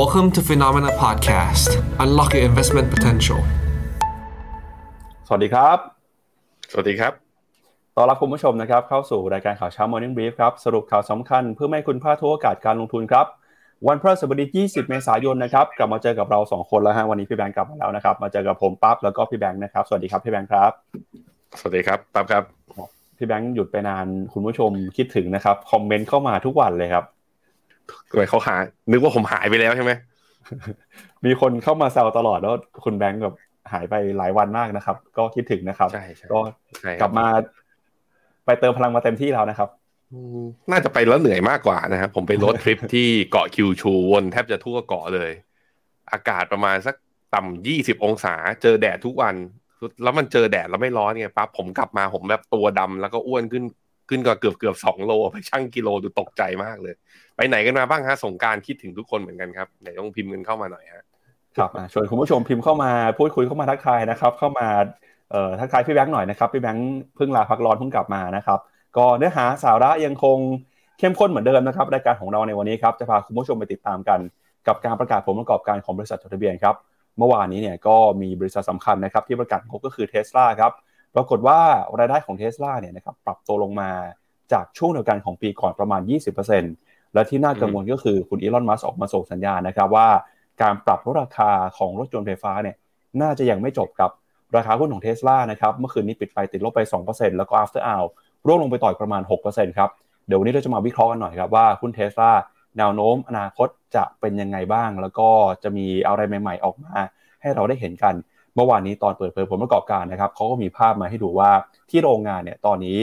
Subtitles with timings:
[0.00, 1.70] Welcome to Phenomena Podcast.
[2.04, 3.40] Unlock your investment potential.
[5.26, 5.78] สวัสดีครับ
[6.72, 7.12] สวัสดีครับ
[7.96, 13.26] ต้อนรับคุณผู้ชมนะครับ เข้าสู่รายการข่าวเช้า Morning Brief ครับ สรุปข่าวสำคัญเพื่อไม่ให้คุณพลาดทุกโอกาสการลงทุนครับ
[13.86, 20.70] วันพฤหัสบดี 20 เมษายนนะครับ กลับมาเจอกับเรา 2 คนแล้วฮะ วันนี้พี่แบงค์กลับมาแล้วนะครับ มาเจอกับผมปั๊บแล้วก็พี่แบงค์นะครับ สวัสดีครับพี่แบงค์ครับ
[21.58, 22.42] สวัสดีครับปั๊บครับ
[23.16, 27.04] พี่แบงค์หยุดไปนานคุณผู้ชมคิดถึงนะครับ คอมเมนต์เข้ามาทุกวันเลยครับ
[28.10, 28.54] ทำไมเขาหา
[28.90, 29.92] นึกว่าผมหายไปแล้วใช่ไหม
[31.24, 33.36] มีคนเข้ามาแซวตลอดแล้วคุณแบงค์แบบ
[33.72, 36.40] หายไปหลายวันมากนะครับ ก็คิดถึงนะครับใช่ใช่ก็
[36.80, 37.26] ใช่ครับกลับมา
[38.44, 39.68] ไปเติมพลังมาเต็มที่แล้วนะครับ
[40.12, 45.30] อืมน่าจะไปแล้วเหนื่อยมากกว่านะครับผมไปรถทริปที่เกาะคิวชูวนแทบจะทั่วเกาะเลย
[46.12, 46.94] อากาศประมาณสัก
[47.34, 49.34] ต่ำยี่สิบองศา เจอแดดทุกวัน
[50.02, 53.64] แล้วมันเจอแดดแล้วไม่ร้อนไงปั๊บผมกลับมาผมแบบตัวดำแล้วก็อ้วนขึ้น
[54.08, 56.94] ขึ้นก็เกือบเกือบสองโลไปชั่งกิโลดูตกใจมากเลย
[57.36, 61.04] ไปไหนกันมาบ้างฮะสงการคิดถึงทุกคนเหมือนกันครับไหนต้องพิมพ์กันเข้ามาหน่อยฮะ
[61.56, 64.66] ครับชวนคุณผู้ชมพิมพ์เข้ามาพูดคุยเข้ามาทักทายนะครับ เข้ามา
[65.30, 68.58] เอ่อทักทายพี่แบงค์หน่อยนะครับพี่แบงค์เพิ่งลาพักร้อนเพิ่งกลับมานะครับ
[68.96, 70.38] ก็เนื้อหาสาระยังคง
[70.98, 74.20] เข้มข้นเหมือนเดิมนะครับรายการของเราในวันนี้ครับจะพาคุณผู้ชมไปติดตามกัน
[74.66, 76.74] กับการประกาศผลประกอบการของบริษัทจดทะเบียนครับ
[77.18, 80.72] เมื่อวานนี้เนี่ยก็มีบริษัทสำคัญนะครับที่ประกาศงบก็คือเทสลาครับ
[81.14, 81.58] ปรากฏว่า
[81.98, 83.90] รายได้ของเทสลาเนี่ยนะครับปรับตัวลงมา
[84.52, 86.00] จากช่วงเดียวกันของปีก่อนประมาณ
[86.56, 90.08] 20%และที่น่ากังวลก็คือคุณอีลอนมัสออกมาส่งสัญญาณนะครับว่า
[90.62, 92.76] การปรับลดราคาของรถยนต์ไฟฟ้าเนี่ย
[93.22, 94.10] น่าจะยังไม่จบครับ
[94.56, 98.06] ราคาหุ้นของเทสลานะครับเมื่อคืนนี้ปิดไปติดลบไป 2%แล้วก็ after hour
[98.46, 99.90] ร่วงลงไปต่อยประมาณ 6%ครับ
[100.26, 102.32] เดี๋ยววันนี้เราจะมาวิเคราะห์กันหน่อยครับว่าหุ้นเทสลา
[102.78, 105.28] แนวโน้มอนาคตจะเป็นยังไงบ้าง แล้วก็
[105.62, 106.94] จะมีอะไรใหม่ ๆ ออกมา
[107.40, 108.14] ให้เราได้เห็นกัน
[108.56, 111.50] เมื่อวานนี้ตอนเปิดเผยผลประกอบการนะครับเขาก็มีภาพมาให้ดูว่า
[111.90, 112.98] ที่โรงงานเนี่ยตอนนี้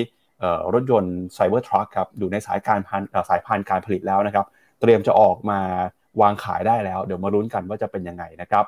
[0.74, 4.46] รถยนต์ไซเบอร์ทรัคครับอยู่ในสายการพันสายพันการผลิตแล้วนะครับ
[4.82, 5.60] เตรียมจะออกมา
[6.22, 8.66] วางขายได้แล้ว เดี๋ยวมาลุ้นกันว่าจะเป็นยังไงนะครับ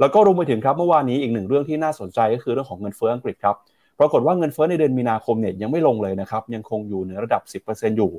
[0.00, 3.56] แล้วก็รวมไปถึงครับเมื่อวานนี้อีกหนึ่งเรื่องที่น่าสนใจก็คือเรื่องของเงินเฟ้ออังกฤษครับ
[3.98, 8.10] ปรากฏว่าเงินเฟ้อในเดือนมีนาคมเนี่ยยังไม่ลงเลยนะครับยังคงอยู่ในระดับ 10%อยู่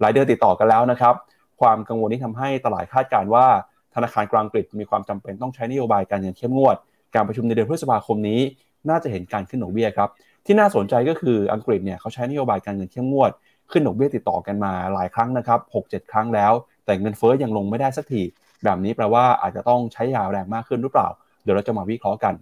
[0.00, 1.14] หลายเดือนติดต่อกันแล้วนะครับ
[1.60, 3.46] ความกังวลที่ทำให้ตลาดคาดการณ์ว่า
[3.94, 6.76] ธนาคารกลางอังกฤษมีความจำเป็นต้องใช้นโยบายการเงินเข้มงวด
[7.14, 8.40] การประชุมในเดือนพฤษภาคมนี้
[8.88, 10.10] น่าจะเห็นการขึ้นดอกเบี้ยครับ
[10.46, 13.30] ที่น่าสนใจก็คืออังกฤษเนี่ยเขาใช้นโยบายการเงินเข้มงวด
[13.70, 16.52] ขึ้นดอกเบี้ยติดต่อกันมาหลายครั้งนะครับ6-7 ครั้งแล้ว
[16.84, 18.22] แต่เงินเฟ้อยังลงไม่ได้สักที
[18.64, 21.08] แบบนี้แปลว่าอาจจะต้องใช้ยาแรงมากขึ้นหรือเปล่า
[21.42, 22.34] เดี๋ยวเราจะมาวิเคราะห์กัน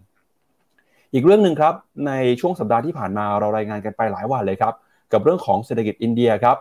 [1.13, 1.75] อีกเรื่องหนึ่งครับ
[2.07, 4.75] ในช่วงสัปดาห์ที่ผ่านมาเรารายงานกันไปหลายวันเลยครับ
[5.13, 6.57] กับเรื่องของเศรษฐกิจอินเดียครับ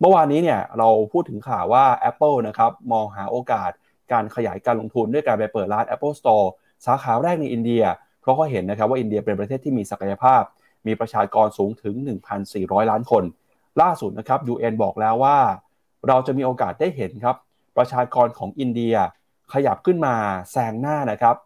[0.00, 3.70] เมื่อวานนี้เนี่ยเราพูดถึงข่าวว่า Apple นะครับมองหาโอกาส
[4.12, 6.46] การขยายการลงทุนด้วยการไปเปิดร้าน Apple Store
[6.86, 7.82] สาขาแรกในอินเดีย
[8.20, 10.42] เพราะเขาเห็นนะครับว่าอินเดียเป็นประเทศที่มีศักยภาพ
[10.86, 11.94] มีประชากรสูงถึง
[12.42, 13.24] 1,400 ล้านคน
[13.82, 15.38] ล่าสุดนะครับ UN บอกแล้วว่า
[16.08, 17.36] เราจะมีโอกาสได้เห็นครับ
[17.76, 18.94] ประชากรของอินเดีย
[19.52, 20.14] ขยับขึ้นมา
[20.52, 21.36] แซงหน้านะครับ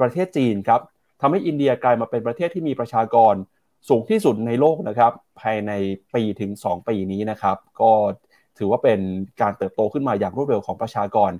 [0.00, 0.80] ประเทศจีนครับ
[1.20, 3.34] ทำให้อินเดียกลายมาเป็นประเทศที่มีประชากร
[3.88, 5.72] สูงที่สุดในโลกนะครับ ภายใน
[6.14, 7.90] ปีถึง 2 ปีนี้นะครับ ก็
[8.58, 9.00] ถือว่าเป็น
[9.40, 11.30] การเติบโตขึ้นมาอย่างรวดเร็วของประชากร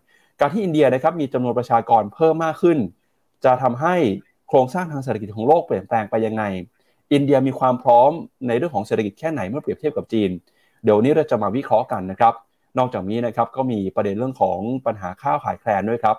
[0.41, 2.79] การที่อินเดียนะครับมีจำนวนประชากรเพิ่มมากขึ้น
[3.45, 3.95] จะทำให้
[4.49, 6.43] โครงสร้างทางเศรษฐกิจของโลกเปลี่ยนแปลงไปยังไง
[7.13, 8.11] อินเดียมีความพร้อม
[8.49, 10.31] ในเรื่องของเศรษฐกิจแค่ไหนเมื่อเปรียบเทียบกับจีน
[10.85, 12.35] เดี๋ยวนี้เราจะมาวิเคราะห์กันนะครับ
[12.79, 16.17] นอกจากนี้นะครับก็มีประเด็นเรื่องของปัญหาข้าวขาดแคลนด้วยครับ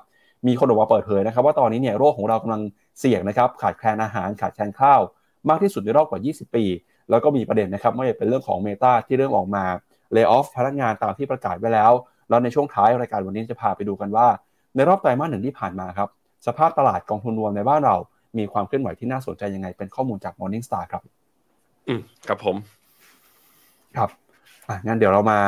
[0.48, 2.62] มีคนออกมาเปิดเผยนะครับ ว่าตอนนี้เนี่ยโรคของเรากำลัง
[3.00, 5.02] เสี่ยงนะครับขาดแคลนอาหารขาดแคลนข้าว
[5.50, 6.66] มากที่สุดในรอบกว่า 20 ปี
[7.10, 9.66] แล้วก็มีประเด็นนะครับไม่ว่าจะเป็นเรื่องของเมตาที่เริ่มออกมา
[10.12, 11.92] เลิกออฟพนักงานตามที่ประกาศไว้แล้ว
[12.30, 14.28] แล้วในช่วงท้ายรายการวันนี้จะพาไปดูกันว่า
[14.76, 16.10] ในรอบไตรมาสหนึ่งที่ผ่านมาครับ
[16.48, 17.96] สภาพตลาดกองทุนรวมในบ้านเรา
[18.38, 21.04] มีความเคลื่อนไหวที่น่าสนใจยังไง เป็นข้อมูลจาก Morning Star ครับ
[21.88, 22.56] อืมครับผม
[23.98, 24.10] ครับ
[24.68, 25.40] อะงั้นเดี๋ยวเรามา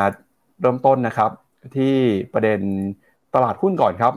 [0.61, 1.31] เริ่มต้นนะครับ
[1.75, 1.95] ที่
[2.33, 2.59] ประเด็น
[3.35, 4.13] ตลาดหุ้นก่อนครับ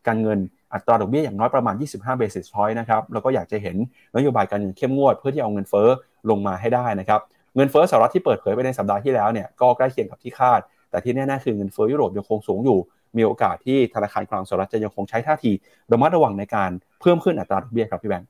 [0.08, 0.40] การเงิน
[0.74, 3.76] อัตราดอกเบี้ยอย่างน้อยประมาณ 25 basis point นะครับแล้วก็อยากจะเห็น
[4.16, 5.88] นโยบายการเงินเข้มงวด เพื่อที่เอาเงินเฟ้อ
[6.30, 7.22] ลงมาให้ได้นะครับ
[7.56, 10.60] เงินเฟ้อสหรัฐที่เปิดเผยไปในสัปดาห์ที่แล้วเนี่ยก็ใกล้เคียงกับที่คาด
[10.90, 12.80] แต่ที่แน่ๆคือเงินเฟ้อยุโรปยังคงสูงอยู่
[13.18, 15.52] มีโอกาสที่ธนาคารกลางสหรัฐจะยังคงใช้ท่าที
[15.92, 18.30] ระมัดระวังในการเพิ่มขึ้นอัตราดอกเบี้ยครับพี่แบงค์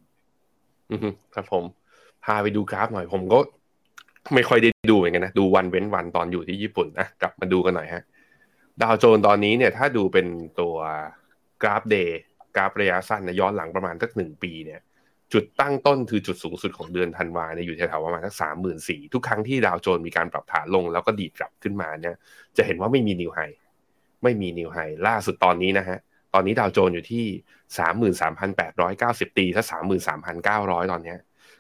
[1.35, 1.63] ครับผม
[2.25, 3.39] พาไปดูกราฟหน่อย ผมก็
[4.33, 8.03] ไม่ค่อยได้ดูเหมือนกันนะ ดูวันเว้นวันตอนอยู่ที่ญี่ปุ่นนะ กลับมาดูกันหน่อยฮะ
[8.81, 10.27] ดาวโจนตอนนี้เนี่ย ถ้าดูเป็น
[10.59, 10.75] ตัว
[11.61, 12.21] กราฟเดย์
[12.55, 14.79] กราฟระยะสั้นนะย้อนหลังประมาณสักหนึ่งปีเนี่ย
[15.33, 22.15] จุดตั้งต้นคือจุดสูงสุดของเดือนธันวาเนี่ยอยู่แถวๆประมาณสักสามหมื่นสี่ทุกครั้งที่ดาวโจนมีการปรับฐานลงแล้วก็ดีดกลับขึ้นมาเนี่ย
[22.57, 23.39] จะเห็นว่าไม่มีนิวไฮ
[24.23, 24.77] ไม่มี new high
[25.07, 25.99] ล่าสุดตอนนี้นะฮะ
[26.33, 27.25] ตอนนี้ดาวโจนส์อยู่ที่
[27.77, 31.15] สามหมื่นสามพันแปดร้อยเก้าสิบตีถ้าสามหมื่นสามพันเก้าร้อยตอนนี้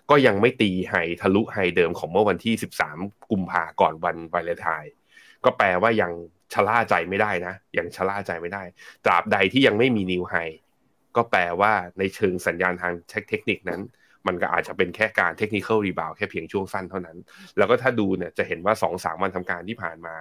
[0.09, 2.53] ก็ยังไม่ตี high ทะลุ high เดิมของเมื่อวันที่
[2.91, 4.93] 13 กุมภาก่อนวันวาเลนไทน์
[5.45, 6.11] ก็แปลว่ายัง
[6.53, 8.63] ชะล่าใจไม่ได้นะ ยังชะล่าใจไม่ได้
[9.05, 10.35] ตราบใดที่ยังไม่มี new high
[11.15, 12.93] ก็แปลว่าในเชิงสัญญาณทาง
[13.29, 13.81] เทคนิคนั้น
[14.27, 17.17] มันก็อาจจะเป็นแค่การ technical rebound แค่เพียงช่วงสั้นเท่านั้น
[17.57, 20.15] แล้วก็ถ้าดูเนี่ยจะเห็นว่า 2-3 วันทำการที่ผ่านมา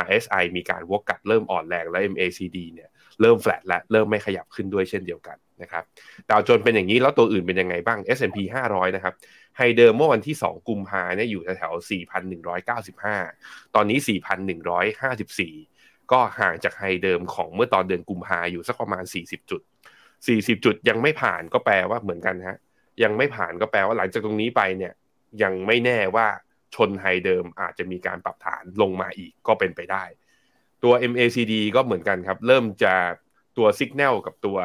[0.00, 2.90] RSI มีการวกกลับเริ่มอ่อนแรงและ MACD เนี่ย
[3.20, 5.84] เริ่มแฟลตและเริ่มไม่ขยับขึ้นด้วยเช่นเดียวกันนะครับ
[6.30, 8.38] ดาวโจนเป็นอย่างนี้แล้วตัวอื่นเป็นยังไงบ้าง S&P
[8.70, 9.14] 500 นะครับ
[9.56, 11.74] ไฮเดิมเมื่อวันที่ 2 กุมภาเนี่ยอยู่แถว
[12.54, 13.98] 4,195 ตอนนี้
[15.24, 19.62] 4,154 ก็ห่างจากไฮเดิมของเมื่อตอนเดือนกุมภาอยู่สักประมาณ 40 จุด
[20.12, 22.58] 40 จุดยังไม่ผ่านก็แปลว่าเหมือนกันฮะ
[23.02, 24.92] ยังไม่ผ่านก็แปลว่าหลังจากตรงนี้ไปเนี่ย
[25.42, 26.26] ยังไม่แน่ว่า
[26.74, 30.04] ชน high เดิมอาจจะมีการปรับฐานลงมาอีกก็เป็นไปได้
[30.84, 32.94] ตัว MACD ก็เหมือนกันครับ เริ่มจะ
[33.58, 34.58] ตัว Signal กับตัว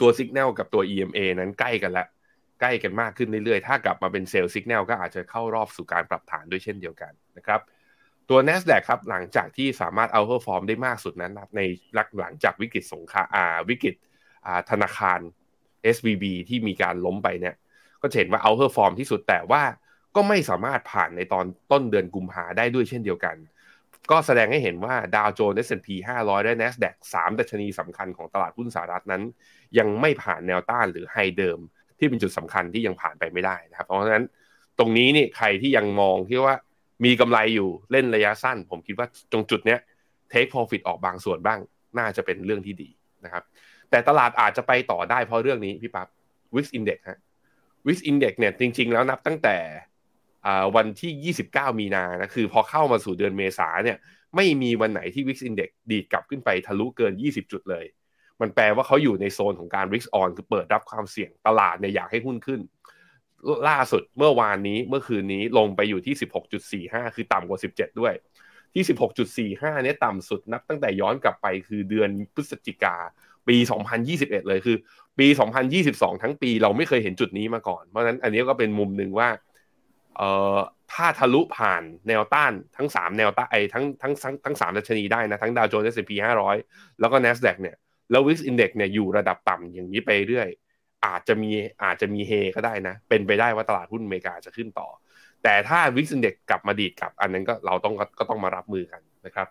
[0.00, 2.06] ตัว Signal กับตัว EMA นั้นใกล้กันแล้ว
[2.60, 7.60] ใกล้กันมากขึ้นเรื่อยๆ ถ้ากลับมาเป็น sell สัญญาณก็อาจจะเข้ารอบสู่การปรับฐานด้วยเช่นเดียวกันนะครับ
[8.28, 11.60] ตัว NASDAQ ครับ หลังจากที่สามารถเอาเ r อร์ฟอร์มได้มากสุดนั้นใน
[12.20, 13.28] หลังจากวิกฤตสงคราม
[13.70, 13.94] วิกฤต
[14.70, 15.20] ธนาคาร
[15.94, 17.54] SVB ที่มีการล้มไปเนี่ย
[18.00, 19.62] ก็เห็นว่าเอาเ r อร์ฟอร์มที่สุดแต่ว่า
[20.16, 23.36] ก็ไม่สามารถผ่านในตอนต้นเดือนกุมภาได้ด้วยเช่นเดียวกัน
[24.10, 25.88] ก็แสดงให้เห็นว่าดาวโจนส์ S&P
[26.20, 29.22] 500 และ NASDAQ 3 ดัชนีสำคัญของตลาดหุ้นสหรัฐนั้น
[29.78, 31.58] ยังไม่ผ่านแนวต้านหรือ high เดิม
[31.98, 34.24] ที่เป็นจุดสำคัญที่ยังผ่านไปไม่ได้นะครับ เพราะฉะนั้น
[34.78, 36.56] ตรงนี้นี่ใครที่ยังมองที่ว่า
[37.04, 39.80] มีกำไรอยู่เล่นระยะสั้น ผมคิดว่าตรงจุดเนี้ย
[40.32, 41.58] take profit ออกบางส่วนบ้าง
[41.98, 42.88] น่าจะเป็นเรื่องที่ดี
[43.24, 43.44] นะครับ
[43.90, 46.08] แต่ตลาดอาจจะไปต่อได้เพราะเรื่องนี้พี่ปับ๊บ
[46.54, 47.18] Wix Index ฮะ
[47.86, 49.56] Wix Index เนี่ยจริง ๆ แล้วนับตั้งแต่
[50.76, 53.98] วันที่ 29 มีนานะคือพอเข้ามาสู่เดือนเมษาเนี่ย
[54.36, 57.84] ไม่มีวันไหนที่ Wix Index ดีดกลับขึ้นไปทะลุเกิน 20 จุดเลย
[58.40, 62.60] มันแปลว่าเขาอยู่ในโซนของการ risk on คือเปิดรับความเสี่ยงตลาดเนี่ยอยากให้หุ้นขึ้น
[63.68, 66.14] ล่าสุดเมื่อวานนี้เมื่อคืนนี้ลงไปอยู่ที่
[66.84, 68.14] 16.45 คือต่ำกว่า 17 ด้วย
[68.74, 68.84] ที่
[69.54, 72.96] 16.45 เนี่ยต่ำสุดนับตั้งแต่ย้อนกลับไปคือเดือนพฤศจิกา
[73.48, 73.56] ปี
[74.02, 74.76] 2021 เลยคือ
[75.18, 75.26] ปี
[75.74, 79.28] 2022 ทั้งปีเราไม่เคยเห็นจุดนี้มาก่อน เพราะฉะนั้นอันนี้ก็เป็นมุมหนึ่งว่า
[80.16, 80.56] เอ่อ
[80.92, 86.12] ถ้าทะลุผ่านแนวต้านทั้ง 3 แนวต้านไอ้ทั้งทั้งทั้งทั้ง3ดัชนีได้นะทั้งดาวโจนส์ S&P
[86.58, 87.76] 500 แล้วก็ NASDAQ เนี่ย
[88.10, 90.48] แล้ววิกอินเด็กเนี่ยอยู่ระดับต่ำอย่างนี้ไปเรื่อย
[91.06, 91.50] อาจจะมี
[91.82, 94.88] อาจจะมีเฮก็ได้นะ เป็นไปได้ว่าตลาดหุ้นอเมริกาจะขึ้นต่อ
[95.42, 99.46] แต่ถ้า VIX index กลับมาดีดกลับ อันนั้นก็เราต้องก็ต้องมารับมือกันนะครับ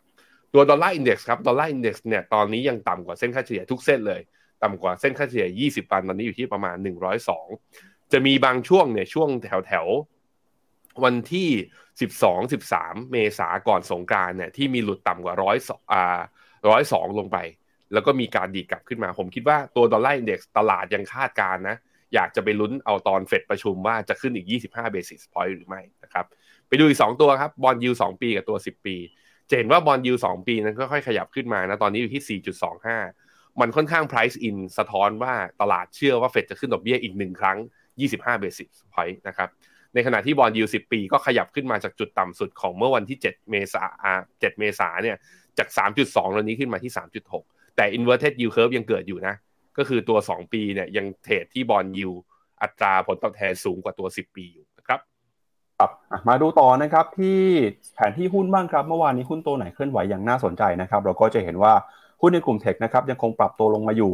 [0.54, 4.22] ตัว dollar index ครับ dollar index เนี่ยตอนนี้ยังต่ำกว่าเส้นค่าเฉลี่ยทุกเส้นเลย
[4.64, 6.76] ต่ำกว่าเส้นค่าเฉลี่ย 20วันตอนนี้อยู่ที่ประมาณ
[7.44, 9.86] 102 จะมีบางช่วงเนี่ยช่วงแถวแถว
[11.04, 11.50] วันที่
[12.00, 15.58] 12 13 เมษาก่อนสงกรานต์เนี่ยที่มีหลุดต่ำกว่าร้อย
[15.92, 16.20] อ่า
[16.70, 17.38] ร้อยสองลงไป
[17.94, 21.78] แล้วก็มีการดีดกลับขึ้นมา ผมคิดว่าตัว dollar index ตลาดยังคาดการณ์นะ
[22.14, 26.26] อยากจะไปลุ้นเอาตอนเฟดประชุมว่าจะขึ้นอีก 25 basis point หรือไม่นะครับ
[26.68, 28.96] ไปดูอีก 2 ตัวครับ bond yield สองปีกับตัว 10 ปี
[29.50, 32.42] จะเห็นว่า bond yield สองปีนั้นค่อยๆขยับขึ้นมานะ ตอนนี้อยู่ที่
[33.00, 37.58] 4.25 มันค่อนข้าง price in สะท้อนว่าตลาดเชื่อว่าเฟดจะขึ้นดอกเบี้ยอีกหนึ่งครั้ง
[38.02, 39.50] 25 basis point นะครับ
[39.96, 43.84] ในขณะที่ bond yield สิบปีก็ขยับขึ้นมาจากจุดต่ำสุดของเมื่อวันที่ 7 เมษา
[44.24, 45.18] 7เมษาเนี่ย
[45.58, 45.68] จาก
[46.02, 46.92] 3.2ตอนนี้ขึ้นมาที่
[47.34, 49.36] 3.6 แต่ inverted yield curve ยังเกิดอยู่นะ
[49.78, 52.12] ก็คือตัว 2 ปีเนี่ยยังเทรดที่บอลยู
[52.62, 55.00] อัตราผลตอบแทนสูงกว่าตัว 10 ปีอยู่นะครับ
[55.80, 55.92] ครับ
[56.28, 57.40] มาดูต่อนะครับที่
[57.96, 61.74] แผนที่หุ้นบ้างครับ เมื่อวานนี้หุ้นตัวไหนเคลื่อนไหวอย่างน่าสนใจนะครับ เราก็จะเห็นว่า
[62.22, 64.14] หุ้นในกลุ่มเทคนะครับยังคงปรับตัวลงมาอยู่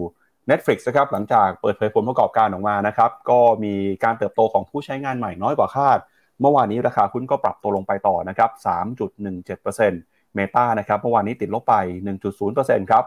[0.50, 6.00] Netflix นะครับหลังจากเปิดเผยผลประกอบการออกมานะครับก็มีการเติบโตของผู้ใช้งานใหม่น้อยกว่าคาด
[6.42, 8.50] เมื่อวานนี้ราคาหุ้นก็ปรับตัวลงไปต่อนะครับ
[9.24, 11.76] 3.17%เมตานะครับเมื่อวานนี้ติดลบไป
[12.34, 13.04] 1.0%ครับ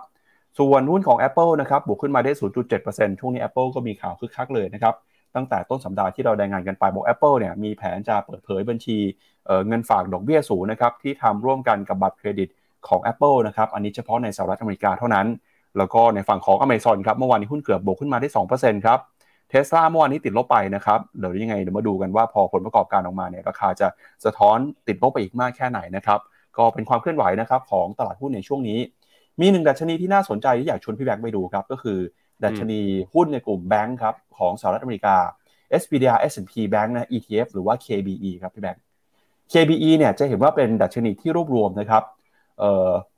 [0.59, 2.33] ส่วนหุ้นของ Apple นะครับบวกขึ้นมาได้
[2.75, 4.95] 0.7%ช่วงนี้ Apple ก็มีข่าวคึกคักเลยนะครับ
[5.35, 8.99] ตั้งแต่ต้นสัปดาห์ที่เรารายงานกันไปบอก Apple เนี่ยมีแผนจะเปิดเผยบัญชี
[9.67, 12.49] เงินฝากดอกเบี้ยสูงนะครับที่ทำร่วมกันกับบัตรเครดิต
[12.88, 15.26] ของ Apple นะครับอันนี้เฉพาะในสหรัฐอเมริกาเท่านั้น
[15.78, 18.99] แล้วก็ในฝั่งของ Amazon ครับเมื่อวานนี้หุ้นเกือบบวกขึ้นมาได้2%ครับ
[19.49, 23.88] เทสลาเมื่อวานนี้ติดลบไปนะครับเดี๋ยวยังไงเดี๋ยวมาดูกันว่าพอผลประกอบการออกมาเนี่ยราคาจะ
[24.25, 26.21] สะท้อนติดลบไปอีกมากแค่ไหนนะครับ
[26.59, 28.78] ก็เป็นความเคลื่อนไหวนะครับของตลาดหุ้นในช่วงนี้
[29.40, 31.99] มีหนึ่งดัชนีที่น่าสนใจที่อยากชวนพี่แบงค์ไปดูครับก็คือ
[32.45, 32.81] ดัชนี
[33.14, 35.16] หุ้นในกลุ่มแบงค์ครับของสหรัฐอเมริกา
[35.81, 38.83] SPDR S&P Bank นะ ETF หรือว่า KBE ครับพี่แบงค์
[39.52, 42.02] KBE เนี่ยจะเห็นว่าเป็นดัชนีที่รวบรวมนะครับ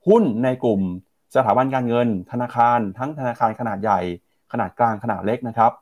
[0.08, 0.80] หุ้นในกลุ่ม
[1.36, 4.00] สถาบันการเงิน ธนาคาร ทั้งธนาคารขนาดใหญ่
[4.52, 5.72] ขนาดกลางขนาดเล็กนะครับ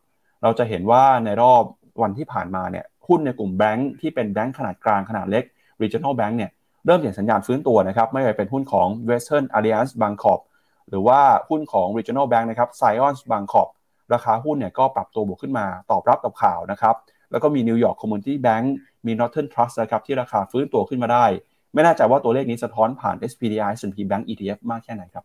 [0.43, 1.63] เราจะเห็นว่าในรอบ
[2.03, 5.45] วันที่ผ่านมาเนี่ยหุ้นในกลุ่มแบงค์ที่เป็นแบงค์ขนาดกลางขนาดเล็ก
[5.83, 6.51] regional bank เนี่ย
[6.87, 10.41] เริ่มเห็นสัญญาณฟื้นตัวนะครับ ไม่ว่าเป็นหุ้นของ Western Alliance Bancorp
[10.89, 13.69] หรือว่าหุ้นของ regional bank นะครับ Zions Bancorp
[14.13, 16.95] ราคาหุ้นเนี่ยก็ปรับตัวบวกขึ้นมาตอบรับกับข่าวนะครับ
[17.31, 18.75] แล้วก็มี New York Community Bank
[19.07, 21.27] มี Northern Trust นะครับที่ราคาฟื้นตัวขึ้นมาได้
[21.75, 25.25] ไม่แน่ใจว่าตัวเลขนี้สะท้อนผ่าน SPDR S&P Bank ETF มากแค่ไหนครับ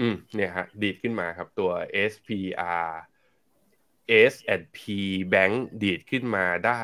[0.00, 1.70] อืมเนี่ยฮะดีดขึ้นมาครับตัว
[2.12, 2.88] SPR
[4.32, 4.80] S&P
[5.32, 6.82] Bank ดีดขึ้นมาได้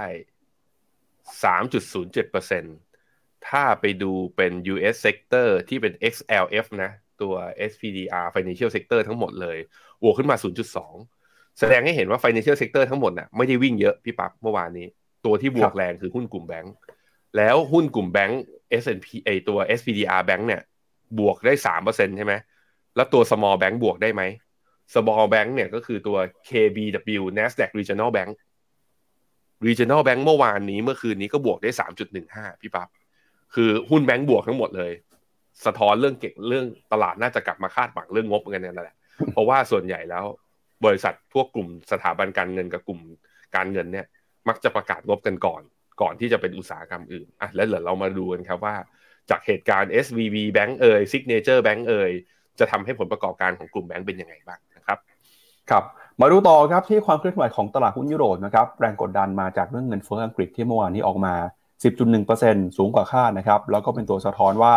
[1.43, 6.91] 3.07%ถ้าไปดูเป็น US sector ที่เป็น XLF นะ
[7.23, 7.35] ตัว
[7.71, 9.59] SPDR Financial Sector ทั้งหมดเลย
[10.03, 10.37] บวกขึ้นมา
[10.97, 14.87] 0.2 แสดงให้เห็นว่า Financial Sector ทั้งหมดน่ะไม่ได้วิ่งเยอะพี่ปั๊บเมื่อวานนี้
[15.25, 16.75] ตัวที่บวกแรงคือหุ้นกลุ่มแบงก์
[17.37, 18.43] แล้วหุ้นกลุ่มแบงก์
[18.83, 20.63] S&P ไอตัว SPDR Bank เนี่ย
[21.19, 22.35] บวกได้สามเปอร์เซ็นใช่ไหม
[22.97, 24.23] แล้วตัว small bank บวกได้ไหม
[24.95, 26.17] small bank เนี่ยก็คือตัว
[26.49, 28.33] KBW Nasdaq Regional Bank
[29.67, 32.89] Regional Bank เมื่อวานนี้เมื่อคืนนี้ก็บวกได้สามจุดหนึ่งห้าพี่ปั๊บ
[33.55, 34.93] คือหุ้นแบงก์บวกทั้งหมดเลย
[35.67, 38.97] สะท้อนเรื่องเก่งเรื่องตลาดน่าจะกลับมาคาดหวังเรื่องงบกันนั่นแหละ
[39.33, 40.25] เพราะว่าส่วนใหญ่แล้ว
[40.85, 43.01] บริษัทพวกกลุ่มสถาบันการเงินกับกลุ่ม
[43.57, 44.07] การเงินเนี่ย
[44.49, 45.63] มักจะประกาศงบกันก่อน
[46.01, 48.77] ก่อนที่จะเป็นอุตสาหกรรมอื่นอะแล้วเดี๋ยวเรามาดูกันครับว่า
[49.31, 52.13] จากเหตุการณ์ SVB Bank เอ่ย Signature Bank เอ่ย
[52.59, 54.99] จะทำให้ผลประกอบการของกลุ่มแบงก์เป็นยังไงบ้างนะครับ
[55.71, 55.85] ครับ
[56.21, 61.35] มาดูต่อครับที่ความเคลื่อนไหวของตลาดหุ้นยุโรปนะครับแรงกดดันมาจากเรื่องเงินเฟ้ออังกฤษที่เมื่อวานนี้ออกมา
[62.05, 64.75] 10.1%สูงกว่าคาดนะครับแล้วก็เป็นตัวสะท้อนว่า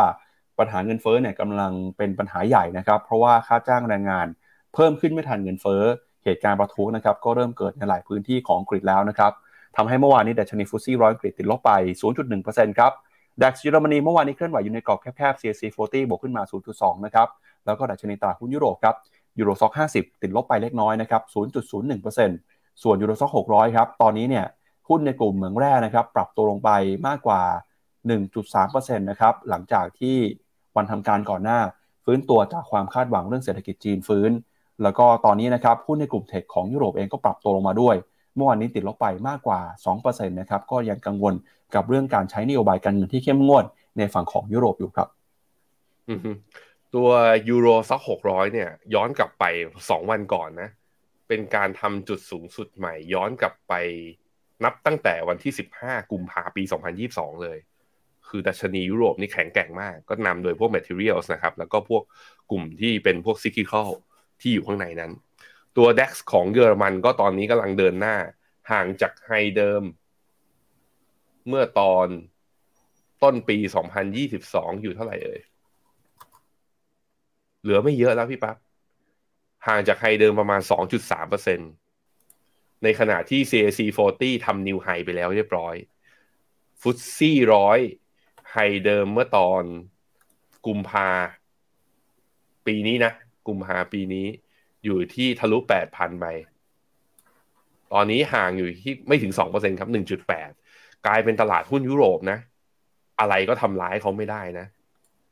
[0.59, 4.27] ปัญหาเงินเฟ้อเนี่ยกำลังเป็นปัญหาใหญ่นะครับเพราะว่าค่าจ้างแรงงาน
[4.73, 5.83] เพิ่มขึ้นไม่ทันเงินเฟ้อ
[6.23, 9.31] เหตุการณ์ประทุนะครับก็เริ่มเกิดในหลายพื้นที่ของกรีกแล้วนะครับ
[9.75, 11.71] ทำให้เมื่อวานนี้ดัชนีฟุตซี่ร้อยกรีกติดลบไป
[12.25, 12.91] 0.1%ครับ
[13.41, 16.43] ดัชเยอรมนีเมื่อวานนี้เคลื่อนไหวอยู่ในกรอบแคบๆ CAC 40 บวกขึ้นมา
[16.73, 17.27] 0.2 นะครับ
[17.67, 18.95] แล้วก็ดัชนีตลาดหุ้นยุโรปครับ
[19.39, 21.21] ยูโรซ็อก50ติดลบไปเล็กน้อยนะครับ
[22.03, 24.45] 0.01%ส่วนยูโรซ็อก600ครับ ตอนนี้เนี่ย
[24.89, 26.69] หุ้นในกลุ่มเหมืองแร่นะครับปรับตัวลงไป
[27.07, 27.41] มากกว่า
[28.19, 30.15] 1.3%นะครับหลังจากที่
[30.75, 31.59] วันทำการก่อนหน้า
[32.05, 34.31] ฟื้นตัวจากความคาดหวังเรื่องเศรษฐกิจจีนฟื้น
[34.83, 37.95] แล้วก็ตอนนี้นะครับหุ้นในกลุ่มเทคของยุโรปเองก็ปรับตัวลงมาด้วย
[38.35, 39.59] เมื่อวานนี้ติดลบไปมากกว่า
[39.95, 41.33] 2%นะครับก็ยังกังวล
[41.75, 43.65] กับเรื่องการใช้นโยบายการเงินที่เข้มงวด
[43.97, 45.07] ในฝั่งของยุโรปอยู่ครับ
[46.95, 47.09] ตัว
[47.49, 49.43] ยูโรซักหกร้อยเนี่ย ย้อนกลับไป
[49.89, 50.69] สองวันก่อนนะ
[51.27, 53.73] เป็นการทำจุดสูงสุดใหม่ ย้อนกลับไป
[54.63, 57.57] นับตั้งแต่วันที่สิบห้ากุมภาปีสองพันยี่สองเลย
[58.27, 62.03] คือดัชนียุโรปนี่แข็งแกร่งมาก ก็นำโดยพวก materials นะครับ แล้วก็พวก
[62.51, 63.89] กลุ่มที่เป็นพวก cyclical
[64.41, 65.11] ที่อยู่ข้างในนั้น
[65.77, 68.15] ตัว DAX ของเยอรมันก็ตอนนี้กำลังเดินหน้า
[68.71, 69.83] ห่างจากไฮเดิม
[71.47, 72.07] เมื่อตอน
[73.23, 73.57] ต้นปี
[74.19, 75.41] 2022 อยู่เท่าไหร่เอ่ย
[77.67, 78.55] เหลือไม่เยอะแล้วพี่ปั๊บ
[79.67, 80.61] ห่างจากไฮเดิมประมาณ
[81.31, 83.79] 2.3%ในขณะที่ CAC
[84.13, 85.75] 40ทำ new high ไปแล้วเรียบร้อย
[86.81, 87.79] FTSE ร้อย
[88.51, 89.63] high เดิมเมื่อตอน
[90.67, 91.09] กุมภา
[92.67, 93.11] ปีนี้นะ
[93.47, 94.27] กุมภาปีนี้
[94.85, 96.25] อยู่ที่ทะลุแปดพันไป
[97.93, 100.51] ตอนนี้ห่างอยู่ที่ไม่ถึงสองเปอร์เซ็นครับหนึ่งจุดแปด
[101.05, 102.37] กลายเป็นตลาดหุ้นยุโรปนะ
[103.19, 104.67] อะไรก็ทำร้ายเขาไม่ได้นะ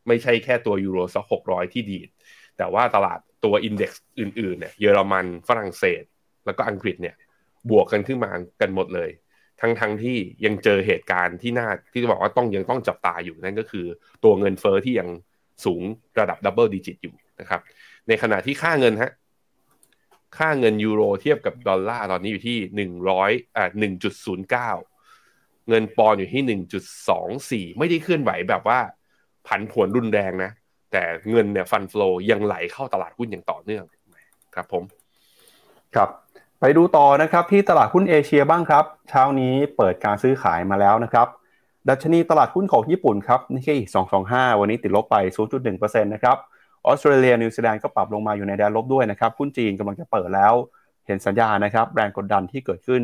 [0.07, 2.09] ไม่ใช่แค่ตัว Euro Stoxx หกร้อยที่ดีด
[2.57, 6.03] แต่ว่าตลาดตัว index อื่นๆเนี่ยเยอรมันฝรั่งเศส
[6.45, 7.15] แล้วก็อังกฤษเนี่ย
[7.69, 8.31] บวกกันขึ้นมา
[8.61, 9.09] กันหมดเลย
[9.61, 13.85] ทั้งทั้งที่ยังเจอเหตุการณ์ที่น่าที่จะบอกว่าต้องยังต้องจับตาอยู่นั่นก็คือ
[14.23, 15.09] ตัวเงินเฟ้อที่ยัง
[15.65, 15.81] สูง
[16.19, 17.61] ระดับ double digit อยู่นะครับ
[18.07, 19.11] ในขณะที่ค่าเงินฮะ
[20.37, 24.71] ค่าเงินยูโรเทียบกับดอลลาร์ตอนนี้อยู่ที่หนึ่งร้อยอ่าหนึ่งจุดศูนย์เก้า
[25.69, 28.79] เงินปอนด์อยู่ที่หนึ่งจุดสองสี่ไม่ได้เคลื่อนไหวแบบว่า
[29.47, 30.51] ผันผวนรุนแรงนะ
[30.91, 33.83] แต่เงินเนี่ย fund flow ยังไหลเข้าตลาดหุ้นอย่างต่อเนื่อง
[34.55, 34.83] ครับผม
[35.95, 36.09] ครับ
[36.59, 41.27] ไปดูต่อนะครับที่ตลาดหุ้นเอเชียบ้างครับ เช้านี้เปิดการซื้อขายมาแล้วนะครับ
[41.89, 43.89] ดัชนีตลาดหุ้นของญี่ปุ่นครับนี่แค่อีก
[44.23, 45.15] 225 วันนี้ติดลบไป
[45.59, 46.37] 0.1%นะครับ
[46.85, 50.53] ออสเตรเลียนิวซีแลนด์ก็ปรับลงมาอยู่ในแดนลบด้วยนะครับหุ้นจีนกำลังจะเปิดแล้ว
[51.07, 53.03] เห็นสัญญาณนะครับแรงกดดันที่เกิดขึ้น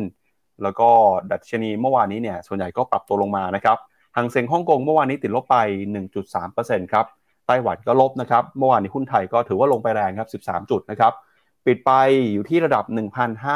[0.62, 0.88] แล้วก็
[1.32, 3.78] ดัชนีเมื่อวานนี้เนี่ยส่วนใหญ่ก็ปรับตัวลงมานะครับ
[4.16, 5.56] หังเซ็งฮ่องกงเมื่อวานนี้ติดลบไป
[6.24, 7.06] 1.3%ครับ
[7.46, 11.12] ไต้หวันก็ลบนะครับเมื่อวานนี้หุ้นไทยก็ถือว่าลงไปแรงครับ 13 จุดนะครับ
[11.66, 11.90] ปิดไป
[12.32, 12.84] อยู่ที่ระดับ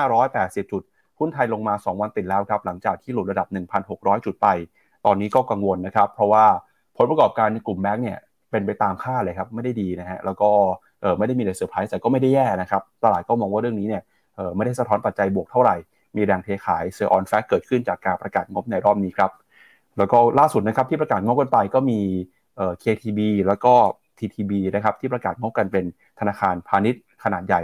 [0.01, 0.83] 1,580 จุด
[1.19, 3.49] หุ้นไทยลงมา 2 วันติดแล้วครับหลังจากที่หลุดระดับ
[3.87, 4.47] 1,600 จุดไป
[5.07, 6.45] ตอนนี้ก็กังวลนะครับ เพราะว่า
[6.97, 8.19] ผลประกอบการในกลุ่มแบงก์เนี่ย
[8.51, 10.51] เป็นไปตามคาดเลยครับไม่ได้ดีนะฮะแล้วก็
[11.01, 14.03] เออไม่ได้มีอะไรเซอร์ไพรส์แต่ก็ไม่ได้แย่นะครับตลาดก็มองว่าเรื่องนี้เนี่ย
[14.37, 15.77] เออไม่ได้สะท้อนปัจจัยบวกเท่าไหร่
[16.17, 19.31] มีแรงเทขาย sell on fact เกิดขึ้นจากการประกาศงบในรอบนี้ครับ
[19.99, 22.01] แล้วก็ล่าสุดนะครับที่ประกาศงบกันไปก็มี
[22.57, 23.75] เอ่อ KTB แล้วก็
[24.19, 25.85] TTB นะครับที่ประกาศงบกันเป็น
[26.21, 27.63] ธนาคารพาณิชย์ขนาดใหญ่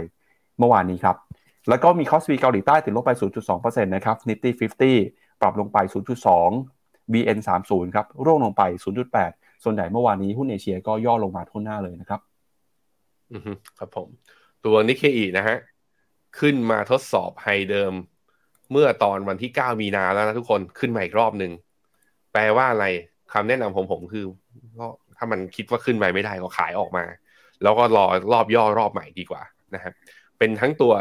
[0.57, 1.15] เมื่อวานนี้ครับ
[1.69, 3.11] แล้วก็มี KOSPI เกาหลีใต้ติดลบไป
[3.47, 4.49] 0.2%นะครับ Nifty
[4.95, 5.77] 50 ปรับลงไป
[6.41, 8.63] 0.2 BN 30ครับร่วงลงไป
[9.13, 12.21] 0.8 ส่วนใหญ่เมื่อวานนี้หุ้นเอเชียก็ย่อลงมาถ้วนหน้าเลยนะครับ
[13.31, 13.41] อือ
[13.79, 14.07] ครับผม
[14.65, 15.57] ตัวนิเคอีนะฮะ
[16.39, 17.93] ขึ้นมาทดสอบ high เดิม
[18.71, 21.51] เมื่อตอนวันที่ 9 มีนาแล้วนะทุกคนขึ้นมาอีกรอบหนึ่ง
[22.33, 22.85] แปลว่าอะไร
[23.33, 24.25] คำแนะนำของผมคือ
[24.79, 24.87] ก็
[25.17, 27.05] ถ้ามันคิดว่าขึ้นไปไม่ได้ก็ขายออกมา
[27.63, 29.43] แล้วก็รอรอบย่อรอบใหม่ดีกว่า
[29.75, 29.93] นะฮะ
[30.37, 30.93] เป็นทั้งตัว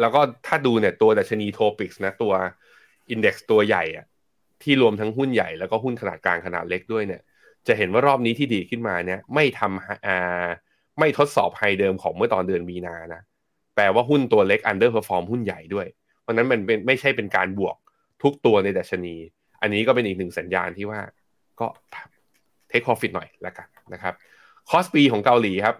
[0.00, 2.32] แล้วก็ถ้าดูเนี่ยตัวดัชนี TOPIX นะตัว
[3.10, 4.06] index ตัวใหญ่อะ
[4.62, 7.22] ที่รวมทั้งหุ้นใหญ่แล้วก็หุ้นขนาดกลางขนาดเล็กด้วยเนี่ย
[7.66, 10.46] จะเห็นว่ารอบนี้ที่ดีดขึ้นมาเนี่ยไม่ทำอ่า
[10.98, 13.22] ไม่ทดสอบ high เดิมของเมื่อตอนเดือนมีนานะ
[13.74, 15.86] แปลว่าหุ้นตัวเล็ก underperform หุ้นใหญ่ด้วย
[16.20, 17.76] เพราะนั้นมันเป็นไม่ใช่เป็นการบวก
[18.22, 19.14] ทุกตัวในดัชนี
[19.60, 21.00] อันนี้ก็เป็นอีกหนึ่งสัญญาณที่ว่า
[21.60, 21.66] ก็
[22.68, 24.14] take profit หน่อยแล้วกันนะครับ
[24.70, 25.76] KOSPI ของเกาหลีครับ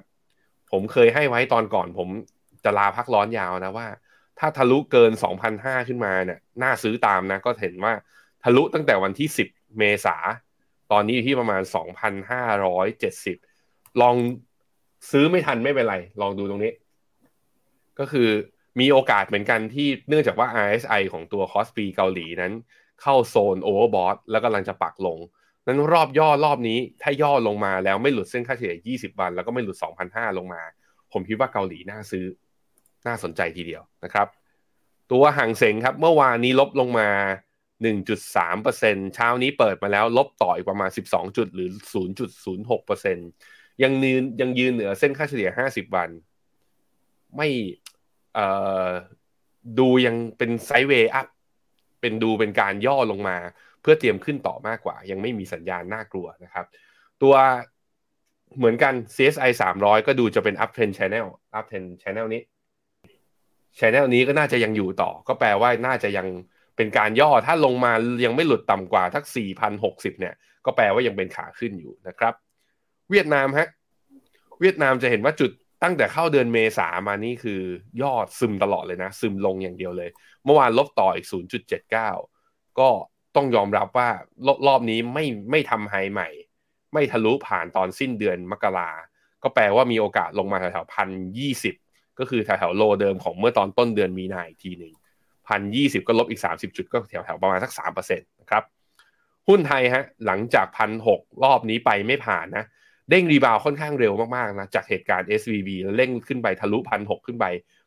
[0.73, 2.09] ผมเคยให้ไว้ตอนก่อนผม
[2.65, 3.87] จะลาพักร้อนยาวนะว่า
[4.39, 5.13] ถ้าทะลุเกิน
[5.51, 7.93] 2,500ขึ้นมาเนี่ยน่าซื้อตามนะ ก็เห็นว่า
[8.45, 10.17] ทะลุตั้งแต่วันที่ 10 เมษา
[10.93, 11.63] ตอนนี้อยู่ที่ประมาณ
[13.21, 14.17] 2,570 ลอง
[15.11, 16.73] ซื้อไม่ทันไม่เป็นไร ลองดูตรงนี้
[17.99, 18.29] ก็คือ
[18.81, 22.53] มีโอกาสเหมือนกันที่เนื่องจากว่า RSI ของตัว KOSPI เกาหลีนั้น
[23.03, 25.19] เข้าโซน overbought แล้วกำลังจะปักลง
[25.67, 29.77] นั้นรอบย่อรอบนี้ถ้าย่อลงมาแล้วไม่หลุดเส้นค่าเฉลี่ย 20 วัน แล้วก็ไม่หลุด
[30.09, 30.63] 2,500 ลงมา
[31.13, 32.25] ผมคิดว่าเกาหลีน่าซื้อ
[33.07, 34.27] น่าสนใจทีเดียวนะครับ
[35.13, 37.09] ตัวห่างเสงครับ เมื่อวานนี้ลบลงมา
[37.89, 41.69] 1.3%เช้านี้เปิดมาแล้วลบต่ออีกประมาณ 12 จุดหรือ
[42.57, 46.09] 0.06%ยังยืนยังยืนเหนือเส้นค่าเฉลี่ย 50 วัน
[47.37, 47.49] ไม่
[49.79, 51.27] ดูยังเป็นไซด์เวย์อัพ
[52.01, 53.37] เป็นดูเป็นการย่อลงมา
[53.83, 56.67] เพื่อเตรียมขึ้นต่อมากกว่า ยังไม่มีสัญญาณน่ากลัวนะครับ
[57.23, 57.35] ตัว
[58.57, 61.27] เหมือนกัน CSI 300 ก็ดูจะเป็น up trend channel
[61.59, 62.43] up trend channel นี้
[63.79, 66.27] channel นี้ก็น่าจะยังอยู่ต่อ ก็แปลว่าน่าจะยัง
[66.77, 67.93] เป็นการย่อถ้าลงมา
[68.25, 69.25] ยังไม่หลุดต่ำกว่าทัก
[69.73, 70.35] 4,060 เนี่ย
[70.65, 72.35] ก็แปลว่ายังเป็นขาขึ้นอยู่นะครับ
[73.11, 73.69] เวียดนามฮะ
[74.61, 75.51] เวียดนามจะเห็นว่าจุด
[75.83, 77.61] ตั้งแต่เข้าเดือนเมษามานี่คือ
[78.03, 80.11] ยอดซึมตลอดเลยนะ ซึมลงอย่างเดียวเลย
[80.45, 81.27] เมื่อวานลบต่ออีก
[81.83, 82.89] 0.79 ก็
[83.37, 84.09] ต้องยอมรับว่า
[84.47, 86.29] รอบรอบนี้ไม่ไม่ทำไฮใหม่
[86.95, 88.91] ไม่ทะลุผ่านตอนสิ้นเดือนมกรา
[89.43, 91.75] ก็แปลว่ามีโอกาสลงมาแถวๆพันยี่สิบ
[92.19, 94.93] ก็คือแถวๆโลเดิมของเมื่อตอนต้นเดือนมีนาอีกทีหนึ่ง
[95.49, 98.63] พันยี่สิบก็ลบอีกสามสิบจุดก็แถวๆประมาณสักสามเปอร์เซ็นต์นะครับ
[99.49, 102.65] หุ้นไทยฮะหลังจากพันหกรอบนี้ไปไม่ผ่านนะ
[103.11, 107.45] เด้งรีบาวค่อนข้างเร็วมากๆนะจากเหตุการณ์ SVB แล้วเร่งขึ้นไปทะลุพันหขึ้นไป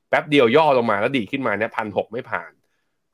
[0.10, 2.52] แป๊บเดียวย่อลงมาแล้วดีขึ้นมาเนี่ยพันหไม่ผ่าน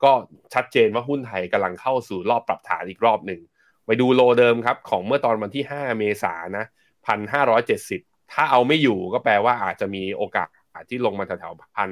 [0.02, 0.12] ก็
[0.54, 3.40] ชัดเจนว่าหุ้นไทยกำลังเข้าสู่รอบปรับฐานอีกรอบหนึ่ง
[3.86, 6.64] ไปดูโลเดิมครับของเมื่อตอนวันที่ 5 เมษายนะ
[7.06, 8.00] พันห้าร้อยเจ็ดสิบ
[8.32, 10.48] ถ้าเอาไม่อยู่ก็แปลว่าอาจจะมีโอกาส
[10.90, 11.90] ที่ลงมาแถวๆพัน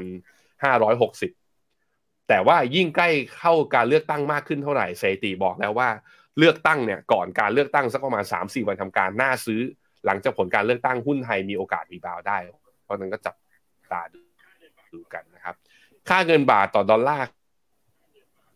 [0.62, 1.30] ห้าร้อยหกสิบ
[2.28, 5.88] แต่ว่ายิ่งใกล้เข้าการเลือกตั้งมากขึ้นเท่าไหร่เซติบอกแล้วว่า
[6.38, 9.60] เลือกตั้งเนี่ยก่อนการเลือกตั้งสักประมาณ3-4วันทำการน่าซื้อ
[10.06, 12.36] หลังจากผลการเลือกตั้งหุ้นไทยมีโอกาสรีบาวได้
[12.84, 13.34] เพราะนั้นก็จับ
[13.92, 14.02] ตา
[14.92, 15.54] ดูกันนะครับ
[16.08, 17.26] ค่าเงินบาทต่อดอลลาร์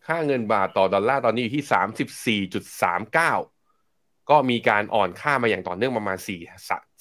[0.06, 3.32] ค่าเงินบาทต่อดอลลาร์ตอนนี้อยู่ที่สามสิบสี่จุดสามเก้า
[4.30, 6.40] ก็มีการอ่อนค่ามาอย่างต่อเนื่องประมาณสี่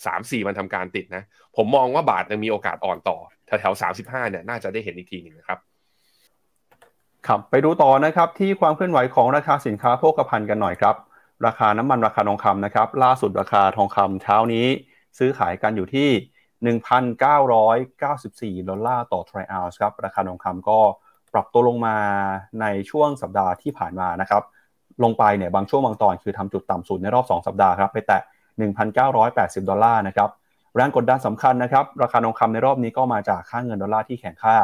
[0.06, 1.24] สามสี่มันทำการติดนะ
[1.58, 5.60] ผมมองว่าบาทยังมีโอกาสอ่อนต่อแถวๆสามสิบห้าเนี่ยน่าจะได้เห็นอีกทีหนึ่งนะครับ
[7.28, 10.96] ครับไปดูต่อนะครับที่ความเคลื่อนไหวของราคาสินค้าโภคภัณฑ์กันหน่อยครับ
[11.46, 14.66] ราคาน้ำมันราคาทองคำนะครับ ล่าสุดราคาทองคำเช้านี้
[15.18, 16.10] ซื้อขายกันอยู่ที่
[18.60, 20.80] 1,994 ดอลลาร์ต่อทรัลล์ครับ ราคาทองคำก็
[21.34, 21.98] ปรับตัวลงมา
[22.62, 24.44] ในช่วงสัปดาห์ที่ผ่านมานะครับ
[25.04, 28.22] ลงไปเนี่ยบางช่วงบางตอนคือทำจุดต่ำสุดในรอบ 2 สัปดาห์ครับ ไปแตะ
[28.96, 30.30] 1,980 ดอลลาร์นะครับ
[30.76, 34.58] แรงกดดันสำคัญนะครับ ราคาทองคำในรอบนี้ก็มาจากค่าเงินดอลลาร์ที่แข็งค่า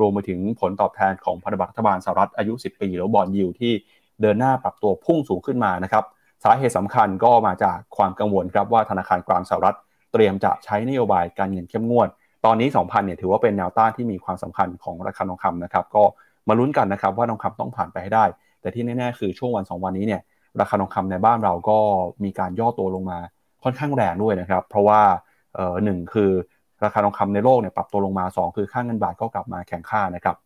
[0.00, 3.72] รวมไปถึงผลตอบแทนของพันธบัตรรัฐบาลสหรัฐอายุ 10 ปี หรือ bond yield ที่
[4.20, 6.04] เดินหน้าปรับตัวพุ่งสูงขึ้นมานะครับ
[6.44, 9.76] สาเหตุสำคัญก็มาจากความกังวลครับว่าธนาคารกลางสหรัฐ
[10.12, 12.08] เตรียมจะใช้นโยบายการเงินเข้มงวด
[12.44, 16.02] ตอนนี้ 2,000 เนี่ยถือว่าเป็นแนวต้านที่มีความสำคัญของราคาทองคำนะครับ ก็
[16.48, 18.24] มาลุ้นกันนะครับว่าทองคำต้องผ่านไปให้ได้
[18.60, 20.20] แต่ที่แน่ๆคือช่วงวัน 2 วันนี้เนี่ย
[20.60, 21.78] ราคาทองคำในบ้านเราก็
[22.24, 23.18] มีการย่อตัวลงมา
[23.64, 25.00] ค่อนข้างแรงด้วยนะครับ เพราะว่า
[25.54, 26.30] เอ่อหนึ่งคือ
[26.84, 30.36] ราคาทองคำในโลกเนี่ยปรับตัวลงมา 2 คือค่าเงินบาทก็กลับมาแข็งค่านะครับ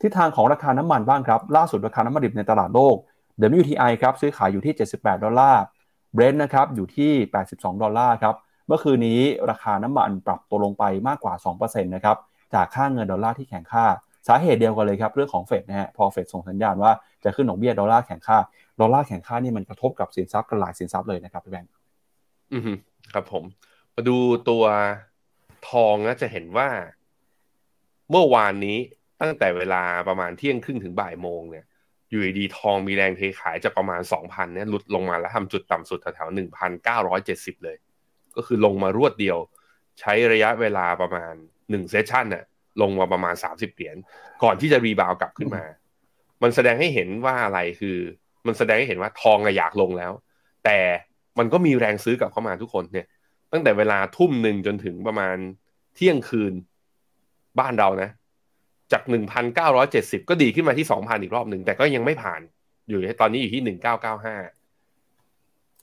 [0.00, 2.96] ทิศทางของราคาน้ำมันบ้างครับล่าสุดราคาน้ำมันดิบในตลาดโลก
[3.60, 5.62] WTI ครับซื้อขายอยู่ที่ 78 ดอลลาร์
[6.16, 7.12] Brent นะครับอยู่ที่
[7.46, 8.34] 82 ดอลลาร์ครับ
[8.66, 12.16] เมื่อคืนนี้ราคาน้ำมันปรับตัวลงไปมากกว่า 2%นะครับ
[12.54, 13.86] จากค่าเงินดอลลาร์ที่แข็งค่า
[14.28, 16.92] สาเหตุเดียวกันเลยครับเรื่องของเฟดนะฮะพอเฟดส่งสัญญาณว่า
[17.24, 18.38] จะขึ้นดอกเบี้ยดอลลาร์แข็งค่า
[18.80, 21.70] ดอลลาร์แข็งค่านี่มันกระทบกับสินทรัพย์กันหลายสินทรัพย์เลยนะครับพี่แบงค์
[22.52, 22.62] อืม
[23.12, 23.44] ครับผม
[23.94, 24.16] มาดู
[24.48, 24.64] ตัว
[25.68, 26.68] ทองนะจะเห็นว่า
[28.10, 28.78] เมื่อวานนี้
[29.20, 31.64] ตั้งแต่เวลาประมาณเที่ยงครึ่งถึงบ่ายโมงเนี่ย
[32.12, 36.36] อยู่ดีทองมีแรงเทขายจากประมาณ 2,000เนี่ยหลุดลงมาแล้วทำจุดต่ำสุดแถวๆ
[36.96, 37.76] 1,970 เลย
[38.36, 39.38] ก็คือลงมารวดเดียว
[40.00, 42.44] ใช้ระยะเวลาประมาณ1เซสชันเนี่ย
[42.82, 43.96] ลงมาประมาณ 30 เหรียญ
[44.42, 45.64] ก่อนที่จะรีบาวกลับขึ้นมา
[46.42, 47.96] มันแสดงให้เห็นว่าอะไรคือ
[48.46, 50.12] มันแสดงให้เห็นว่าทองอยากลงแล้ว
[50.64, 50.78] แต่
[51.38, 53.06] มันก็มีแรงซื้อกลับเข้ามาทุกคนเนี่ย
[53.52, 55.36] ตั้งแต่เวลาทุ่มหนึ่งจนถึงประมาณ
[55.94, 56.52] เที่ยงคืน
[57.58, 58.10] บ้านเรานะ
[58.92, 59.02] จาก
[59.66, 62.40] 1,970 ก็ดีขึ้นมาที่ 2,000 อีกรอบหนึ่ง แต่ก็ยังไม่ผ่าน
[62.88, 63.72] อยู่ตอนนี้อยู่ที่ 1995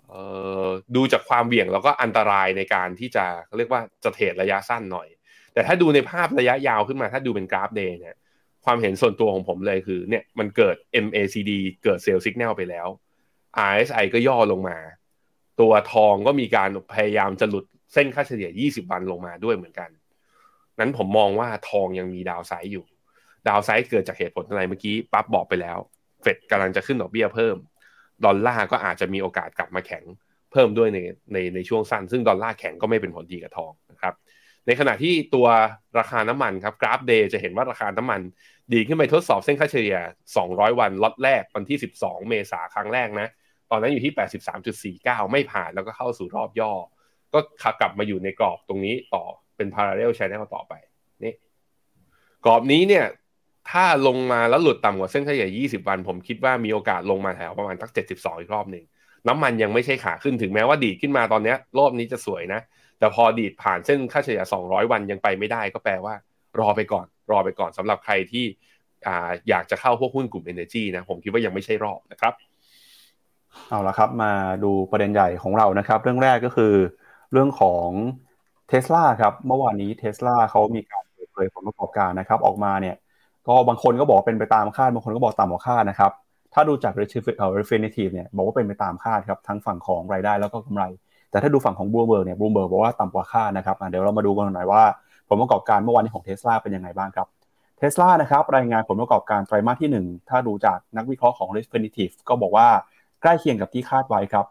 [0.10, 0.24] เอ่
[0.65, 3.26] อดูจากความเบี่ยงแล้วก็อันตรายในการที่จะ
[3.58, 5.08] เรียกว่าจะเทรดระยะสั้นหน่อย
[5.54, 8.15] แต่ถ้าดูในภาพระยะยาวขึ้นมา ถ้าดูเป็นกราฟเดย์เนี่ย
[8.65, 11.52] ความเห็นส่วนตัวของผมเลยคือ เนี่ยมันเกิด MACD
[11.84, 12.88] เกิดเซลล์สัญญาณไปแล้ว
[13.69, 14.78] RSI ก็ย่อลงมา
[15.60, 19.89] ตัวทองก็มีการพยายามจะหลุดเส้นค่าเฉลี่ย 20 วันลงมาด้วยเหมือนกัน
[20.80, 22.86] นั้นผมมองว่าทองยังมี downside อยู่
[23.48, 25.78] downside เกิดจากเหตุผลอะไรเมื่อกี้ปั๊บบอกไปแล้ว
[26.21, 27.58] เฟดกำลังจะขึ้นดอกเบี้ยเพิ่ม
[28.25, 30.04] ดอลลาร์ก็อาจจะมีโอกาสกลับมาแข็ง
[30.52, 30.99] เพิ่มด้วยใน
[31.34, 34.13] ในในช่วงสั้น ซึ่งดอลลาร์แข็งก็ไม่เป็นผลดีกับทองนะครับ
[34.67, 35.47] ในขณะที่ตัว
[35.99, 38.21] ราคาน้ำมันครับกราฟ day จะเห็นว่าราคาน้ำมัน
[38.73, 39.97] ดีดขึ้นไปทดสอบเส้นค่าเฉลี่ย
[40.38, 43.28] 200 วันล็อตแรกวันที่ 12 เมษาครั้งแรกนะ
[43.71, 44.13] ตอนนั้นอยู่ที่
[44.97, 46.71] 83.49 ไม่ผ่านแล้วก็เข้าสู่รอบย่อ
[47.34, 49.23] ก็ขับกลับมาอยู่ในกรอบตรงนี้ต่อ
[49.58, 50.73] เป็น parallel channel ต่อไป
[51.23, 51.34] นี่
[52.45, 53.06] กรอบนี้เนี่ย
[53.69, 58.84] ถ้าลงมาแล้วหลุดต่ำกว่าเส้นเฉลี่ย 20 วัน ผมคิดว่ามีโอกาสลงมาแถวประมาณทัก 72 อีกรอบหนึ่ง
[59.28, 62.62] น้ำมันยังไม่ใช่ขาขึ้นถึงแม้ว่าดีดขึ้นมาตอนนี้รอบนี้จะสวยนะ
[63.00, 66.15] แต่พอดีดผ่านเส้นค่าเฉลี่ย 200 วันยังไปไม่ได้ก็แปลว่า
[66.60, 68.45] รอไปก่อน รอไปก่อนสำหรับใครที่
[69.08, 69.10] อ
[69.50, 72.34] อยากจะเข้าพวกหุ้นกลุ่ม Energy นะผมคิดว่ายังไม่ใช่รอบนะครับ
[73.69, 74.32] เอาละครับมา
[74.63, 76.74] ดูประเด็นใหญ่ของเรานะครับ เรื่องแรกก็คือ
[77.32, 77.89] เรื่องของ
[78.67, 82.95] เท s l a ครับเมื่อวานนี้เท s l a เขามีการเปิดเผยผลประกอบการนะครับ ออกมาเนี่ย
[83.50, 86.12] ก็บางคนก็บอกเป็นไปตามคาดบางคนก็บอกต่ำกว่าคาดนะครับ
[86.54, 86.94] ถ้าดูจาก
[87.58, 90.84] Refinitiv เนี่ยบอกว่าเป็นไปตามคาดครับทั้งฝั่งของรายได้แล้วก็กำไร
[91.32, 94.84] แต่ถ้าดูฝั่งของ Bloomberg เนี่ย Bloomberg บอกว่าต่ำกว่าคาดนะครับเดี๋ยวเรามาดูกันหน่อยว่า
[95.30, 97.28] ผลประกอบการเมื่อวานนี้ของเท s l a เป็นยังไงบ้างครับ
[97.78, 102.68] เท s l a นะครับรายงานผลประกอบการไตรมาสที่ 1 ถ้าดูจากนักวิเคราะห์ของ Refinitiv ก็บอกว่า
[103.22, 104.46] ใกล้เคียงกับที่คาดไว้ครับ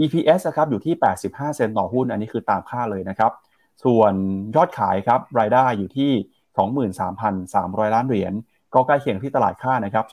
[0.00, 0.94] EPS นะครับอยู่ที่
[1.26, 3.32] 85 เซนต์ต่อหุ้น อันนี้คือตามค่าเลยนะครับ
[3.84, 4.12] ส่วน
[4.56, 6.10] ยอดขายครับรายได้อยู่ที่
[6.60, 8.32] 23,300 ล้านเหรียญ
[8.74, 10.04] ก็ใกล้เคียงที่ตลาดค่านะครับ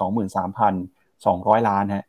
[0.80, 2.06] 23,200 ล้านฮะ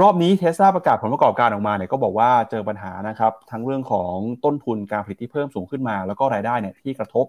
[0.00, 7.26] รอบนี้เทสลาประกาศผลประกอบการออกมาเนี่ยก็บอกว่าเจอปัญหานะครับทั้งเรื่องของต้นทุนการผลิตที่เพิ่มสูงขึ้นมา แล้วก็รายได้เนี่ยที่กระทบ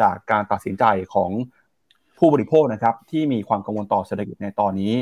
[0.00, 1.30] จากการตัดสินใจของ
[2.18, 4.94] ผู้บริโภคนะครับที่มีความกังวลต่อเศรษฐกิจในตอนนี้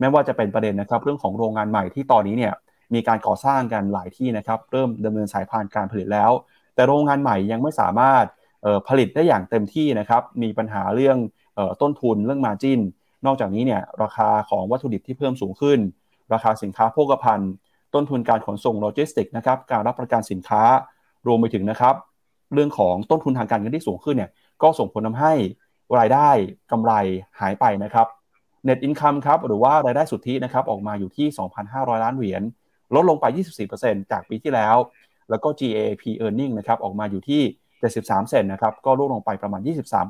[0.00, 2.54] ไม่ว่าจะเป็นประเด็นนะครับเรื่องของโรงงานใหม่ที่ตอนนี้เนี่ย
[2.94, 6.30] มีการก่อสร้างกันหลายที่นะครับเริ่มดำเนินสายพานการผลิตแล้ว
[6.74, 8.24] แต่โรงงานใหม่ยังไม่สามารถ
[8.88, 11.18] ผลิตได้อย่างเต็มที่นะครับ มีปัญหาเรื่อง
[11.82, 12.80] ต้นทุนเรื่องมาจิน
[13.26, 15.78] นอกจากนี้เนี่ยราคาของวัตถุดิบที่เพิ่มสูงขึ้น
[16.32, 17.50] ราคาสินค้าโภคภัณฑ์
[17.94, 20.62] ต้นทุนการขนส่งโลจิสติกนะครับการรับประกันสินค้า
[21.26, 21.94] รวมไปถึงนะครับ
[22.54, 24.30] เรื่องของต้นทุนทางการเงินที่สูงขึ้นเนี่ย
[24.62, 25.32] ก็ส่งผลทาให้
[25.98, 26.28] รายได้
[26.70, 26.92] กำไร
[27.40, 28.06] หายไปนะครับ
[28.68, 31.26] Net Income ครับหรือว่ารายได้สุทธินะครับออกมาอยู่ที่
[31.64, 32.42] 2,500 ล้านเหรียญ
[32.94, 33.24] ลดลงไป
[33.68, 34.76] 24%จากปีที่แล้ว
[35.30, 37.42] แล้วก็ GAAP earning นะครับออกมาอยู่ที่
[37.92, 39.60] 73 เซนนะครับ ก็ลดลงไปประมาณ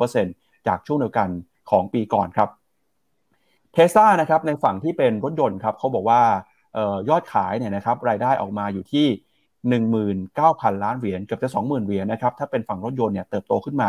[0.08, 1.28] 23%จากช่วงเดียวกัน
[1.70, 2.48] ของปีก่อนครับ
[3.72, 6.22] เทสลานะครับในฝั่งที่เป็นรถยนต์ครับเขาบอกว่า
[6.76, 9.06] ออยอดขายเนี่ยนะครับรายได้ออกมาอยู่ที่
[9.74, 13.88] 19,000 ล้านเหรียญเกือบจะ 20,000 เหรียญนะครับถ้าเป็นฝั่งรถยนต์เนี่ยเติบโตขึ้นมา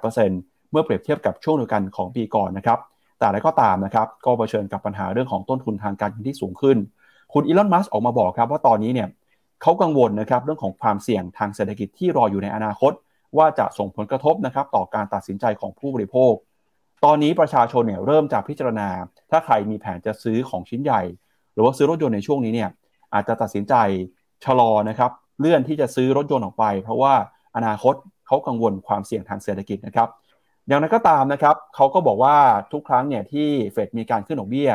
[0.00, 2.78] 18%เมื่อเปรียบเทียบกับช่วงเดียวกันของปีก่อนนะครับ
[3.18, 6.76] แต่อะไรก็ตามนะครับก็เผชิญกับปัญหาเรื่องของต้นทุนทางการเงินที่สูงขึ้น
[7.32, 9.08] คุณอีลอนมัสออกมาบอกครับว่าตอนนี้เนี่ย
[9.62, 12.92] เขากังวลนะครับเรื่องของความเสี่ยงทางเศรษฐกิจที่รออยู่ในอนาคต
[13.36, 16.34] ว่าจะส่งผลกระทบนะครับต่อการตัดสินใจของผู้บริโภค
[17.04, 18.88] ตอนนี้ประชาชนเนี่ยเริ่มจากพิจารณา
[19.30, 21.02] ถ้าใครมีแผนจะซื้อของชิ้นใหญ่
[21.52, 22.70] หรือว่าซื้อรถยนต์ในช่วงนี้เนี่ย
[23.14, 23.74] อาจจะตัดสินใจ
[24.44, 25.10] ชะลอนะครับ
[25.40, 27.14] เลื่อนที่จะซื้อรถยนต์ออกไป เพราะว่า
[27.56, 27.94] อนาคต
[28.26, 30.08] เขากังวลความเสี่ยงทางเศรษฐกิจนะครับ
[30.66, 32.36] อย่างนั้นก็ตามนะครับเขาก็บอกว่า
[32.72, 34.70] ทุกครั้งเนี่ยที่เฟดมีการขึ้นดอกเบี้ย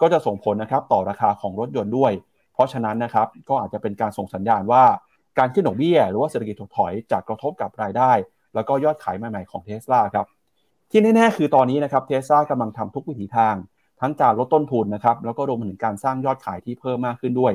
[0.00, 2.12] ก็จะส่งผลนะครับต่อราคาของรถยนต์ด้วย
[2.54, 4.84] เพราะฉะนั้นนะครับก็อาจจะเป็นการส่งสัญญาณว่า
[5.38, 8.12] การขึ้นดอกเบี้ยหรือว่าเศรษฐกิจถดถอยจะกระทบกับรายได้
[8.54, 10.26] แล้วก็ยอดขายใหม่ๆของเทสลาครับ
[10.90, 13.54] ที่แน่ๆคือตอนนี้นะครับเทสลากำลังทำทุกวิถีทาง
[14.00, 17.52] ทั้งการลดต้นทุนนะครับแล้วก็รวมถึงการสร้างยอดขายที่เพิ่มมากขึ้นด้วย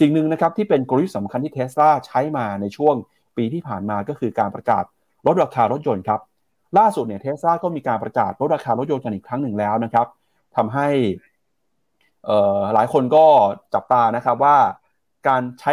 [0.00, 2.94] สิ่งหนึ่งนะครับที่เป็นกลยุทธ์สำคัญที่เทสลาใช้มาในช่วง
[3.36, 4.84] ปีที่ผ่านมาก็คือการประกาศ
[5.26, 6.20] ลดราคารถยนต์ครับ
[6.78, 10.06] ล่าสุดเนี่ยเทสลาก็มีการประกาศลดราคารถยนต์กันอีกครั้งหนึ่งแล้วนะครับ
[10.56, 10.88] ทำให้
[12.74, 13.26] หลายคนก็
[13.74, 14.56] จับตานะครับว่า
[15.28, 15.72] การใช้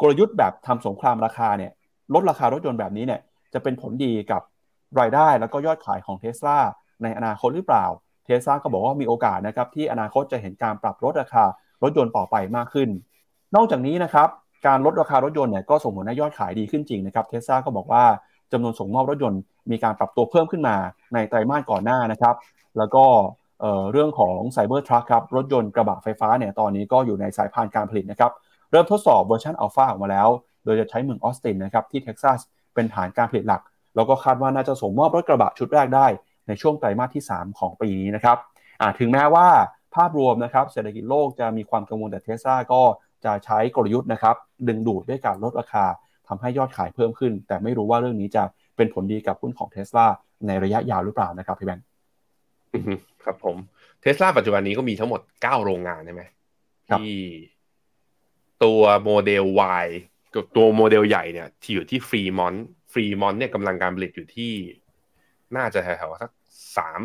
[0.00, 1.72] กลยุทธ์แบบทำสงครามราคาเนี่ย
[2.14, 3.20] ลดราคารถยนต์แบบนี้เนี่ย
[3.54, 4.42] จะเป็นผลดีกับ
[5.00, 6.58] รายได้แล้วก็ยอดขายของเทสลา
[7.02, 7.86] ในอนาคตหรือเปล่า
[8.24, 11.44] เทสลาก็บอกว่ามีโอกาสนะครับที่อนาคตจะเห็นการปรับลดราคา
[11.82, 12.88] รถยนต์ต่อไปมากขึ้น
[13.56, 14.28] นอกจากนี้นะครับ
[14.66, 18.04] การลดราคารถยนต์เนี่ยก็ส่งผลให้ยอดขายดีขึ้นจริงนะครับเทสลาก็บอกว่า
[18.52, 20.76] จำนวนส่งมอบรถยนต์มีการปรับตัวเพิ่มขึ้นมา
[21.14, 22.34] ในไตรมาสก่อนหน้านะครับ
[22.78, 23.04] แล้วก็
[23.92, 28.32] เรื่องของ Cybertruck ครับรถยนต์กระบะไฟฟ้าเนี่ยตอนนี้ก็อยู่ในสายพานการผลิตนะครับ
[28.74, 30.28] เริ่มทดสอบเวอร์ชันอัลฟาออกมาแล้ว
[30.64, 32.38] โดยจะใช้เมืองออสตินนะครับที่เท็กซัส
[32.74, 33.62] เป็นฐานการผลิตหลัก
[33.96, 36.06] แล้วก็คาดว่าน่าจะส่งมอบรถกระบะชุดแรกได้
[36.48, 38.38] ในช่วงไตรมาสที่ 3 ของปีนี้นะครับ
[38.98, 39.46] ถึงแม้ว่า
[39.94, 42.82] ภาพรวมนะครับเศรษฐกิจโลกจะมีความกังวลแต่เทสลาก็
[43.24, 44.36] จะใช้กลยุทธ์นะครับ
[44.68, 45.84] ดึงดูดด้วยการลดราคา
[46.28, 48.42] ทำให้ยอดขายเพิ่มขึ้น แต่ไม่รู้ว่าเรื่องนี้จะ
[48.76, 50.06] เป็นผลดีกับหุ้นของเทสลา
[50.46, 51.84] ในระยะยาวหรือเปล่านะครับพี่แบงค์
[53.24, 53.56] ครับผม
[54.00, 56.22] เทสลาปัจจุบันนี้ก็มีทั้งหมด 9 โรงงานใช่ไหม
[56.88, 57.12] ที่
[58.64, 59.44] ตัว Model
[59.84, 59.86] Y
[60.34, 64.52] กับตัวโมเดลใหญ่เนี่ย ที่อยู่ที่ฟรีมอนต์ฟรีมอนต์เนี่ยกำลังการผลิตอยู่ที่
[65.56, 66.30] น่าจะแถวๆสัก
[66.76, 67.00] สาม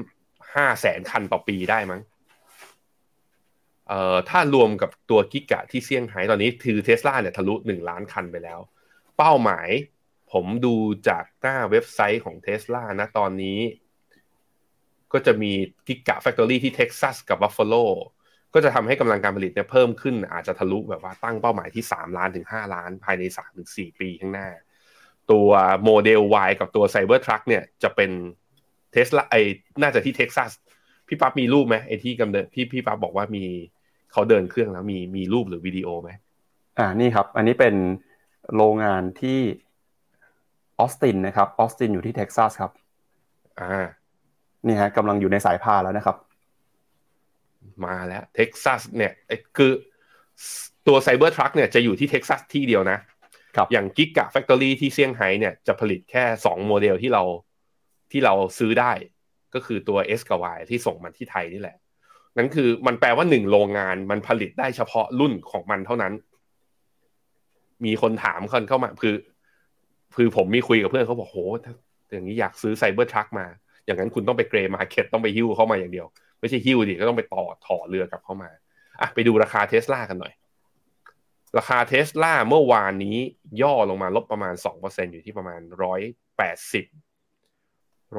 [0.55, 2.01] ห้าแสนคันต่อปีได้มั้ง
[3.87, 8.59] เอ่อถ้ารวมกับตัว Giga ที่เซี่ยงไฮ้ตอนนี้คือเทสลาเนี่ยทะลุหนึ่งล้านคันไปแล้ว
[9.17, 9.69] เป้าหมาย
[10.31, 10.75] ผมดู
[11.07, 13.59] จากหน้าเว็บไซต์ของเทสลานะตอนนี้
[15.13, 15.51] ก็จะมี
[15.87, 17.75] Gigafactory ที่เท็กซัสกับบัฟฟาโล
[18.53, 24.47] ก็จะทำให้กำลังการผลิตเนี่ยเพิ่มขึ้น อาจจะทะลุแบบว่าตั้งเป้าหมายที่ 3 ล้านถึง 5 ล้าน ภายใน3ถึง4ปีข้างหน้า
[25.31, 25.49] ตัว
[25.83, 28.11] Model Y กับตัว Cybertruck เนี่ยจะเป็น
[28.91, 29.35] เทสลาไอ
[29.81, 30.51] น่าจะที่เท็กซัส
[31.07, 33.43] พี่ปั๊บมีรูปไหมไอที่กำเนิดพี่พี่ปั๊บบอกว่ามี
[34.11, 36.09] เขาเดินเครื่องแล้วมีมีรูปหรือวิดีโอไหม
[36.79, 37.75] อ่านี่ครับ อันนี้เป็น
[38.55, 39.39] โรงงานที่
[40.79, 42.71] ออสตินนะครับออสตินอยู่ที่เท็กซัสครับ
[43.59, 43.87] อ่า
[44.67, 46.17] นี่ฮะกำลังอยู่ในสายพานแล้วนะครับ
[47.85, 49.13] มาแล้วเท็กซัสเนี่ย
[49.57, 49.71] คือ
[50.87, 52.99] ตัว Cybertruck เนี่ยจะอยู่ที่เท็กซัสที่เดียวนะ
[53.55, 57.23] ครับอย่าง Gigafactory ที่เซี่ยงไฮ้เนี่ยจะผลิตแค่สองโมเดลที่เรา
[58.11, 58.91] ที่เราซื้อได้
[59.53, 61.77] ก็คือตัว S กับ Y ที่ส่งมาที่ไทยนี่แหละ
[62.37, 66.13] นั่นคือมันแปลว่าหนึ่งโรงงานมันผลิตได้เฉพาะรุ่นของมันเท่านั้น
[67.85, 69.15] มีคนถามคนเข้ามาคือ
[70.15, 71.37] คือผมมีคุยกับเพื่อนเขาบอกโห
[72.11, 73.45] อย่างนี้อยากซื้อ Cybertruck มา
[73.85, 76.07] อย่างนั้นคุณต้องไป grey market ต้องไปหิ้วเข้ามาอย่างเดียว
[76.39, 78.49] ไม่ใช่หิ้วดิก็ต้องไปต่อถอเรือกลับเข้ามา
[79.01, 80.33] อะไปดูราคาเทสลากันหน่อย
[81.57, 83.17] ราคาเทสลาเมื่อวานนี้
[83.61, 86.01] ย่อลงมาลบประมาณสองเปอร์เซ็นต์อยู่ที่ประมาณร้อย
[86.37, 86.85] แปดสิบ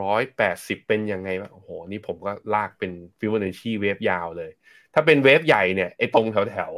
[0.00, 4.50] ร้อยแปดสิบเป็นยังไงวะโอ้โห นี่ผมก็ลากเป็น Fibonacci wave ยาวเลย
[4.94, 6.72] ถ้าเป็น wave ใหญ่เนี่ยไอ้ตรงแถวแถว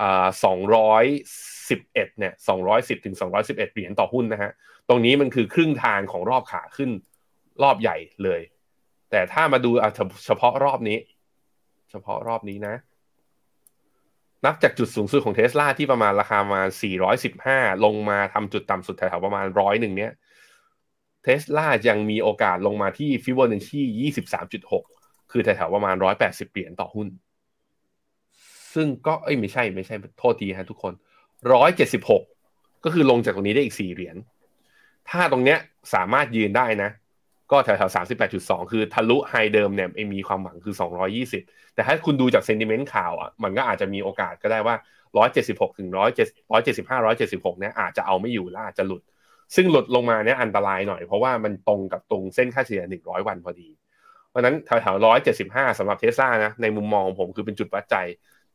[0.00, 1.04] อ่าสองร้อย
[1.68, 4.52] สิบเอ็ดเนี่ยสองร้อยสิบถึงสองร้อยสิบเอ็ดเหรียญต่อหุ้นนะฮะ
[4.88, 6.90] ตรงนี้มันคือครึ่งทางของรอบขาขึ้น
[7.62, 8.40] รอบใหญ่เลย
[9.14, 9.70] แต่ถ้ามาดู
[10.26, 10.98] เฉพาะรอบนี้
[11.90, 12.74] เฉพาะรอบนี้นะ
[14.44, 16.62] นับจากจุดสูงสุดของเทสลาที่ประมาณราคามา
[17.22, 20.12] 415 ลงมาทำจุดต่ำสุดแถวๆประมาณร้อยหนึ่งเนี้ย
[21.22, 23.82] เทสลายังมีโอกาสลงมาที่ฟิโบนัชชี
[24.56, 27.08] 23.6 คือแถวๆประมาณ 180 เหรียญต่อหุ้น
[28.74, 30.92] ซึ่งก็เอ้ยไม่ใช่ไม่ใช่โทษทีฮะทุกคน
[31.68, 34.16] 176 ก็คือลงจากตรงนี้ได้อีก 4 เหรียญ
[35.10, 35.58] ถ้าตรงเนี้ย
[35.94, 36.90] สามารถยืนได้นะ
[37.54, 37.96] ก็แถวๆ
[38.32, 40.74] 38.2คือทะลุ high เดิมเนี่ยมีความหวังคือ
[41.24, 44.76] 220แต่ถ้าคุณดูจาก sentiment ข่าวอะมันก็อาจจะมีโอกาสก็ได้ว่า
[45.14, 49.02] 176ถึง175 176เจ็ดสิบห้าร้อยเจ็ดสิบหกเนี่ยอาจจะเอาไม่อยู่แล้วอาจจะหลุด
[49.54, 53.68] ซึ่งหลุดลงมาเนี่ยอันตรายหน่อยเพราะว่ามันตรงกับตรงเส้นค่าเฉลี่ย100วันพอดี
[54.30, 57.96] เพราะนั้นแถวๆร้อยเจ็ดสิบห้าสำหรับเทสลานะในมุมมองของผมคือเป็นจุดวัดใจ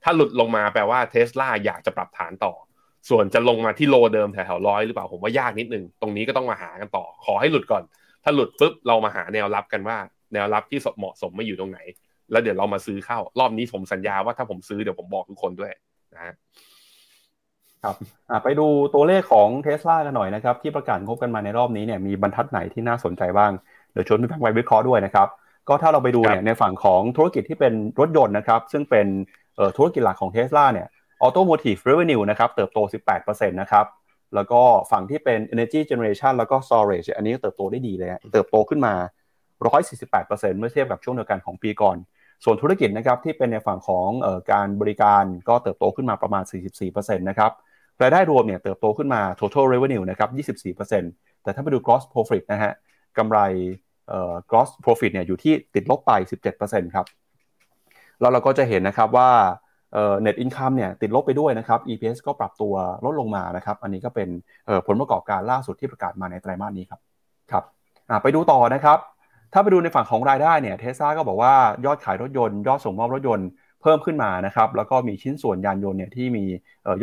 [0.04, 2.54] ถ้าหลุดลงมาแปลว่าเทสลาอยากจะปรับฐานต่อ
[3.10, 7.84] ส่วนจะลงมาที่โลเดิมแถวๆร้อยหรือเปล่าผมว่ายากนิดนึง ตรงนี้ก็ต้องมาหากันต่อ ขอให้หลุดก่อน
[8.24, 9.98] ถ้าหลุดปุ๊บเรามาหาแนวรับกันว่า
[10.34, 11.80] แนวรับที่เหมาะสมไม่อยู่ตรงไหน
[12.32, 15.72] แล้วเดี๋ยวเรามาซื้อเข้า รอบนี้ผมสัญญาว่าถ้าผมซื้อเดี๋ยวผมบอกทุกคนด้วย
[16.14, 16.34] นะฮะ
[17.84, 17.96] ครับ
[18.44, 23.52] ไปดูตัวเลขของเทสลากันหน่อยนะครับ ที่ประกาศงบกันมาในรอบนี้เนี่ยมีบรรทัดไหนที่น่าสนใจบ้าง
[23.92, 25.28] เดี๋ยวชวนพี่แบงค์ไปวิเคราะห์ด้วยนะครับ
[25.68, 29.08] ก็ถ้าเราไปดูเนี่ยในฝั่งของธุรกิจที่เป็นรถยนต์นะครับ ซึ่งเป็น
[29.78, 30.88] ธุรกิจหลักของเทสลาเนี่ย
[31.22, 32.80] automotive revenue นะครับเติบโต
[33.16, 33.86] 18%นะครับ
[34.36, 34.62] แล้วก็
[34.92, 38.94] ฝั่งที่เป็น Energy Generation แล้วก็ Storage อันนี้เติบโตได้ดีเลยเติบโตขึ้นมา
[39.56, 41.98] 148%เมื่อเทียบกับช่วงเดียวกันของปีก่อน
[42.44, 46.44] ส่วนธุรกิจนะครับที่เป็นในฝั่งของออการบริการก็เติบโตขึ้นมาประมาณ
[46.82, 47.52] 44%นะครับ
[48.02, 52.74] รายได้รวมเนี่ยเติบโตขึ้นมา total revenue นะครับ 24%แต่ถ้าไปดู gross profit นะฮะ
[53.18, 53.40] กำไร
[54.08, 56.12] เอ่อ gross profit เนี่ยอยู่ที่ติดลบไป
[56.54, 57.06] 17%ครับ
[58.20, 59.30] แล้วเราก็จะเห็นนะครับว่า
[59.94, 62.74] เอ่อ net income เนี่ยติดลบไปด้วยนะครับ EPS ก็ปรับตัว
[63.06, 64.30] ลดลงมานะครับ อันนี้ก็เป็น
[64.88, 67.00] ผลประกอบการล่าสุดที่ประกาศมาในไตรมาสนี้ครับ
[67.52, 67.64] ครับ
[68.24, 68.98] ไปดูต่อนะครับ
[69.54, 71.54] ถ้าไปดูในฝั่งของรายได้เนี่ยเทสซาก็บอกว่า
[71.86, 73.48] ยอดขายรถยนต์ ยอดส่งมอบรถยนต์
[73.82, 76.44] เพิ่มขึ้นมานะครับแล้วก็มีชิ้นส่วนยานยนต์เนี่ยที่มี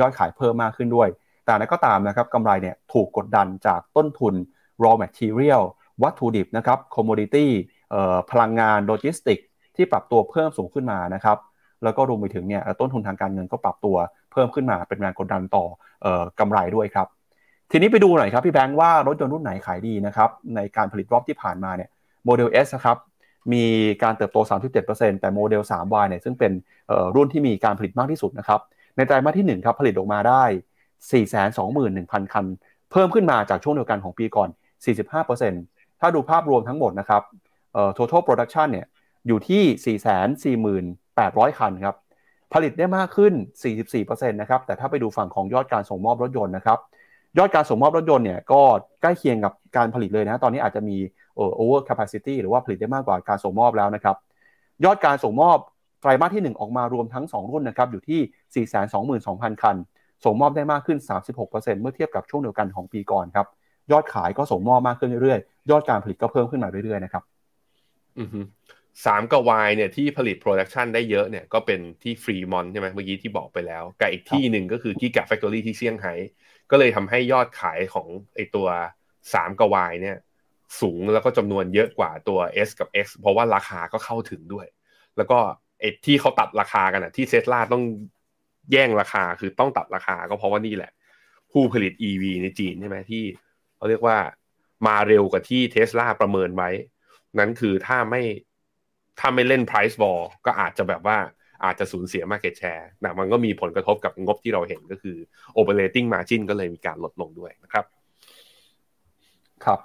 [0.00, 1.08] ยอดขายเพิ่มมากขึ้นด้วย
[1.44, 4.34] แต่นั้นก็ตามนะครับกำไรเนี่ยถูกกดดันจากต้นทุน
[4.82, 5.62] raw material
[6.02, 7.46] วัตถุดิบนะครับ commodity
[8.30, 9.38] พลังงานโลจิสติก
[9.76, 11.36] ที่ปรับตัวเพิ่มสูงขึ้นมานะครับ
[11.84, 13.96] แล้วก็รวมไปถึงเนี่ยต้นทุนทางการเงินก็ปรับตัว
[14.32, 15.64] เพิ่มขึ้นมาเป็นแรงกดดันต่อ
[16.40, 17.06] กำไรด้วยครับ
[17.70, 21.88] ทีนี้ไปดูหน่อยครับพี่แบงค์ว่ารถยนต์รุ่นไหนขายดีนะครับในการผลิตรอบที่ผ่านมาเนี่ย
[22.24, 22.96] โมเดล S นะครับ
[23.52, 23.64] มี
[24.02, 24.38] การเติบโต
[24.80, 26.52] 37%แต่โมเดล 3Y เนี่ยซึ่งเป็น
[27.14, 28.60] รุ่นที่มีการผลิตมากที่สุดนะครับ
[28.96, 30.42] ในไตรมาสที่1ครับผลิตออกมาได้
[31.32, 32.44] 421,000 คัน
[32.90, 34.48] เพิ่มขึ้นมาจากช่วงเดียวกันของปีก่อน
[35.24, 37.22] 45%ถ้าดูภาพรวมทั้งหมดนะครับ
[37.96, 38.86] total production เนี่ย
[39.26, 39.62] อยู่ที่
[41.16, 41.96] 800 คันครับ
[42.54, 43.32] ผลิตได้มากขึ้น
[43.82, 46.78] 44%นะครับ แต่ถ้าไปดูฝั่งของยอดการส่งมอบรถยนต์นะครับ
[47.38, 48.60] ยอดการส่งมอบรถยนต์เนี่ยก็
[49.02, 50.96] ใกล้เคียงกับการผลิตเลยนะ ตอนนี้อาจจะมี
[51.36, 54.16] เอ่อ over capacity หรือว่าผลิตได้มากกว่าการส่งมอบแล้วนะครับ
[54.84, 55.58] ยอดการส่งมอบ
[56.00, 58.20] ไตรมาสที่ 1 ออกมารวมทั้ง 2 รุ่นนะครับอยู่ที่
[59.56, 59.76] 422,000 คัน
[60.24, 60.98] ส่งมอบได้มากขึ้น
[61.40, 63.46] 36%เมื่อเทียบกับช่วงเดียวกันของปีก่อนครับ
[63.92, 67.22] ยอดขายก็ส่งมอบมากขึ้นเรื่อยๆ ยอดการผลิตก็เพิ่มขึ้นมาเรื่อยๆ นะครับ
[68.18, 68.28] อือ
[69.04, 76.14] สามกับวายเนี่ยที่ผลิต production ได้เยอะเนี่ยก็เป็นที่ Fremont ใช่ไหมเมื่อกี้ที่บอกไปแล้ว กับอีกที่หนึ่งก็คือ Gigafactory ที่เซี่ยงไฮ้
[76.70, 78.06] ก็เลยทำให้ยอดขายของ
[78.36, 78.68] ไอตัว
[79.34, 80.16] สามกับวายเนี่ย
[80.80, 84.66] สูงแล้วก็จำนวนเยอะกว่าตัว S กับ X เพราะว่าราคาก็เข้าถึงด้วย
[85.16, 85.38] แล้วก็
[85.80, 87.82] ไอ้ที่เขาตัดราคากันอะที่เทสลาต้อง
[88.72, 90.92] แย่งราคาคือต้องตัดราคา ก็เพราะว่านี่แหละ
[91.52, 93.24] ผู้ผลิต EV ในจีนใช่ไหมที่
[93.76, 94.18] เขาเรียกว่า
[94.86, 96.70] มาเร็วกว่าที่เทสลาประเมินไว้
[97.38, 98.22] นั้นคือถ้าไม่
[99.18, 101.18] ถ้าไม่เล่น price war ก็อาจจะแบบว่า
[101.64, 105.16] อาจจะสูญเสีย market share นะมันก็มีผลกระทบกับงบที่เราเห็นก็คือ
[105.58, 107.84] operating margin ก็เลยมีการลดลงด้วยนะครับ
[109.64, 109.80] ครับ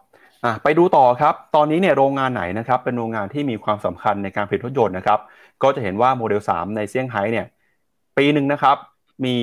[0.63, 5.19] ไปดูต่อครับ ตอนนี้เนี่ยโรงงานไหนนะครับ เป็นโรงงานที่มีความสำคัญในการผลิตรถยนต์นะครับ
[5.63, 7.47] ก็จะเห็นว่าโมเดล 3 ในเซี่ยงไฮ้เนี่ย
[8.17, 8.77] ปีหนึ่งนะครับ
[9.25, 9.35] มี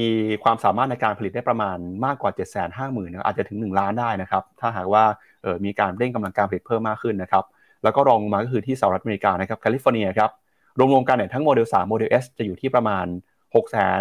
[0.45, 2.43] ความสามารถในการผลิตได้ประมาณมากกว่า 7 5
[2.79, 5.05] 0 0 0 0นะอาจจะถึง 1 ล้านได้นะครับ ถ้าหากว่า
[5.43, 7.45] เออมีการเร่งกำลังการผลิตเพิ่มมากขึ้นนะครับ
[7.85, 10.31] แล้วก็รองมาก็คือที่สหรัฐอเมริกานะครับแคลิฟอร์เนียครับ
[10.79, 13.07] รวมๆกันเนี่ยทั้งโมเดล3โมเดล S จะอยู่ที่ประมาณ
[13.55, 14.01] 6 5 0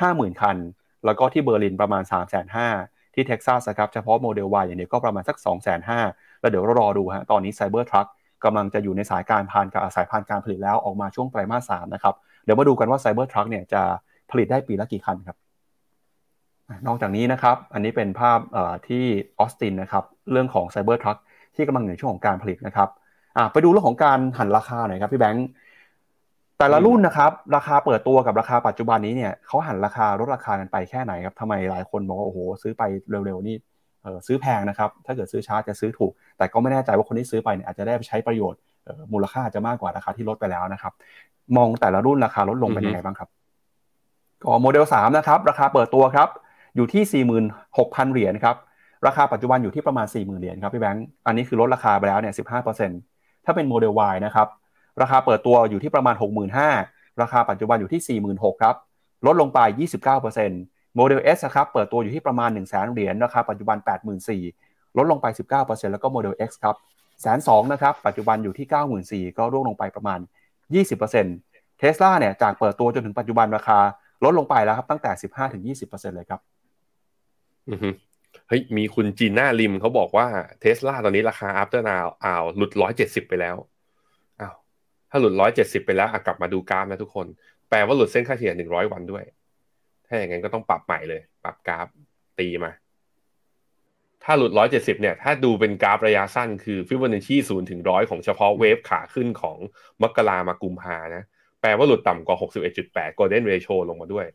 [0.00, 0.56] 0 0 0 คัน
[1.06, 8.06] แล้วก็ที่เบอร์ลินประมาณ 3 5 0 0 0ที่เท็กซัสครับเฉพาะโมเดล Y อย่างเดียวก็ประมาณสัก 2 5 0 0 0แล้วเดี๋ยวเรารอดูฮะตอนนี้ Cybertruck
[8.44, 13.82] กำลังจะอยู่ในสายการพานกับสายพานการผลิตแล้วออกมาช่วงไตรมาสสามนะครับเดี๋ยวมาดูกันว่า Cybertruck เนี่ยจะ
[14.30, 15.36] ผลิตได้ปีละกี่คันครับ
[16.86, 18.38] นอกจากนี้นะครับอันนี้เป็นภาพ
[18.88, 19.04] ที่
[19.38, 21.16] ออสตินนะครับเรื่องของ Cybertruck
[21.54, 22.88] ที่กำลังอยู่ในช่วงของการผลิตนะครับ
[23.52, 25.46] ไปดูเรื่องของการหั่นราคาหน่อยครับพี่แบงค์
[26.58, 32.82] แต่ละรุ่นนะครับราคาเปิดตัวกับราคาปัจจุบันนี้เนี่ยเขาหั่นราคาลดราคากันไปแค่ไหนครับทำไมหลายคนบอกว่าโอ้โหซื้อไป
[33.26, 33.56] เร็วๆนี่
[34.26, 38.60] ซื้อแพงนะครับถ้าเกิดซื้อช้าจะซื้อถูก แต่ก็ไม่แน่ใจว่าคนที่ซื้อไปเนี่ยอาจจะได้ไปใช้ประโยชน์
[39.12, 40.92] มูลค่าจะมากกว่าราคาที่ลดไปแล้วนะครับ
[41.56, 43.28] มองแต่ละรุ่นราคาลดลงเป็นยังไงบ้างครับ
[44.42, 46.28] ก็โมเดล3นะครับราคาเปิดตัวครับ
[46.76, 47.24] อยู่ที่
[47.58, 48.56] 46,000 เหรียญครับ
[49.06, 52.34] ราคาปัจจุบันอยู่ที่ประมาณ 40,000 เหรียญครับพี่แบงค์อันนี้คือลดราคาไปแล้วเนี่ย
[52.88, 54.48] 15%ถ้าเป็นโมเดล Y นะครับ
[55.02, 56.14] ราคาเปิดตัวอยู่ที่ประมาณ
[56.68, 58.76] 65,000 ราคาปัจจุบันอยู่ที่ 46,000ครับ
[59.26, 59.58] ลดลงไป
[60.28, 63.76] 29%โมเดล S ครับเปิดตัวอยู่ที่ประมาณ 1 0 0 0 0แเหรียญราคาปัจจุบัน
[64.38, 65.26] 84,000 ลดลงไป
[65.58, 66.76] 19%แล้วก็โมเดล X ครับ
[67.20, 68.66] แสนสองนะครับปัจจุบันอยู่ที่
[69.28, 70.18] 94,000 ก็ร่วงลงไปประมาณ
[70.98, 73.78] 20%เทสลาเนี่ยจากเปิดตัวจนถึงปัจจุบันราคา
[74.24, 75.10] ลดลงไปแล้วครับตั้งแต่
[75.80, 76.40] 15-20%เลยครับ
[77.70, 77.94] อือ
[78.48, 80.26] เฮ้ยมีคุณจีน่าริมเขาบอกว่า
[80.60, 83.56] เทสลาตอนนี้ราคา after now อ้าวหลุด170ไปแล้ว
[84.40, 84.54] อ้าว
[85.10, 87.26] ถ้าหลุดร้อยเจ็ดสิบไปแล้วกลับมาดูกราฟนะทุกคน
[87.70, 89.24] แปลว่าหลุดเส้นค่าเฉลี่ยหนึ่งร้อยวันด้วย
[90.06, 91.86] ถ้าอย่างนั้นก็ต้องปรับใหม่เลย ปรับกราฟ
[92.38, 92.72] ตีมา
[94.24, 99.58] ถ้าหลุดร้อยเจ็ดสิบเนี่ย ถ้าดูเป็นกราฟระยะสั้นคือฟิบอนัชชีศูนย์ถึงร้อยของเฉพาะเวฟขาขึ้นของ
[100.02, 101.22] มกรามากุมภานะ
[101.60, 104.26] แปลว่าหลุดต่ำกว่าหกสิบเอ็ดจุดแปด golden ratio ลงมาด้วย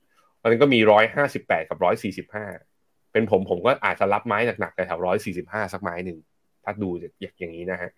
[0.43, 2.45] มันก็มีร้อยห้าสิบแปดกับร้อยสี่สิบห้า
[3.17, 6.17] เป็นผมผมก็อาจจะรับไม้หนักๆแถวร้อยสี่สิบห้าสักไม้หนึ่ง
[6.63, 6.89] ถ้าดู
[7.39, 7.91] อย่างนี้นะฮะ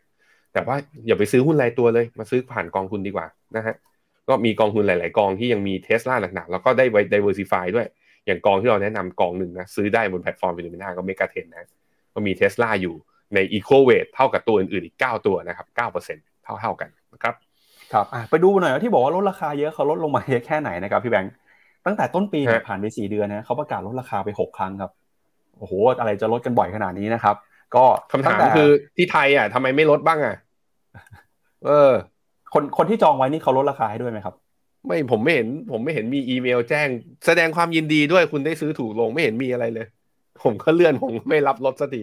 [0.54, 0.76] แต่ว่า
[1.08, 3.76] อย่าไปซื้อหุ้นรายตัวเลย มาซื้อผ่านกองทุนดีกว่านะฮะ
[4.30, 7.88] ก็มีกองทุนหลาย ๆ กองที่ยังมีเทสลาหนักๆแล้วก็ได้ไว้ diversify ด้วย
[8.26, 11.70] อย่างกองที่เราแนะนำกองหนึ่งนะซื้อได้บนแพลตฟอร์ม Finnomena ก็ MEGA10นะ
[12.14, 12.96] ก็มีเทสลาอยู่
[13.36, 17.36] ใน equal weight เท่ากับตัวอื่น ๆ อีก 9 ตัวนะครับ9%เท่าๆกันนะครับ
[17.94, 21.34] ครับไปดูหน่อยที่บอกว่าลดราคาเยอะเขาลดลงมาเยอะแค่ไหนนะครับพี่แบงค์
[21.86, 24.92] ตั้งแต่ต้นปีผ่านไปสี่เดือนนะเขาประกาศลดราคาไปหกครั้งครับ
[25.60, 27.36] โอ้โหอะไรจะลดกันบ่อยขนาดนี้นะครับ
[27.76, 30.36] ก็คำถามคือที่ไทยอะทำไมไม่ลดบ้างอะ
[31.66, 31.91] เออ
[32.53, 34.36] คนคนที่จองไว้นี่เขาลดราคาให้ด้วยไหมครับ
[34.88, 36.88] ไม่ผมไม่เห็น ผมไม่เห็นมีอีเมลแจ้ง
[37.26, 39.88] แสดงความยินดีด้วยคุณได้ซื้อถูกลงไม่เห็นมีอะไรเลย
[40.43, 42.01] ผมก็เลื่อนผมไม่รับลดสักที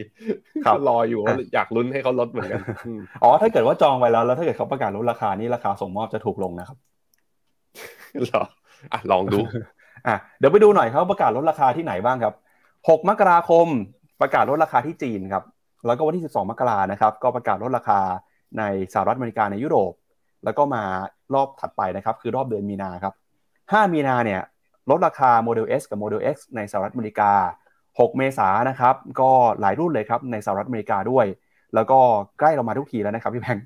[0.89, 2.61] รออยู่ว่าอยากลุ้นให้เขาลดเหมือนกัน
[3.23, 6.79] อ๋อถ้าเกิดว่าจองไว้แล้วแล้วถ้าเกิดเขาประกาศลดราคานี่ราคาส่งมอบจะถูกลงนะครับ
[8.27, 8.43] หรอ
[8.93, 9.39] อะลองดู
[10.07, 12.35] อะเดี๋ยวไปดูหน่อยเขาประกาศลดราคาที่ไหนบ้างครับ
[12.89, 13.67] 6 มกราคม
[14.21, 15.45] ประกาศลดราคาที่จีนครับ
[15.87, 18.01] แล้วก็วันที่ 12 มกรานะครับ ก็ประกาศลดราคา
[18.59, 18.63] ใน
[18.93, 19.93] สหรัฐอเมริกาในยุโรป
[20.45, 20.83] แล้วก็มา
[21.35, 23.15] รอบถัดไปนะครับ คือรอบเดือนมีนาครับ
[23.53, 24.41] 5 มีนาเนี่ย
[24.91, 27.33] ลดราคาโมเดล S กับโมเดล X ในสหรัฐอเมริกา
[27.79, 29.31] 6 เมษายนนะครับ ก็
[29.61, 31.27] หลายรุ่นเลยครับในสหรัฐอเมริกาด้วย
[31.75, 31.99] แล้วก็
[32.39, 33.59] ใกล้เรามาทุกทีแล้วนะครับพี่แบงค์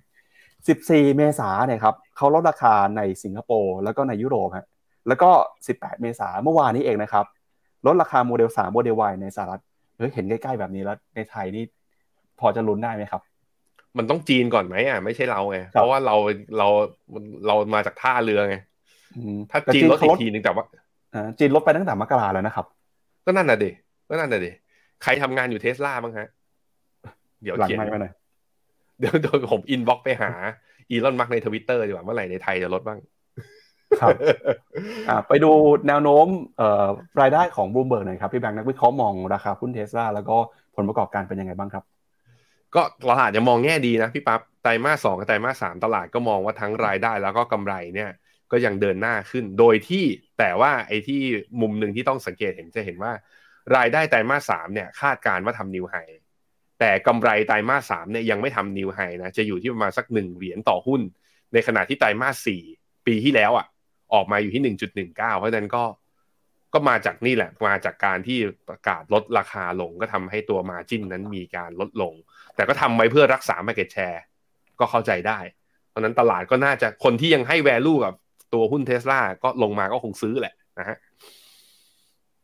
[0.55, 4.67] 14 เมษายนเนี่ยครับเขาลดราคาในสิงคโปร์แล้วก็ในยุโรปฮะ
[5.09, 5.31] แล้วก็
[5.71, 7.25] 18 เมษายนเมื่อวานนี้เองนะครับ
[7.87, 9.63] ลดราคาโมเดล3โมเดล Y ในสหรัฐ
[9.97, 11.65] เฮ้ยเห็นใกล้ๆแบบนี้แล้วในไทยนี่
[12.41, 13.23] พอจะลุ้นได้ไหมครับ
[13.99, 16.17] มันต้องจีนก่อนไหมอะไม่ใช่เราไงเพราะว่าเรา
[16.59, 16.69] เรา
[17.47, 18.57] เรามาจากท่าเรือไง
[19.51, 20.65] ถ้าจีนลดอีกทีนึงแต่ว่า
[21.39, 22.67] จีนลดไปตั้งแต่มกราแล้วนะครับ
[23.25, 23.71] ก็นั่นน่ะดิ
[24.09, 24.51] ก็นั่นน่ะดิ
[25.03, 26.29] ใครทำงานอยู่เทสลาบ้างฮะ
[27.43, 28.13] เดี๋ยวเขียนมาหน่อย
[28.99, 30.31] เดี๋ยวโดยผม inbox ไปหา
[30.91, 32.99] อีลอนมัสก์ในทวิตเตอร์ดีกว่าเมื่อไหร่ในไทยจะลดบ้าง
[34.01, 34.15] ครับ
[35.29, 35.51] ไปดู
[35.89, 36.27] แนวโน้ม
[37.21, 40.37] รายได้ของบูมเบิร์กหน่อยครับพี่แบงค์นักวิเคราะห์มองราคาหุ้นเทสลาแล้วก็
[40.77, 41.85] ผลประกอบการเป็นยังไงบ้างครับ
[42.75, 48.11] ก็ตลาดจะมองแง่ดีนะพี่ปับ๊บไตรมาสสองกับไตรมาสสามตลาดก็มองว่าทั้งรายได้แล้วก็กำไรเนี่ย
[48.53, 50.05] ก็ยังเดินหน้าขึ้น โดยที่
[50.39, 51.21] แต่ว่าไอ้ที่
[51.61, 53.13] มุมหนึ่งที่ต้องสังเกตเห็นจะเห็นว่า
[53.77, 55.95] รายได้ไตรมาสสามเนี่ยคาดการณ์ว่าทำ new high
[56.81, 61.01] แต่กำไรไตรมาสสามเนี่ยยังไม่ทำนิวไฮนะจะอยู่ที่ประมาณสักหนึ่งเหรียญต่อหุ้น
[61.53, 62.63] ในขณะที่ไตรมาสสี่
[63.07, 63.67] ปีที่แล้วอะ
[64.15, 65.85] ออกมาอยู่ที่หนึ่งจุดหนึ่งเก้าเพราะฉะนั้นก็
[66.75, 68.39] ก็มาจากนี่แหละ มาจากการที่
[68.69, 72.15] ประกาศลดราคาลงก็ทำให้ตัวมาจิ้นนั้นมีการลดลง
[72.57, 74.21] แต่ก็ทำไว้เพื่อรักษา Market Share
[74.81, 75.39] ก็เข้าใจได้
[75.89, 78.15] เพราะนั้นตลาดก็น่าจะคนที่ยังให้ value กับ
[78.55, 80.97] ตัวหุ้นเทสลาก็ลงมาก็คงซื้อแหละนะฮะ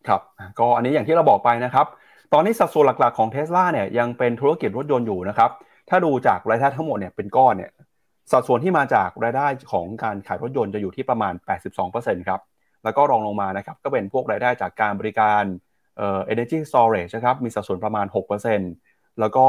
[0.09, 0.21] ครับ
[0.59, 1.87] ก็อันนี้อย่างที่เราบอกไปนะครับ
[2.33, 5.51] ตอนนี้สัดส่วนหลักๆของเทสลาเนี่ยยังเป็นธุรกิจรถยนต์อยู่นะครับ
[5.89, 7.71] ถ้าดูจากรายได้ทั้งหมดเนี่ยเป็นก้อนเนี่ย
[8.33, 11.35] สัดส่วนที่มาจากรายได้ของการขายรถยนต์จะอยู่ที่ประมาณ
[11.81, 12.41] 82%ครับ
[12.85, 15.43] แล้วก็รองลงมานะครับก็เป็นพวกรายได้จากการบริการ
[15.97, 18.07] เอ่อ energy storage นะครับมีสัดส่วนประมาณ
[18.63, 19.47] 6%แล้วก็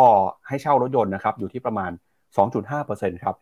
[0.48, 1.92] ให้เช่ารถยนต์นะครับอยู่ที่ประมาณ
[2.58, 3.36] 2.5%ครับ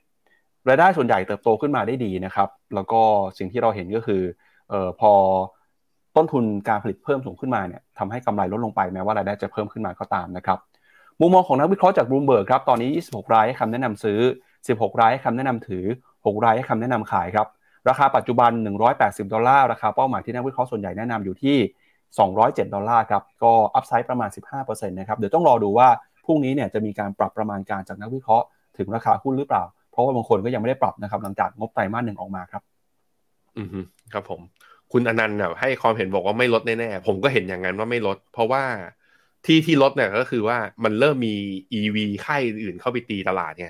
[0.70, 3.02] รายได้ส่วนใหญ่เติบโตขึ้นมาได้ดีนะครับ แล้วก็
[3.38, 4.22] สิ่งที่เราเห็นก็คือ
[4.70, 5.12] เอ่อพอ
[6.16, 10.58] ต้นทุนการผลิตเพิ่มสูงขึ้นมาเนี่ยทำให้กำไรลดลงไปแม้ว่ารายได้จะเพิ่มขึ้นมาก็ตามนะครับ
[11.20, 14.20] มุมมองของนักวิเคราะห์จากบลูมเบิร์กครับตอนนี้ 26 รายให้คำแนะนำซื้อ
[14.68, 15.86] 16 รายให้คำแนะนำถือ
[16.16, 17.48] 6 รายให้คำแนะนำขายครับ
[17.90, 18.52] ราคาปัจจุบัน
[18.92, 21.58] 180 ดอลลาร์ ราคาเป้าหมายที่นักวิเคราะห์ส่วนใหญ่แนะนำอยู่ที่
[22.16, 25.88] 207 ดอลลาร์ครับ ก็ upside ประมาณ 15%นะครับ เดี๋ยวต้องรอดูว่า
[26.26, 28.46] พรุ่งนี้เนี่ยจะมีการปรับประมาณการจากนักวิเคราะห์
[28.78, 32.64] ถึงราคาหุ้นหรือเปล่า เพราะว่าบางคนก็ยังไม่ได้ปรับนะครับหลังจากงบไตรมาสหนึ่งออกมาครับ
[33.58, 33.68] อืม
[34.14, 34.42] ครับผม
[34.92, 38.64] คุณอนันต์เนี่ยให้ความเห็นบอกว่าไม่ลดแน่ๆ ผมก็เห็นอย่างนั้นว่าไม่ลด เพราะว่า
[39.46, 41.36] ที่ที่ลดเนี่ยก็คือว่ามันเริ่มมี
[41.80, 43.68] EV ค่ายอื่นเข้าไปตีตลาดไง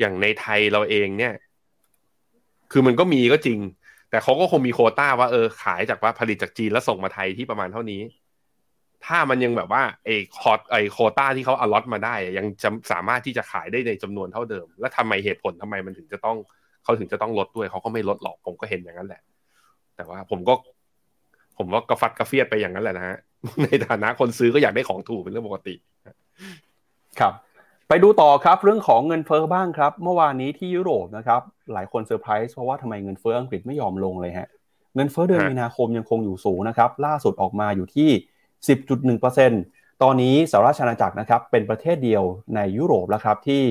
[0.00, 1.34] อย่างในไทยเราเองเนี่ย
[2.72, 3.58] คือมันก็มีก็จริง
[4.10, 8.00] แต่เขาก็คงมีโคต้าว่าเออขายจากว่าผลิตจากจีนแล้วส่งมาไทยที่ประมาณเท่านี้
[9.06, 16.36] ถ้ามันยังแบบว่าไอ้คอร์ไอ้โคต้าที่เขาอลอตมาได้ ยังจะสามารถที่จะขายได้ในจำนวนเท่าเดิม แล้วทำไมเหตุผลทำไมมันถึงจะต้อง
[16.84, 19.22] เขาถึงจะต้องลดด้วยเขาก็ไม่ลดหรอกผมก็เห็นอย่างนั้นแหละ
[19.96, 20.54] แต่ว่าผมก็
[21.58, 23.16] ผมว่ากระฟัดกระเฟียดไปอย่างนั้นแหละนะฮะ
[23.62, 25.74] ในฐานะคนซื้อก็อยากได้ของถูกเป็นเรื่องปกติ
[27.20, 27.32] ครับ
[27.88, 31.40] ไปดูต่อครับเรื่องของเงินเฟอ้อบ้างครับ เมื่อวานนี้ที่ยุโรปนะครับ
[31.72, 34.48] หลายคนเซอร์ไพรส์เพราะว่าทำไมเงินเฟอ้ออังกฤษไม่ยอมลงเลยฮะ
[34.94, 38.10] เงินเฟอ้อเดือนมีนาคมยังคงอยู่สูงนะครับล่าสุดออกมาอยู่ที่
[39.24, 42.22] 10.1%ตอนนี้สหรัฐอาณาจักรนะครับเป็นประเทศเดียว
[42.56, 43.62] ในยุโรปแล้วครับที่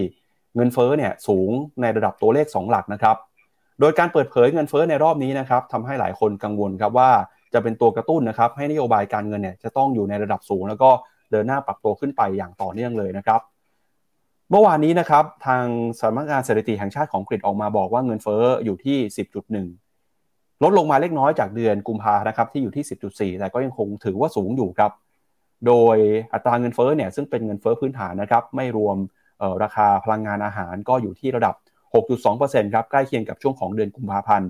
[0.55, 1.49] เงินเฟอ้อเนี่ยสูง
[1.81, 3.15] ในระดับตัวเลข 2 หลักนะครับ
[3.79, 7.11] โดยการเปิดเผยเงินเฟ้อในรอบนี้นะครับทำให้หลายคนกังวลครับว่า
[7.53, 10.89] จะเป็นตัวกระตุ้นนะครับให้นโยบายการเงินเนี่ยจะต้องอยู่ในระดับสูง แล้วก็
[11.31, 13.41] เดินหน้าปรับตัวขึ้นไปอย่างต่อเนื่องเลยนะครับ
[14.51, 15.65] เมื่อวานนี้นะครับ ทาง
[16.01, 18.97] สำนักงานสถิติแห่งชาติของอังกฤษออกมาบอกว่าเงินเฟ้ออยู่ที่
[19.79, 24.91] 10.1 ลดลงมาเล็กน้อยจากเดือนกุมภานะครับที่อยู่ที่ 10.4 แต่ก็ยังคงถือว่าสูงอยู่ครับ
[25.67, 25.97] โดย
[26.33, 28.97] อัตราเงินเฟ้อเนี่ยซึ่งเป็นเงินเฟ้อพื้นฐานนะครับไม่รวม
[29.63, 31.55] ราคาพลังงานอาหารก็อยู่ที่ระดับ
[32.13, 34.49] 6.2%ครับใกล้เคียงกับช่วงของเดือนกุมภาพันธ์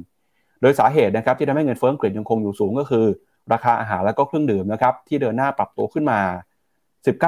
[0.61, 3.05] โดยสาเหตุนะครับที่ทำให้เงินเฟ้ออังกฤษยังคงอยู่สูงก็คือ
[3.53, 6.19] ราคาอาหารและก็เครื่องดื่มนะครับที่เดินหน้าปรับตัวขึ้นมา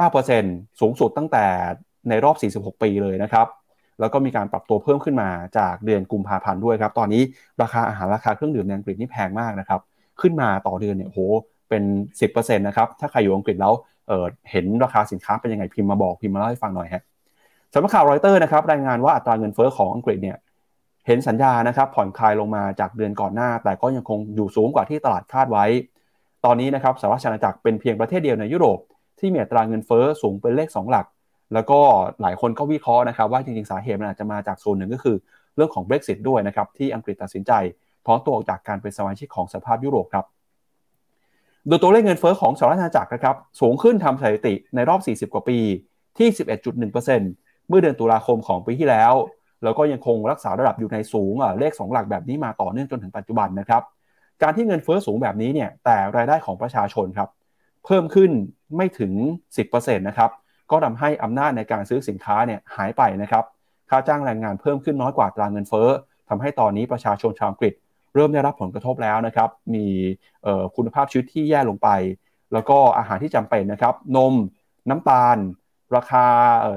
[0.06, 1.46] 19%สูงสุดตั้งแต่
[2.10, 3.46] ในรอบ 46 ปีเลยนะครับ
[4.00, 5.28] แล้วก็มีการปรับตัวเพิ่มขึ้นมา
[5.58, 7.22] จากเดือนกุมภาพันธ์ด้วยครับ ตอนนี้
[7.62, 9.80] ราคาอาหารราคาเครื่องดื่มในอังกฤษนี่แพงมากนะครับ
[10.20, 11.18] ขึ้นมาต่อเดือนเนี่ยโห
[11.68, 11.82] เป็น
[12.20, 13.72] 10%นะครับ ถ้าใครอยู่อังกฤษแล้ว
[14.08, 17.02] เเห็นราคาสินค้าเป็นยังไงพิมพ์มาบอกพิมพ์มาเล่าให้ฟังหน่อยฮะ
[17.72, 20.36] สำนักข่าวรอยเตอร์นะครับรายงานว่าอัตราเงินเฟ้อของอังกฤษเนี่ย
[21.06, 25.64] เห็นสัญญานะครับผ่อนคลายลงมาจากเดือนก่อนหน้า แต่ก็ยังคงอยู่สูงกว่าที่ตลาดคาดไว้
[26.44, 28.78] ตอนนี้นะครับสหรัฐอาณาจักรเป็นเพียงประเทศเดียวในยุโรป
[29.18, 31.06] ที่มีอัตราเงินเฟ้อสูงเป็นเลข 2 หลัก
[31.54, 31.78] แล้วก็
[32.22, 35.16] หลายคนก็วิเคราะห์นะครับว่าจริงๆสาเหตุมันอาจจะมาจากส่วนหนึ่งก็คือ
[35.56, 37.52] เรื่องของ Brexit ด้วยนะครับที่อังกฤษตัดสินใจ
[38.06, 40.24] ถอนตัวออกจากการเป็นสมาชิกของสหภาพยุโรปครับ
[41.66, 45.58] โดยตัวเลขเงินเฟ้อของสหรัฐอาณาจักรนะครับสูงขึ้นทำสถิติในรอบ 40 กว่าปี
[46.18, 46.28] ที่
[46.98, 49.12] 11.1%เมื่อเดือนตุลาคมของปีที่แล้ว
[49.64, 53.82] แล้วก็ยังคงรักษาระดับอยู่ในสูงเลข 2 หลักแบบนี้มาต่อเนื่องจนถึงปัจจุบันนะครับ
[54.42, 57.28] การที่เงินเฟ้อสูงแบบนี้เนี่ยแต่รายได้ของประชาชนครับ
[57.84, 58.30] เพิ่มขึ้น
[58.76, 59.12] ไม่ถึง
[59.56, 60.30] 10%นะครับ
[60.70, 63.44] ก็ทำให้อำนาจในการซื้อสินค้าเนี่ยหายไปนะครับ
[63.90, 65.88] ค่าจ้างแรงงานเพิ่มขึ้นน้อยกว่าตราเงินเฟ้อ
[66.28, 67.72] ทำให้ตอนนี้ประชาชนชาวอังกฤษ
[68.14, 69.86] เริ่มได้รับผลกระทบแล้วนะครับ มี
[70.76, 71.88] คุณภาพชีวิตที่แย่ลงไป
[72.52, 74.34] แล้วก็อาหารที่จำเป็นนะครับ นม
[74.90, 75.36] น้ำตาล
[75.96, 76.24] ราคา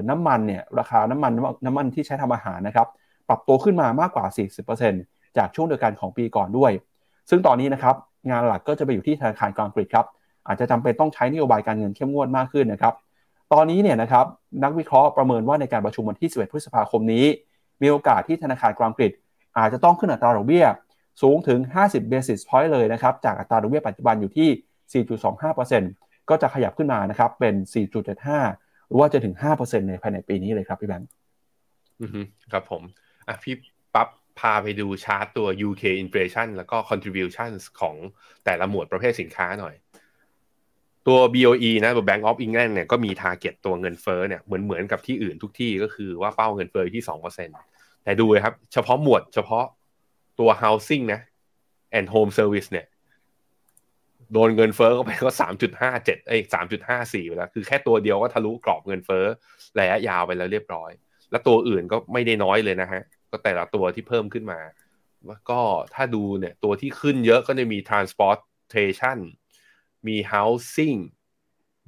[0.10, 1.32] น้ำมันเนี่ยราคาน้ำมัน
[1.66, 2.88] น้ำมันที่ใช้ทำอาหารนะครับ
[3.30, 4.26] ปรับตัวขึ้นมามากกว่า
[4.82, 6.72] 40%จากช่วงเดียวกันของปีก่อนด้วย
[7.30, 7.96] ซึ่งตอนนี้นะครับ
[8.30, 10.06] งานหลักก็จะไปอยู่ที่ธนาคารกลางอังกฤษครับ
[10.48, 12.94] อาจจะจำเป็นต้องใช้นโยบายการเงินเข้มงวดมากขึ้นนะครับ
[13.54, 14.26] ตอนนี้เนี่ยนะครับ
[14.64, 17.26] นักวิเคราะห์ประเมินว่าในการประชุมวันที่ 11 พฤษภาคมนี้
[17.82, 19.12] มีโอกาสที่ธนาคารกลางอังกฤษ
[19.58, 20.66] อาจจะต้องขึ้นอัตราดอกเบี้ย
[21.22, 25.04] สูงถึง 50 basis point เลยนะครับจากอัตราดอกเบี้ยปัจจุบันอยู่ที่
[25.62, 27.56] 4.25%ก็จะขยับขึ้นมานะครับเป็น
[28.22, 31.10] 4.75 หรือว่าจะถึง 5%ในภายในปีนี้เลยครับพี่แบงค์
[32.52, 32.82] ครับผม
[33.28, 33.56] อะพี่
[33.96, 34.08] ปั๊บ
[34.40, 37.96] พาไปดูชาร์ตตัว UK inflation แล้วก็ contributions ของ
[38.46, 39.76] แต่ละหมวดประเภทสินค้าหน่อย
[41.08, 47.50] ตัว BOE นะตัว Bank of England เนี่ยก็มี target ตัวเงินเฟ้อเนี่ยเหมือนเหมือนกับที่อื่นทุกที่ก็คือว่าเป้าเงินเฟ้อที่สองเปอร์เซ็น
[48.04, 49.66] แต่ดูครับ เฉพาะหมวดเฉพาะ
[50.40, 51.22] ตัว housing นะ
[51.98, 52.86] and home service เนี่ย
[54.34, 59.26] โดนเงินเฟ้อก็ไปก็สามจุดห้าเจ็ดเอ้สามจุดห้าสี่ไปแล้ว คือแค่ตัวเดียวก็ทะลุกรอบเงินเฟ้อ
[59.80, 60.92] ระยะยาวไปแล้วเรียบร้อย
[61.32, 64.60] แล้วตัวอื่นก็ไม่ได้น้อยเลยนะฮะ ก็แต่ละตัวที่เพิ่มขึ้นมา
[65.50, 65.60] ก็
[65.94, 69.18] ถ้าดูเนี่ยตัวที่ขึ้นเยอะก็จะมี transportation
[70.08, 71.00] มี housing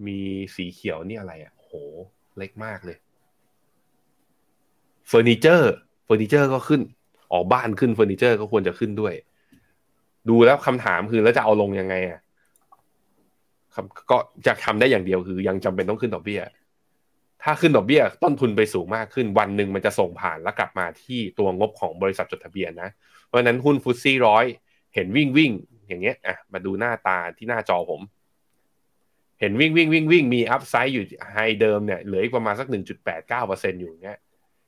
[0.07, 0.19] มี
[0.55, 1.71] สีเขียวนี่อะไรอะ่ะโห
[2.37, 2.97] เล็กมากเลย
[5.07, 5.73] เฟอร์นิเจอร์
[6.05, 6.81] เฟอร์นิเจอร์ก็ขึ้น
[7.33, 9.13] ออกบ้านขึ้นเฟอร์นิเจอร์ก็ควรจะขึ้นด้วย
[10.29, 12.19] ดูแล้วคำถามคือแล้วจะเอาลงยังไงอะ
[14.11, 16.41] ก็จะทำได้อย่างเดียวคือ ยังจำเป็นต้องขึ้นดอกเบี้ย
[17.43, 22.89] ถ้าขึ้นดอกเบี้ยต้นทุนไปสูงมากขึ้นวันหนึ่งมันจะส่งผ่านแล้วกลับมาที่ตัวงบของบริษัทจดทะเบียนนะ
[23.25, 24.45] เพราะฉะนั้นหุ้นฟุตซี่ร้อย
[24.95, 25.51] เห็นวิ่งวิ่ง
[25.87, 28.01] อย่างเงี้ยอะมาดูหน้าตาที่หน้าจอผม
[29.39, 34.17] เห็นวิ่งวิ่งวิ่งวิ่งมีอัพไซด์อยู่ไฮเดิมเนี่ยเหลืออีกประมาณสักหนึ่งจุดแปดเก้าเปอร์เซ็นอยู่เงี้ย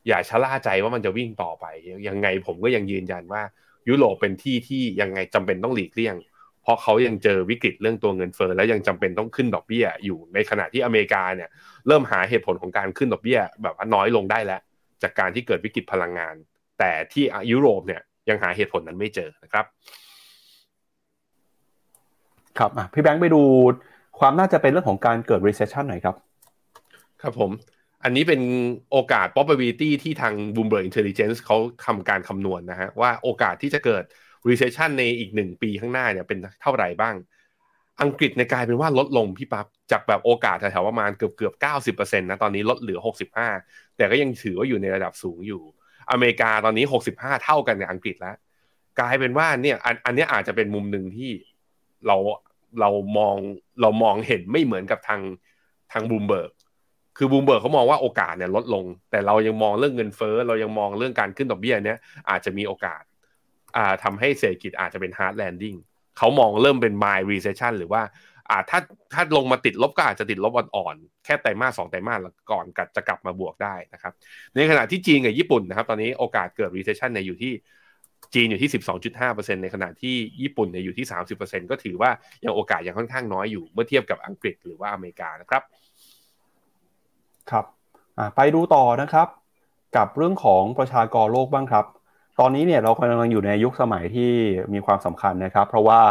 [0.08, 1.66] อย่าชะล่าใจว่ามันจะวิ่งต่อไป
[2.08, 3.42] ยังไงผมก็ยังยืนยันว่า
[3.90, 6.16] ยุโรปเป็นที่ที่ยังไงจำเป็นต้องหลีกเลี่ยง
[6.64, 11.50] เพราะเขายังเจอวิกฤตเรื่องตัวเงินเฟ้อและยังจำเป็นต้องขึ้นดอกเบี้ยอยู่ในขณะที่อเมริกาเนี่ย
[11.88, 14.62] เริ่มหาเหตุผลของการขึ้นดอกเบี้ย แบบน้อยลงได้แล้ว
[15.04, 16.36] จากการที่เกิดวิกฤตพลังงาน
[16.80, 19.66] แต่ที่ยุโรปเนี่ยยังหาเหตุผลนั้นไม่เจอนะครับ
[22.60, 23.42] ครับพี่แบงค์ไปดู
[24.20, 26.16] ความน่าจะเป็นเรื่องของการเกิด recession หน่อยครับ
[27.22, 27.52] ครับผม
[28.04, 28.42] อันนี้เป็น
[28.92, 34.04] โอกาส probability ที่ทาง Bloomberg Intelligence เขาทำการคำนวณนนะฮะว่าโอกาสที่จะเกิด
[34.50, 37.16] recession ในอีกหนึ่งปีข้างหน้าเนี่ยเป็นเท่าไหร่บ้าง
[38.02, 43.50] อังกฤษในกลายเป็นว่าลดลงพี่ปับ๊บจากแบบโอกาสแถวๆประมาณเกือบเกือบเก้าสิบเปอร์เซ็นต์นะตอนนี้ลดเหลือหกสิบห้า
[43.98, 45.62] แต่ก็ยังถือว่าอยู่ในระดับสูงอยู่
[46.12, 48.36] อเมริกาตอนนี้หกสิบห้าเท่ากันกับอังกฤษแล้ว
[49.00, 51.32] กลายเป็นว่าเนี่ยอันอันนี้อาจจะเป็นมุมหนึ่งที่
[52.08, 52.18] เรา
[52.82, 53.36] เรามอง
[53.82, 55.22] เรามองเห็นไม่เหมือนกับทาง
[55.92, 56.52] ทางบูมเบิร์ก
[57.18, 61.98] คือบูมเบิร์กเขามองว่าโอกาสเนี่ยลดลง แต่เรายังมองเรื่องเงินเฟ้อเรายังมองเรื่องการขึ้นดอกเบี้ยเนี้ย
[62.30, 63.04] อาจจะมีโอกาส
[63.78, 65.76] อ่าทำให้เศรษฐกิจอาจจะเป็น hard landing
[66.18, 68.02] เขามองเริ่มเป็น mild recession หรือว่า
[68.50, 68.80] อ่าถ้า
[69.14, 72.20] ถ้าลงมาติดลบก็อาจจะติดลบอ่อนๆ แค่ไตรมาสสองไตรมาส
[72.52, 74.14] ก่อนก็จะกลับมาบวกได้นะครับ
[74.56, 77.54] ในขณะที่จีนกับญี่ปุ่นนะครับ ตอนนี้โอกาสเกิด recession เนี่ยอยู่ที่
[78.34, 78.72] จีนอยู่ที่
[79.16, 81.06] 12.5%ในขณะที่ญี่ปุ่นเนี่ยอยู่ที่
[81.38, 82.12] 30%ก็ถือว่า
[82.46, 85.64] ยังโอกาสยังค่อนข้างน้อยอยู่เมื่อเทียบกับอังกฤษหรือว่าอเมริกานะครับ
[87.52, 87.66] ครับ
[88.36, 89.28] ไปดูต่อนะครับ
[89.98, 91.86] กับเรื่องของประชากรโลกบ้างครับ
[92.40, 94.32] ตอนนี้เนี่ยเรากำลังอยู่ในยุคสมัยที่
[94.74, 96.02] มีความสำคัญนะครับ เพราะว่า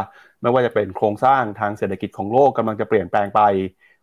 [0.43, 3.41] ไม่ว่าจะเป็นโครงสร้างทางเศรษฐกิจของโลกกำลังจะเปลี่ยนแปลงไป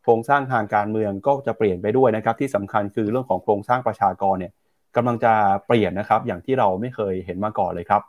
[0.03, 4.51] โครงสร้างทางการเมืองก็จะเปลี่ยนไปด้วยนะครับ ที่สำคัญคือเรื่องของโครงสร้างประชากรเนี่ย
[4.95, 5.33] กำลังจะ
[5.67, 8.01] เปลี่ยนนะครับ อย่างที่เราไม่เคยเห็นมาก่อนเลยครับ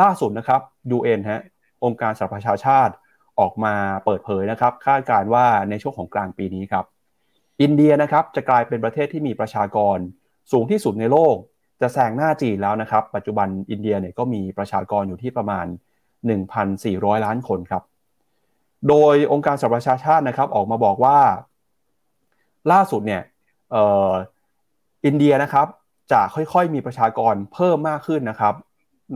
[0.00, 0.60] ล่าสุดนะครับ
[0.96, 1.42] UN ฮะ
[1.84, 2.94] องค์การสหประชาชาติ
[3.40, 6.84] ออกมาเปิดเผยนะครับ คาดการว่าในช่วงของกลางปีนี้ครับ
[7.62, 9.98] อินเดียนะครับจะกลายเป็นประเทศที่มีประชากร
[10.52, 11.36] สูงที่สุดในโลก
[11.80, 15.66] จะแซงหน้าจีนแล้วนะครับ ปัจจุบันอินเดียเนี่ยก็มีประชากรอยู่ที่ประมาณ
[16.24, 17.82] 1,400 ล้านคนครับ
[18.88, 21.18] โดยองค์การสหประชาชาตินะครับออกมาบอกว่า
[22.72, 23.22] ล่าสุดเนี่ย
[23.74, 23.76] อ
[24.10, 24.12] อ
[25.06, 25.66] อินเดียนะครับ
[26.12, 28.54] จะค่อยๆ มีประชากรเพิ่มมากขึ้นนะครับ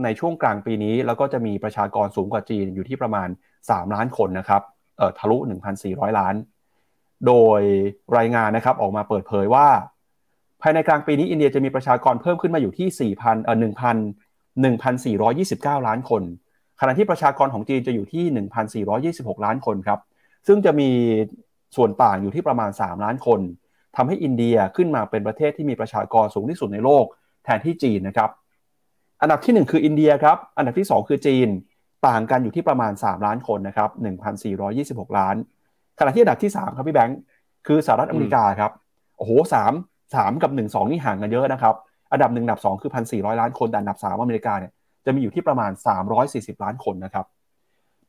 [0.03, 3.29] ในช่วงกลางปีนี้แล้วก็จะมีประชากรสูงกว่าจีนอยู่ที่ประมาณ
[3.61, 4.61] 3 ล้านคนนะครับ
[4.97, 5.37] เอ่อทะลุ
[5.77, 6.35] 1,400 ล้าน
[7.27, 7.61] โดย
[8.17, 9.67] รายงานนะครับออกมาเปิดเผยว่า
[10.61, 13.97] ภายในกลางปีนี้อินเดียจะมีประชากรเพิ่มขึ้นมาอยู่ที่ 4,000เอ่อ1,000
[14.63, 16.23] 1,429 ล้านคน
[16.79, 18.23] ขณะที่ประชากรของจีนจะอยู่ที่
[19.35, 19.99] 1,426 ล้านคนครับ
[20.47, 20.89] ซึ่งจะมี
[21.75, 23.39] ส่วนต่างอยู่ที่ประมาณ 3 ล้านคน
[23.95, 27.05] ทำให้อินเดียขึ้นมาเป็นประเทศที่มีประชากรสูงที่สุดในโลก
[27.43, 28.29] แทนที่จีนนะครับ
[29.21, 31.47] อันดับที่ 1 คืออินเดียครับ อันดับที่ 2 คือจีน
[32.07, 33.89] ต่างกันอยู่ที่ประมาณ 3 ล้านคนนะครับ
[34.53, 35.35] 1,426 ล้าน
[35.99, 37.19] ขณะที่อันดับที่ 3 ครับพี่แบงค์
[37.67, 38.71] คือสหรัฐอเมริกาครับ
[39.17, 39.73] โอ้โหสาม
[40.15, 41.75] สามกับ 1 2 นี่ห่างกันเยอะนะครับ
[42.11, 44.71] อันดับ1อันดับ 2 คือ 1,400 ล้านคน แต่อันดับ 3 อเมริกาเนี่ย
[45.05, 45.71] จะมีอยู่ที่ประมาณ
[46.17, 47.25] 340 ล้านคนนะครับ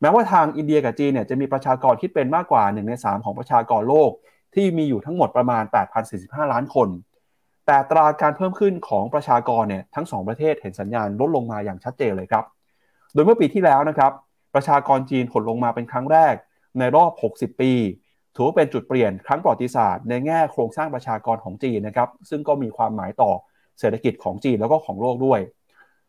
[0.00, 4.10] แม้ว่าทางอินเดียกับจีนเนี่ยจะมีประชากรคิดเป็นมากกว่า1ใน3ของประชากรโลก
[4.54, 5.64] ที่มีอยู่ทั้งหมดประมาณ
[6.08, 6.88] 8,045 ล้านคน
[7.66, 12.44] แต่ตราการเพิ่มขึ้นของประชากรเนี่ยทั้ง 2 ประเทศเห็นสัญญาณลดลงมาอย่างชัดเจนเลยครับ
[13.12, 14.12] โดยเมื่อปีที่แล้วนะครับ
[14.54, 16.34] ประชากรจีนหดลงมาเป็นครั้งแรก
[16.78, 17.72] ในรอบ 60 ปี
[18.34, 23.30] ถือว่าเป็นจุดเปลี่ยนครั้งประวัติศาสตร์ในแง่โครงสร้างประชากรของจีนนะครับ ซึ่งก็มีความหมายต่อ
[23.80, 25.40] เศรษฐกิจของจีนแล้วก็ของโลกด้วย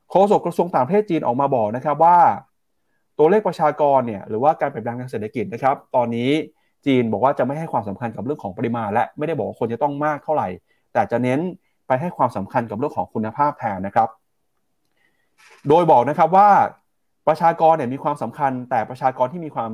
[0.10, 2.18] โฆษกกระทรวงต่างประเทศจีนออกมาบอกนะครับว่า
[3.18, 6.32] ตัวเลขประชากรเนี่ยหรือว่าการเปลี่ยนแปลงทางเศรษฐกิจนะครับ ตอนนี้
[6.86, 10.48] จีนบอกว่าจะไม่ให้ความสำคัญกับเรื่องของปริมาณ และไม่ได้บอกว่าคนจะต้องมากเท่าไหร่
[10.94, 11.40] แต่จะเน้น
[11.88, 14.10] ไปให้ความสำคัญกับเรื่องของคุณภาพแทนนะครับ
[15.70, 16.50] โดยบอกนะครับว่า
[17.28, 19.72] ประชากรเนี่ยมีความสำคัญ แต่ประชากรที่มีความ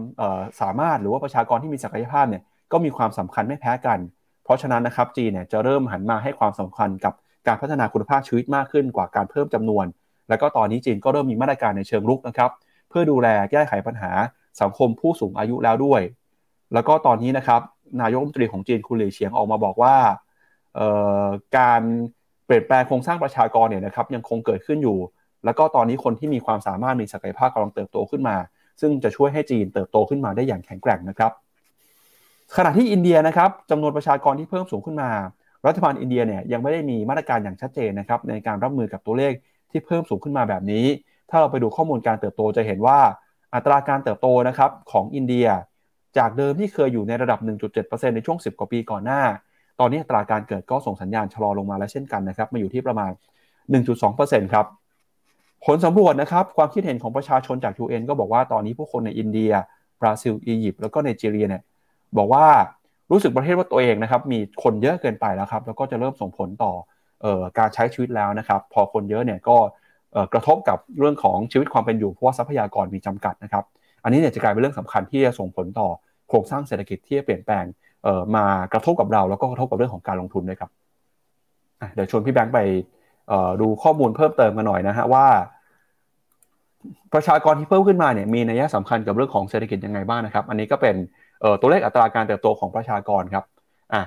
[0.61, 3.99] สามารถหรือว่าประชากรที่มีศักยภาพเนี่ยก็มีความสำคัญไม่แพ้กัน
[4.43, 7.13] เพราะฉะนั้นนะครับจีนเนี่ยจะเริ่มหันมาให้ความสำคัญกับ
[7.47, 9.85] การพัฒนาคุณภาพชีวิตมากขึ้นกว่าการเพิ่มจำนวน
[10.29, 12.51] แล้วก็ตอนนี้จีนก็เริ่มมีมาตรการในเชิงรุกนะครับ
[12.89, 14.11] เพื่อดูแลแก้ไขปัญหา
[14.61, 16.01] สังคมผู้สูงอายุแล้วด้วย
[16.73, 17.61] แล้วก็ตอนนี้นะครับ
[18.01, 19.95] นายกรัฐมนตรีของจีนคุณหลี่เฉียงออกมาบอกว่า
[21.57, 21.81] การ
[22.45, 24.97] เปลี่ยนแปลงโครงสร้างประชากรเนี่ยนะครับยังคงเกิดขึ้นอยู่
[25.45, 28.35] แล้วก็ตอนนี้คนที่มีความสามารถมีศักยภาพกำลังเติบโตขึ้นมา
[28.81, 31.31] ซึ่งจะช่วยให้จีนเติบโตขึ้นมาได้อย่างแข็งแกร่งนะครับ
[32.55, 35.09] ขณะที่อินเดียนะครับจำนวนประชากรที่เพิ่มสูงขึ้นมา
[35.67, 39.33] รัฐบาลอินเดียเนี่ยยังไม่ได้มีมาตรการอย่างชัดเจนนะครับในการรับมือกับตัวเลข
[39.71, 40.85] ที่เพิ่มสูงขึ้นมาแบบนี้
[41.29, 42.99] ถ้าเราไปดูข้อมูลการเติบโตจะเห็นว่า
[43.53, 45.47] อัตราการเติบโตนะครับของอินเดีย
[46.17, 47.39] จากเดิมที่เคยอยู่ในระดับ
[47.77, 49.21] 1.7%ในช่วง 10 กว่าปีก่อนหน้า
[49.79, 53.11] ตอนนี้ตราการเกิดก็ส่งสัญญาณชะลอลงมาแล้วเช่นกันนะครับ มาอยู่ที่ประมาณ
[53.81, 54.65] 1.2%ครับ
[55.65, 59.51] ผลสำรวจนะครับ ความคิดเห็นของประชาชนจาก UN ก็บอกว่าตอนนี้ผู้คนในอินเดีย
[60.01, 61.61] บราซิล อียิปต์ แล้วก็ไนจีเรียเนี่ย
[62.17, 62.45] บอกว่า
[63.11, 66.73] รู้สึกประเทศว่าตัวเองนะครับ มีคนเยอะเกินไปแล้วครับ แล้วก็จะเริ่มส่งผลต่อ
[67.23, 69.57] ออการใช้ชีวิตแล้วนะครับ พอคนเยอะเนี่ยก็
[70.33, 73.65] กระทบกับเรื่องของชีวิตความเป็นอยู่ เพราะว่าทรัพยากรมีจำกัดนะครับ
[74.03, 75.87] อันนี้เนี่ยจะกลายเป็นเรื่องสำคัญที่จะส่งผลต่อ
[76.29, 77.65] โครงสร้างเศรษฐกิจที่จะเปลี่ยนแปลง
[78.35, 80.71] มากระทบกับเราแล้วก็กระทบกับเรื่องของการลงทุนด้วยครับ
[81.93, 82.59] เดี๋ยวชวนพี่แบงค์ไป
[83.61, 85.27] ดูข้อมูลเพิ่มเติมกันหน่อยนะฮะว่า
[87.13, 90.95] ประชากรที่เพิ่มขึ้นมาเนี่ยมีนัยสำคัญกับเรื่องของเศรษฐกิจยังไงบ้างนะครับ อันนี้ก็เป็น
[91.61, 93.43] ตัวเลขอัตราการเติบโตของประชากรครับ
[93.93, 94.03] อะ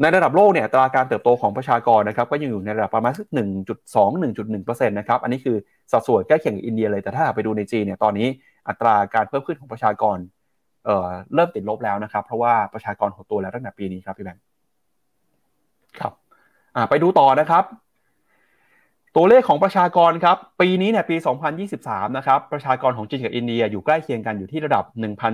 [0.00, 5.56] ในระดับโลกเนี่ยอัตราการเติบโตของประชากรนะครับก็ยังอยู่ในระดับประมาณสักหนึ่งจุดสองหนึ่งจุดหนึ่งเปอร์เซ็นต์นะครับอันนี้คือ
[5.92, 8.28] สัดส่วนใกล้เคียงกับอินเดียเลยแต่ถ้าไปดูในจีนเนี่ยตอนนี้
[8.68, 10.18] อัตราการเพิ่มขึ้นของประชากร
[10.84, 14.42] เเริ่มติดลบแล้วนะครับ เพราะว่าประชากรหดตัวแล้วตั้งแต่ปีนี้ครับพี่แบงค์
[15.98, 16.12] ครับ
[16.90, 17.64] ไปดูต่อนะครับ
[19.16, 21.16] ตัวเลขของประชากรครับ ปีนี้เนี่ยปี
[21.66, 24.84] 2023 นะครับ ประชากรของจีนกับอินเดียอยู่ใกล้เคียงกันอยู่ที่ระดับ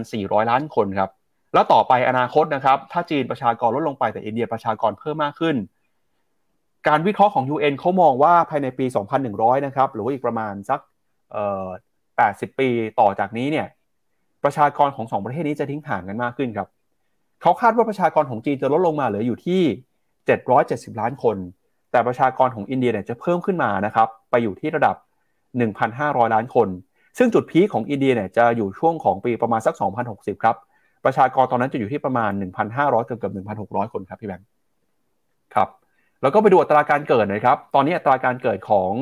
[0.00, 1.10] 1,400 ล้านคนครับ
[1.54, 5.56] แล้วต่อไปอนาคตนะครับ ถ้าจีนประชากรลดลงไปแต่อินเดียประชากรเพิ่มมากขึ้น
[6.88, 8.86] การวิเคราะห์ของ UN เขามองว่าภายในปี
[9.26, 10.80] 2100 นะครับ หรือว่าอีกประมาณสัก
[12.28, 12.68] 80 ปี
[13.00, 13.66] ต่อจากนี้เนี่ย
[14.44, 16.68] ประชากรของสองประเทศนี้จะทิ้งห่างกันมากขึ้นครับ
[17.42, 19.62] เขาคาดว่าประชากรของจีนจะลดลงมาเหลืออยู่ที่
[20.32, 21.36] 770 ล้านคน
[21.90, 24.96] แต่ประชากรของอินเดียเนี่ยจะเพิ่มขึ้นมานะครับ ไปอยู่ที่ระดับ
[25.64, 26.68] 1,500 ล้านคน
[27.18, 29.74] ซึ่งจุดพีคของอินเดียเนี่ยจะอยู่ช่วงของปีประมาณสัก
[30.08, 30.56] 2060 ครับ
[31.04, 32.30] ประชากรตอนนั้นจะอยู่ที่ประมาณ
[32.68, 34.46] 1,500เกือบเกือบ1,600 คนครับพี่แบงค์
[35.54, 35.68] ครับ
[36.22, 38.92] แล้วก็ไปดูอัตราการเกิดนะครับ ตอนนี้อัตราการเกิดของ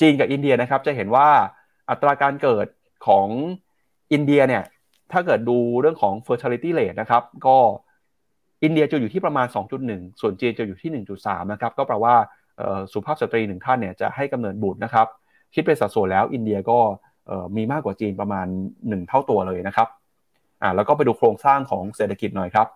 [0.00, 1.28] จีนกับอินเดียนะครับ จะเห็นว่า
[1.90, 2.66] อัตราการเกิด
[3.06, 3.28] ของ
[4.12, 4.62] อินเดียเนี่ย
[5.12, 7.56] ถ้าเกิดดูเรื่องของ fertility rate นะครับ ก็
[8.64, 9.46] อินเดียจะอยู่ที่ประมาณ
[9.82, 12.14] 2.1 ส่วนจีนจะอยู่ที่ 1.3 นะครับ ก็แปลว่า
[12.92, 15.06] สุภาพสตรีหนึ่งท่านเนี่ยจะให้กำเนิดบุตรนะครับ
[15.54, 16.78] คิดเป็นสัดส่วนแล้วอินเดียก็
[17.56, 18.46] มีมากกว่าจีนประมาณ
[18.78, 19.88] 1 เท่าตัวเลยนะครับ
[20.62, 22.66] อ่าแล้วก็ไปดูโครงสร้างของเศรษฐกิจหน่อยครับ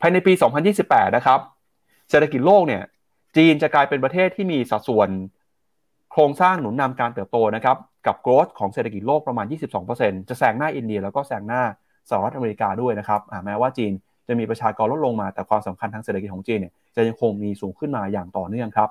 [0.00, 0.32] ภายในปี
[0.74, 1.40] 2028 นะครับ
[2.10, 2.82] เศรษฐกิจโลกเนี่ย
[3.36, 5.08] จีนจะกลายเป็นประเทศที่มีสัดส่วน
[6.12, 9.46] โครงสร้างหนุนนำการเติบโตนะครับกับโกรธของเศรษฐกิจโลกประมาณ
[9.88, 11.62] 22%จะแซงหน้าอินเดีย แล้วก็แซงหน้า
[12.10, 13.92] สหรัฐอเมริกาด้วยนะครับแม้ว่าจีน
[14.28, 18.88] จะมีประชากรลดลงมาแต่ความสำคัญทางเศรษฐกิจของจีนเนี่ยจะยังคงมีสูงขึ้นมาอย่างต่อเนื่องครับ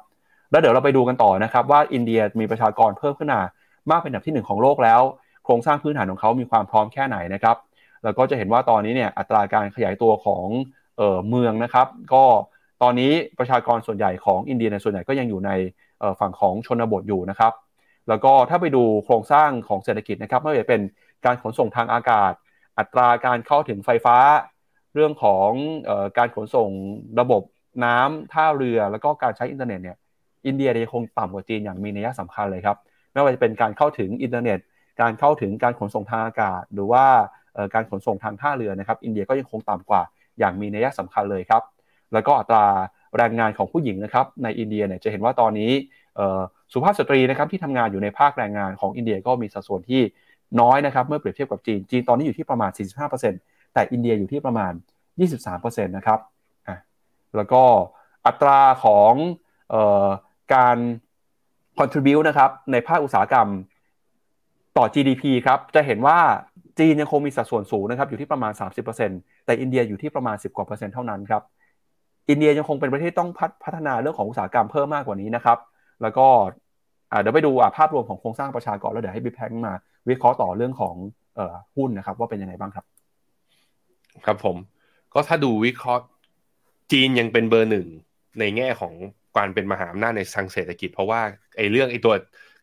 [0.52, 3.42] แล้วเดี๋ยวเราไปดูกันต่อนะครับว่าอินเดียมีประชากรเพิ่มขึ้นมา
[3.92, 5.02] มากเป็นอันดับที่ 1 ของโลกแล้ว
[5.46, 7.58] โครงสร้างพื้นฐานของเขามีความพร้อมแค่ไหนนะครับ
[8.04, 10.46] แล้วก็จะเห็นว่าตอนนี้เนี่ยอัตราการขยายตัวของ
[10.98, 12.24] เออเมืองนะครับ ก็
[12.84, 15.52] ตอนนี้ประชากรส่วนใหญ่ของอินเดียในส่วนใหญ่ก็ยังอยู่ใน
[16.20, 17.54] ฝั่งของชนบทอยู่นะครับ
[18.10, 20.82] แล้วก็ถ้าไปดูโครงสร้างของเศรษฐกิจนะครับไม่ว่าจะเป็น
[21.26, 22.32] การขนส่งทางอากาศ
[22.80, 24.18] อัตราการเข้าถึงไฟฟ้า
[24.94, 25.50] เรื่องของ
[25.90, 26.70] เออการขนส่ง
[27.20, 27.42] ระบบ
[27.86, 29.98] น้ำท่าเรือ แล้วก็การใช้อินเทอร์เน็ตเนี่ย
[30.48, 32.78] อินเดียยังคงต่ำกว่าจีนอย่างมีนัยสำคัญเลยครับ
[33.12, 34.60] ไม่ว่าจะเป็นการเข้าถึงอินเทอร์เน็ต
[35.02, 37.06] การเข้าถึงการขนส่งทางอากาศ หรือว่า
[37.74, 40.02] การขนส่งทางท่าเรือนะครับ อินเดียก็ยังคงต่ำกว่า
[40.40, 41.64] อย่างมีนัยสำคัญเลยครับ
[42.14, 42.66] แล้วก็อัตรา
[43.18, 45.72] แรงงานของผู้หญิงนะครับในอินเดียเนี่ยจะเห็นว่าตอนนี้
[46.74, 50.02] สุภาพสตรีนะครับที่ทำงานอยู่ในภาคแรงงานของอินเดียก็มีสัดส่วนที่
[50.62, 52.72] น้อยนะครับเมื่อเปรียบเทียบกับจีน จีนตอนนี้อยู่ที่ประมาณ
[53.22, 54.74] 45%แต่อินเดียอยู่ที่ประมาณ
[55.34, 56.20] 23%นะครับ
[56.68, 56.78] อะ
[57.36, 57.62] แล้วก็
[58.26, 59.14] อัตราของ
[59.74, 60.08] ออ
[60.54, 60.78] การ
[61.80, 63.48] contribue นะครับในภาคอุตสาหกรรม
[64.78, 66.18] ต่อ GDP ครับจะเห็นว่า
[66.80, 68.52] จีนยังคงมีสัดส่วนสูงนะครับอยู่ที่ประมาณ
[69.00, 71.44] 30%แต่อินเดียอยู่ที่ประมาณ 10กว่าเปอร์เซ็นต์เท่านั้นครับ
[72.30, 73.30] อินเดียยังคงเป็นประเทศต้อง
[73.64, 75.58] พัฒนาเรื่องของอุตสาหกรรมเพิ่มมากกว่านี้นะครับ
[76.02, 76.28] แล้วก็
[77.22, 79.74] เดี๋ยวไปดูภาพรวมของโครงสร้างประชากรแล้วเดี๋ยวให้บิ๊กแพงมา
[80.10, 80.96] วิเคราะห์ต่อเรื่องของ
[81.76, 82.86] หุ้นนะครับ ว่าเป็นยังไงบ้างครับ
[84.26, 84.58] ครับผม
[85.14, 86.04] ก็ถ้าดูวิเคราะห์
[86.92, 87.88] จีนยังเป็นเบอร์หนึ่ง
[88.40, 88.94] ในแง่ของ
[89.38, 91.22] การเป็นมหาอำนาจในทางเศรษฐกิจ เพราะว่า
[91.58, 92.14] ไอ้เรื่องไอ้ตัว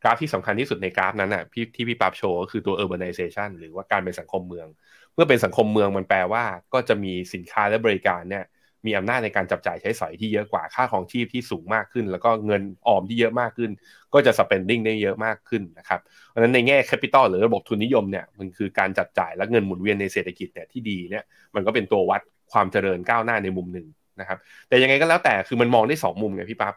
[0.03, 4.67] กราฟที่สำคัญที่สุดในกราฟนั้นน่ะพี่ที่พี่ปับโชว์ก็คือตัว urbanization หรือว่าการเป็นสังคมเมือง
[5.15, 8.45] เมื่อเป็นสังคมเมืองมันแปลว่าก็จะมีสินค้าและบริการเนี่ย
[8.87, 13.71] มีอำนาจในการจับจ่ายใช้สอยที่เยอะกว่าค่าของชีพที่สูงมากขึ้น แล้วก็เงินออมที่เยอะมากขึ้น
[14.15, 21.25] ก็จะ spending ได้เยอะมากขึ้นนะครับเพราะฉะนั้นในแง่ capital หรือระบบทุนนิยมเนี่ยมันคือการจัดจ่ายและเงินหมุนเวียนในเศรษฐกิจเนี่ยที่ดีเนี่ย
[21.55, 22.21] มันก็เป็นตัววัด
[22.53, 23.87] ความเจริญก้าวหน้าในมุมหนึ่ง
[24.21, 26.75] นะครับแต่ยังไงก็แล้วแต่คือมันมองได้ 2 มุมไงพี่ปับ๊บ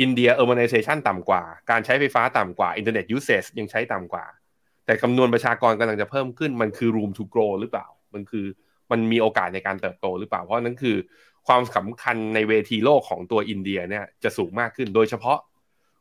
[0.00, 4.24] อินเดีย urbanization ต่ำกว่า การใช้ไฟฟ้าต่ำกว่าอินเทอร์เน็ต usage ยังใช้ต่ำกว่า
[4.86, 8.46] แต่จำนวนประชากรกำลังจะเพิ่มขึ้นมันคือ room to grow หรือเปล่า มันคือ
[8.90, 10.96] มันมีโอกาสในการเติบโตหรือเปล่า เพราะนั้นคือ
[11.46, 15.38] ความสำคัญในเวทีโลกของตัวอินเดียเนี่ยจะสูงมากขึ้น โดยเฉพาะ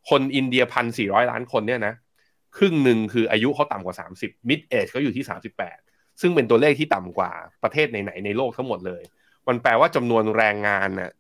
[0.10, 1.94] คนอินเดียพันสี่ร้อยล้านคนเนี่ยนะ
[2.58, 5.26] ครึ่งหนึ่งคืออายุเขาต่ำกว่า 30 mid age เขาอยู่ที่
[5.72, 7.32] 38 ซึ่งเป็นตัวเลขที่ต่ำกว่า
[7.64, 9.04] ประเทศไหนๆในโลกทั้งหมดเลย
[9.48, 11.12] มันแปลว่าจำนวนแรงงานน่ะ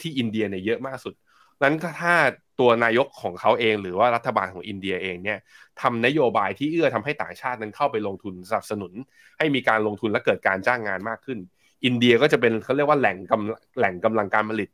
[0.00, 1.14] ที่อินเดียเนี่ยเยอะมากสุด
[1.62, 2.14] นั้นถ้า
[2.60, 5.38] ตัวนายกของเขาเอง หรือว่ารัฐบาลของอินเดียเองเนี่ย
[5.80, 8.92] ทำนโยบายที่เอื้อทำให้ต่างชาตินั้นเข้าไปลงทุนสนับสนุน
[9.38, 11.38] ให้มีการลงทุนและเกิดการจ้างงานมากขึ้น
[11.84, 14.68] อินเดียก็จะเป็นเขาเรียกว่าแหล่งกำแหล่งกำลังการผลิต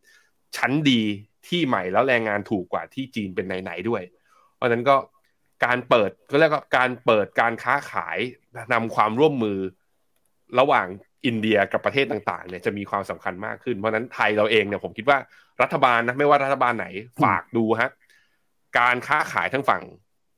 [0.56, 1.02] ชั้นดี
[1.48, 4.02] ที่ใหม่แล้วแรงงานถูกกว่าที่จีนเป็นไหนๆด้วย
[4.56, 4.96] เพราะนั้นก็
[5.64, 8.18] การเปิดก็เรียกว่าการเปิดการค้าขาย
[8.72, 9.58] นำความร่วมมือ
[10.58, 10.86] ระหว่าง
[11.26, 15.18] อินเดียกับประเทศต่างๆเนี่ยจะมีความสำคัญมากขึ้น เพราะนั้นไทยเราเองเนี่ยผมคิดว่า
[15.62, 16.86] รัฐบาลนะไม่ว่ารัฐบาลไหน
[17.22, 17.90] ฝากดูฮะ
[18.78, 19.82] การค้าขายทั้งฝั่ง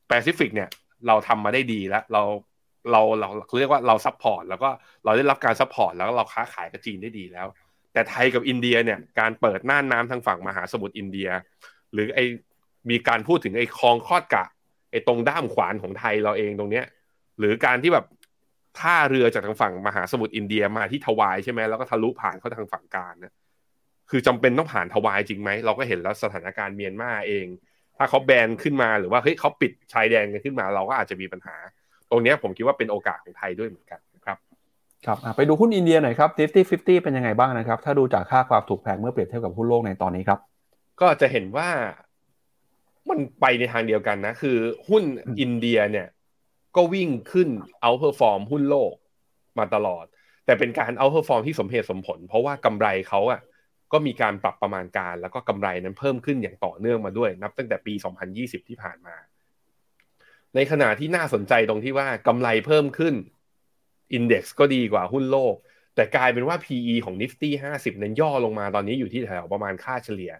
[0.09, 0.69] แปซิฟิกเนี่ย
[1.07, 2.23] เราทำมาได้ดีแล้ว เรา
[2.91, 4.69] เราเราเรียกว่าเรา support แล้วก็
[5.05, 7.47] เราได้รับการ support แล้วเราค้าขายกับจีนได้ดีแล้ว
[7.93, 11.29] แต่ไทยกับอินเดียเนี่ยการเปิดน่านน้าทางฝั่งมหาสมุทรอินเดีย
[11.93, 12.21] หรือไอ
[12.91, 14.45] มีการพูดถึงไอคลองคอดกะ
[14.91, 16.85] ไอตรงด้ามขวานของไทยเราเองตรงเนี้ย
[17.39, 18.07] หรือการที่แบบ
[18.81, 23.33] ท่าเรือจากทางฝั่งมหาสมุทรอินเดียมาที่ทวายใช่ไหมแล้วก็ทะลุผ่านเข้าทางฝั่งการนะ
[24.11, 27.47] คือจำเป็นต้องผ่านทวายจริงไหม เราก็เห็นแล้วสถานการณ์เมียนมาเอง
[27.97, 31.57] ถ้าเขาแบนขึ้นมาหรือว่าเฮ้ยเขาปิดชายแดนกันขึ้นมา เราก็อาจจะมีปัญหา
[32.11, 34.39] ตรงนี้ผมคิดว่าเป็นโอกาสของไทยด้วยเหมือนกันครับ
[35.07, 40.39] ครับไปดูหุ้นอินเดียหน่อยครับ50 50 เป็นยังไงบ้างนะครับ ถ้าดูจากค่าความถูกแพงเมื่อเปรียบเทียบกับหุ้นโลกในตอนนี้ครับ
[41.01, 41.69] ก็จะเห็นว่า
[43.09, 44.57] มันไปในทางเดียวกันนะ คือ
[44.89, 45.03] หุ้น
[45.41, 46.09] อินเดียเนี่ย
[46.77, 47.49] ก็วิ่งขึ้น
[47.83, 48.93] outperform หุ้นโลก
[49.59, 50.05] มาตลอด
[50.47, 53.41] แต่เป็นการ outperform ที่สมเหตุสมผล เพราะว่ากำไรเขาอะ
[53.93, 57.95] ก็มีการปรับประมาณการ แล้วก็กำไรนั้นเพิ่มขึ้นอย่างต่อเนื่องมาด้วย นับตั้งแต่ปี
[58.31, 59.17] 2020 ที่ผ่านมา
[60.55, 63.15] ในขณะที่น่าสนใจตรงที่ว่ากำไรเพิ่มขึ้น
[64.13, 65.55] อินเด็กซ์ก็ดีกว่าหุ้นโลก
[65.95, 70.33] แต่กลายเป็นว่า PE ของ Nifty 50 นั้นย่อลงมาตอนนี้อยู่ที่แถวประมาณค่าเฉลี่ย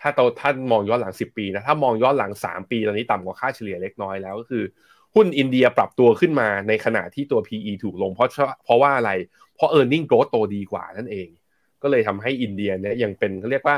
[0.00, 4.64] ถ้าเราท่านมองย้อนหลัง 10 ปีนะถ้ามองย้อนหลัง 3 ปีตอนนี้ต่ำกว่าค่าเฉลี่ยเล็กน้อยแล้วก็คือ
[5.14, 8.28] หุ้นอินเดียปรับตัวขึ้นมาในขณะที่ตัว PE ถูกลงเพราะ
[8.64, 9.10] เพราะว่าอะไร
[9.54, 11.28] เพราะ e a r n i n g growth โตดีกว่านั่นเอง
[11.82, 13.76] ก็เลยทำให้อินเดียเนี่ยยังเป็นเขาเรียกว่า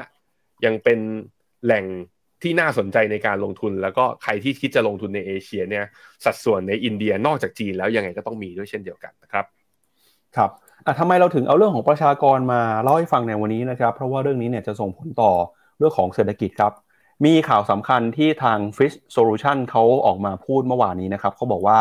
[0.65, 0.99] ยังเป็น
[1.65, 1.85] แหล่ง
[2.43, 5.85] ที่น่าสนใจในการลงทุน แล้วก็ใครที่คิดจะลงทุนในเอเชียเนี่ย
[6.25, 9.45] สัดส่วนในอินเดียนอกจากจีนแล้วยังไงก็ต้องมีด้วยเช่นเดียวกันนะครับ
[10.37, 10.51] ครับ
[10.87, 15.33] อะทำไมเราถึงเอาเรื่องของประชากรมาเล่าให้ฟังในวันนี้นะครับ เพราะว่าเรื่องนี้เนี่ยจะส่งผลต่อ
[15.79, 16.73] เรื่องของเศรษฐกิจครับ
[17.25, 21.81] มีข่าวสำคัญที่ทาง Fish Solution เขาออกมาพูดเมื่อวานนี้นะครับเขาบอกว่า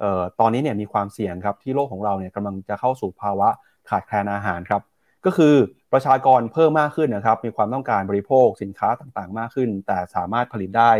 [0.00, 3.48] เอ่อตอนนี้เนี่ยมีความเสี่ยงครับที่โลกของเราเนี่ยกำลังจะเข้าสู่ภาวะ
[3.88, 4.82] ขาดแคลนอาหารครับ
[5.26, 5.54] ก็คือ
[5.92, 10.90] ประชากรเพิ่มมากขึ้นนะครับ มีความต้องการบริโภคสินค้าต่างๆ มากขึ้น แต่สามารถผลิตได้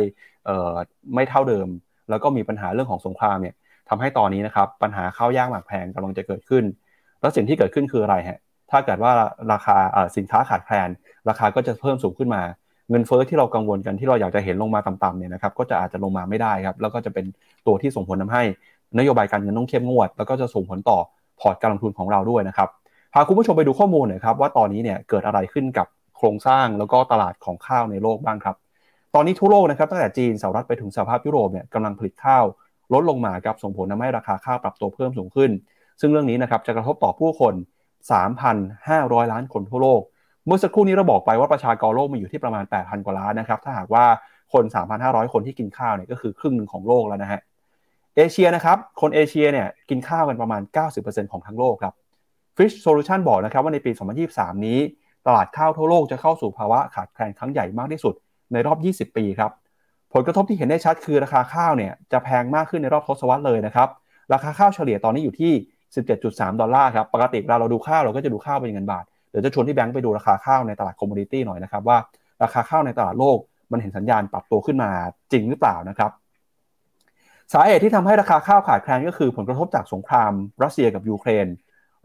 [1.14, 1.68] ไม่เท่าเดิม
[2.10, 3.54] แล้วก็มีปัญหาเรื่องของสงครามเนี่ย
[3.88, 6.64] ทำให้ตอนนี้นะครับปัญหาข้าวยากหมากแพงกำลังจะเกิดขึ้น
[7.20, 8.38] แล้วสิ่งที่เกิดขึ้นคืออะไรฮะ
[8.70, 9.12] ถ้าเกิดว่า
[9.52, 9.76] ราคา
[10.16, 10.88] สินค้าขาดแคลน
[11.28, 12.42] ราคาก็จะเพิ่มสูงขึ้นมา
[12.90, 17.24] เงินเฟอ้อที่เรากังวลกันที่เราอยากจะเห็นลงมาต่ำๆเนี่ยนะครับก็จะอาจจะลงมาไม่ได้ครับแล้วก็จะเป็น
[17.66, 18.42] ตัวที่ส่งผลทาให้
[18.98, 20.98] นโยบายการเงินต้องเข้มงวด แล้วก็จะส่งผลต่อ
[21.40, 22.68] พอร์ตการลงทุนของเราด้วยนะครับ
[23.16, 25.86] พาคุณผู้ชมไปดูข้อมูลหน่อยครับว่าตอนนี้เนี่ยเกิดอะไรขึ้นกับ
[26.16, 28.56] โครงสร้างแล้วก็ตลาดของข้าวในโลกบ้างครับ
[29.14, 32.44] ตอนนี้ทั่วโลกนะครับตั้งแต่จีนสหรัฐไปถึงสหภาพยุโรปเนี่ยกำลังผลิตข้าว
[32.92, 35.50] ลดลงมาครับส่งผลทำให้ราคาข้าวปรับตัวเพิ่มสูงขึ้น
[36.00, 37.54] ซึ่งเรื่องนี้นะครับจะกระทบต่อผู้คน
[38.42, 40.02] 3,500 ล้านคนทั่วโลก
[40.46, 44.04] เมื่อสักครู่นี้เราบอกไปว่าประชากรโลกมีอยู่ที่ประมาณ 8,000 กว่าล้านนะครับถ้าหากว่า
[44.52, 44.64] คน
[44.98, 47.40] 3,500 คนที่กินข้าวเนี่ยก็คือครึ่งหนึ่งของโลกแล้วนะฮะ
[48.16, 50.62] เอเชียนะครับคนเอเชียเนี่ยกินข้าวกันประมาณ
[50.96, 51.94] 90%ของทั้งโลกครับ
[52.56, 53.90] Fitch Solutions บอกนะครับว่าในปี
[54.28, 54.78] 2023 นี้
[55.26, 58.14] ตลาดข้าวทั่วโลกจะเข้าสู่ภาวะขาดแคลนครั้งใหญ่มากที่สุด
[58.52, 59.50] ในรอบ 20 ปีครับ
[60.12, 63.88] ผลกระทบที่เห็นได้ชัดคือราคาข้าวเนี่ยจะแพงมากขึ้นในรอบทศวรรษเลยนะครับ
[64.32, 65.52] ราคาข้าวเฉลี่ยตอนนี้อยู่ที่
[66.06, 71.98] 17.3 ดอลลาร์ครับ ปกติเราเราดูข้าวเราก็จะดูข้าวเป็นเงินบาท เดี๋ยวจะชวนพี่แบงค์ไปดูราคาข้าวในตลาด commodity หน่อยนะครับว่า
[72.42, 73.38] ราคาข้าวในตลาดโลก
[73.72, 74.90] มันเห็นสัญญาณปรับตัวขึ้นมา
[75.32, 76.10] จริงหรือเปล่านะครับ
[77.52, 80.32] สาเหตุที่ทำให้ราคาข้าวขาดแคลนก็คือผลกระทบจากสงคราม
[80.62, 81.46] รัสเซียกับยูเครน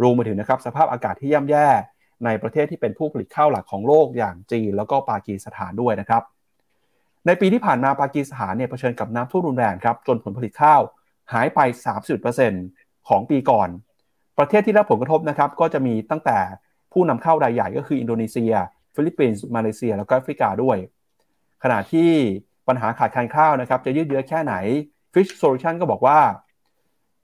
[0.01, 1.67] รวมไปถึงนะครับสภาพอากาศที่ย่ำแย่
[2.25, 6.23] ในประเทศที่เป็นผู้ผลิตข้าวหลักของโลกอย่างจีน แล้วก็ปากีสถานด้วยนะครับ
[7.25, 10.81] ในปีที่ผ่านมาปากีสถานเนี่ยเผชิญกับน้ำท่วมรุนแรงครับจนผลผลิตข้าว
[11.33, 11.59] หายไป
[12.35, 13.69] 30%ของปีก่อน
[14.39, 16.37] ประเทศที่รับผลกระทบนะครับก็จะมีตั้งแต่
[16.93, 18.53] ผู้นำเข้ารายใหญ่ก็คืออินโดนีเซีย
[18.95, 20.77] ฟิลิปปินส์มาเลเซีย แล้วก็แอฟริกาด้วย
[21.63, 22.09] ขณะที่
[22.67, 24.55] ปัญหาขาดแคลนข้าวนะครับจะยืดเยื้อแค่ไหน
[25.13, 26.19] Fitch Solutions ก็บอกว่า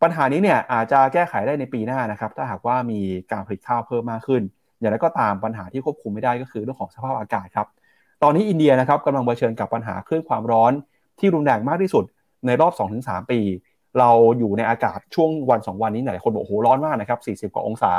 [0.02, 3.00] ปัญหานี้เนี่ยอาจจะแก้ไขได้ในปีหน้านะครับ ถ้าหากว่ามี
[3.32, 4.42] การผลิตข้าวเพิ่มมากขึ้น
[4.80, 7.68] อย่างไรก็ตามปัญหาที่ควบคุมไม่ได้ก็คือเรื่องของสภาพอากาศครับ
[8.24, 10.72] ตอนนี้อินเดียนะครับกำลังเผชิญกับปัญหาคลื่นความร้อน
[11.20, 12.04] ที่รุนแรงมากที่สุด
[12.46, 12.74] ในรอบ
[13.04, 13.40] 2-3 ปี
[14.00, 17.20] เราอยู่ในอากาศช่วงวัน 2 วันนี้หลายคนบอกโอ้โหร้อนมากนะครับ
[17.50, 17.94] 40 กว่าองศา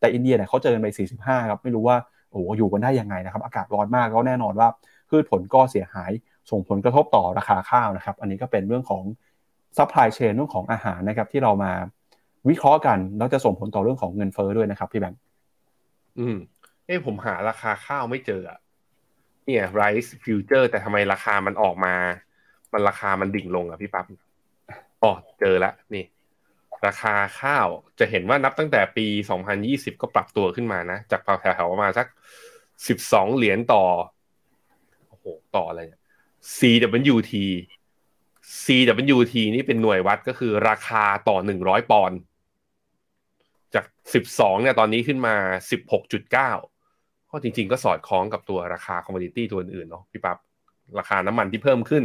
[0.00, 0.88] แต่อินเดียเนี่ยเขาเจอกันไป
[1.20, 1.96] 45 ครับ ไม่รู้ว่า
[2.30, 4.68] โอ้โหอยู่กันได้ยังไงนะครับอากาศร้อนมากก็แน่นอนว่า
[5.08, 6.10] พืชผลก็เสียหาย
[6.50, 9.02] ส่งผลกระทบต่อราคาข้าวนะครับ อันนี้ก็เป็นเรื่องของ
[9.76, 11.72] supply chain เรื่องของอาหารนะครับ ที่เรามา
[12.48, 15.20] วิเคราะห์กันแล้วจะส่งผลต่อเรื่องของเงินเฟ้อด้วยนะครับพี่แบงค์
[16.18, 16.36] อืม
[16.86, 18.58] เอ้ผมหาราคาข้าวไม่เจออะ
[19.44, 21.94] เนี่ย rice future แต่ทำไมราคามันออกมา
[22.72, 24.06] มันราคามันดิ่งลงอะพี่ปั๊บ
[25.02, 26.04] อ๋อเจอแล้วนี่
[26.86, 27.66] ราคาข้าว
[27.98, 29.06] จะเห็นว่านับตั้งแต่ปี
[29.54, 32.06] 2020 ก็ปรับตัวขึ้นมานะ จากแถวๆประมาณสัก
[32.86, 33.84] 12 เหรียญต่อ
[35.08, 35.24] โอ้โห
[35.56, 36.02] ต่ออะไรเนี่ย
[36.56, 37.32] CWT
[38.64, 42.18] CWT นี่เป็นหน่วยวัดก็คือราคาต่อ100ปอนด์
[43.74, 43.84] จาก
[44.24, 45.34] 12เนี่ยตอนนี้ขึ้นมา
[45.90, 50.38] 16.9ก็จริง ๆ ก็สอดคล้องกับตัวราคาคอมมดิตี้ตัวอื่นๆเนาะพี่ปับ๊บ
[50.98, 52.04] ราคาน้ำมันที่เพิ่มขึ้น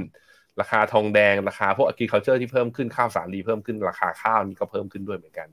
[0.62, 5.48] ราคาทองแดง ราคาพวก agriculture ที่เพิ่มขึ้นข้าวสารดีเพิ่มขึ้นราคาข้าวนี่ก็เพิ่มขึ้นด้วยเหมือนกัน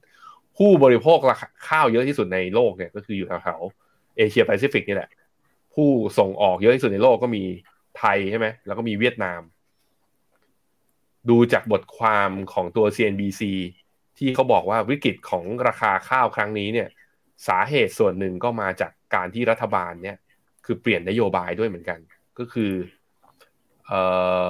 [0.56, 5.10] ผู้บริโภคราคาข้าวเยอะที่สุดในโลกเนี่ยก็คืออยู่แถวๆเอเชียแปซิฟิกนี่แหละ
[5.74, 7.42] ผู้ส่งออกเยอะที่สุดในโลกก็มี
[7.98, 9.40] ไทยใช่ไหมแล้วก็มีเวียดนาม
[11.30, 13.42] ดูจากบทความของตัว CNBC
[14.18, 16.88] ที่เขาบอกว่าวิกฤตของราคาข้าวครั้งนี้เนี่ย
[17.48, 20.16] สาเหตุส่วนหนึ่งก็มาจากการที่รัฐบาลเนี่ย
[20.64, 21.98] คือเปลี่ยนนโยบายด้วยเหมือนกัน
[22.38, 22.72] ก็คือ
[23.86, 24.00] เอ่
[24.44, 24.46] อ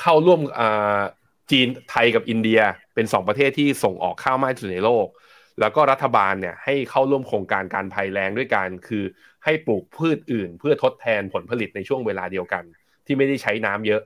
[0.00, 0.40] เข้าร่วม
[1.50, 2.60] จีนไทยกับอินเดีย
[2.94, 5.06] เป็นสองประเทศที่ส่งออกข้าวมากที่สุดในโลก
[5.60, 9.04] แล้วก็รัฐบาลเนี่ยให้เข้าร่วมโครงการการภัยแรงด้วยกัน คือ
[9.44, 12.64] ให้ปลูกพืชอื่น เพื่อทดแทนผลผลิตในช่วงเวลาเดียวกัน
[13.06, 14.02] ที่ไม่ได้ใช้น้ำเยอะ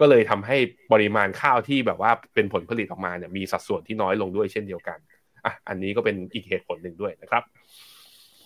[0.00, 0.56] ก็เลยทำให้
[0.92, 4.98] ปริมาณข้าวที่แบบว่าเป็นผลผลิตออกมาเนี่ยมีสัดส่วนที่น้อยลงด้วยเช่นเดียวกัน
[5.44, 7.42] อะอันนี้ก็เป็นอีกเหตุผลหนึ่งด้วยนะครับ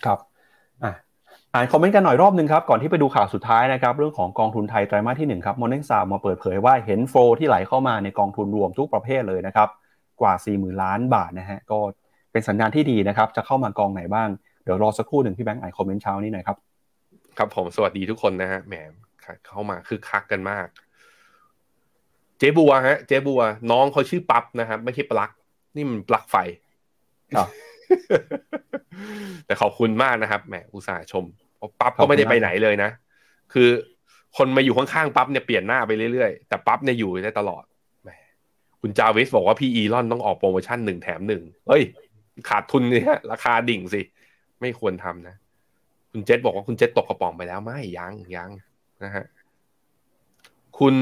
[0.04, 0.18] ครับ
[0.84, 0.92] อะ
[1.52, 9.68] อ่านคอมเมนต์กันหน่อยรอบนึงครับ ก่อนที่ไปดูข่าวสุดท้ายนะครับ เรื่องของกองทุนไทยไตรมาสที่ 1 ครับมอนิงซามาเปิดเผยว่าเห็นโฟลที่ไหลเข้ามาในกองทุนรวมทุกประเภทเลยนะครับ
[10.20, 11.78] กว่า 40,000 ล้านบาทนะฮะก็
[12.32, 14.28] เป็นสัญญาณที่ดีนะครับ จะเข้ามากองไหนบ้าง
[14.64, 16.56] เดี๋ยวรอสักครู่หนึ่งพี่แบงค์อ่านคอมเมนต์เช้านี้หน่อยครับ
[17.38, 18.74] ครับผมสวัสดีทุกคนนะฮะแหม
[19.48, 20.66] เข้ามาคือคักกันมาก
[22.38, 25.30] เจ๊บัวฮะ เจ๊บัว น้องเขาชื่อปั๊บนะครับ ไม่ใช่ปลั๊ก
[25.76, 26.36] นี่มันปลั๊กไฟ
[27.36, 27.48] ครับ
[29.46, 31.24] แต่ขอบคุณมากนะครับแหมอุตส่าห์ชม
[31.56, 32.90] เพราะปั๊บก็ไม่ได้ไปไหนเลยนะ
[33.52, 33.68] คือ
[34.36, 37.64] คนมาอยู่ข้างๆปั๊บเนี่ยเปลี่ยนหน้าไปเรื่อยๆ แต่ปั๊บเนี่ยอยู่ได้ตลอด
[38.04, 38.10] แหม
[38.80, 41.82] คุณจาวิสบอกว่าพี่อีลอนต้องออกโปรโมชั่นหนึ่งแถมหนึ่งเฮ้ย
[42.48, 44.00] ขาดทุนเนี่ยราคาดิ่งสิ
[44.60, 45.36] ไม่ควรทำนะ
[46.12, 48.50] คุณเจษบอกว่าคุณเจษตกกระป๋องไปแล้วไม่ยังยัง
[49.04, 49.24] นะฮะ
[50.78, 50.94] คุณ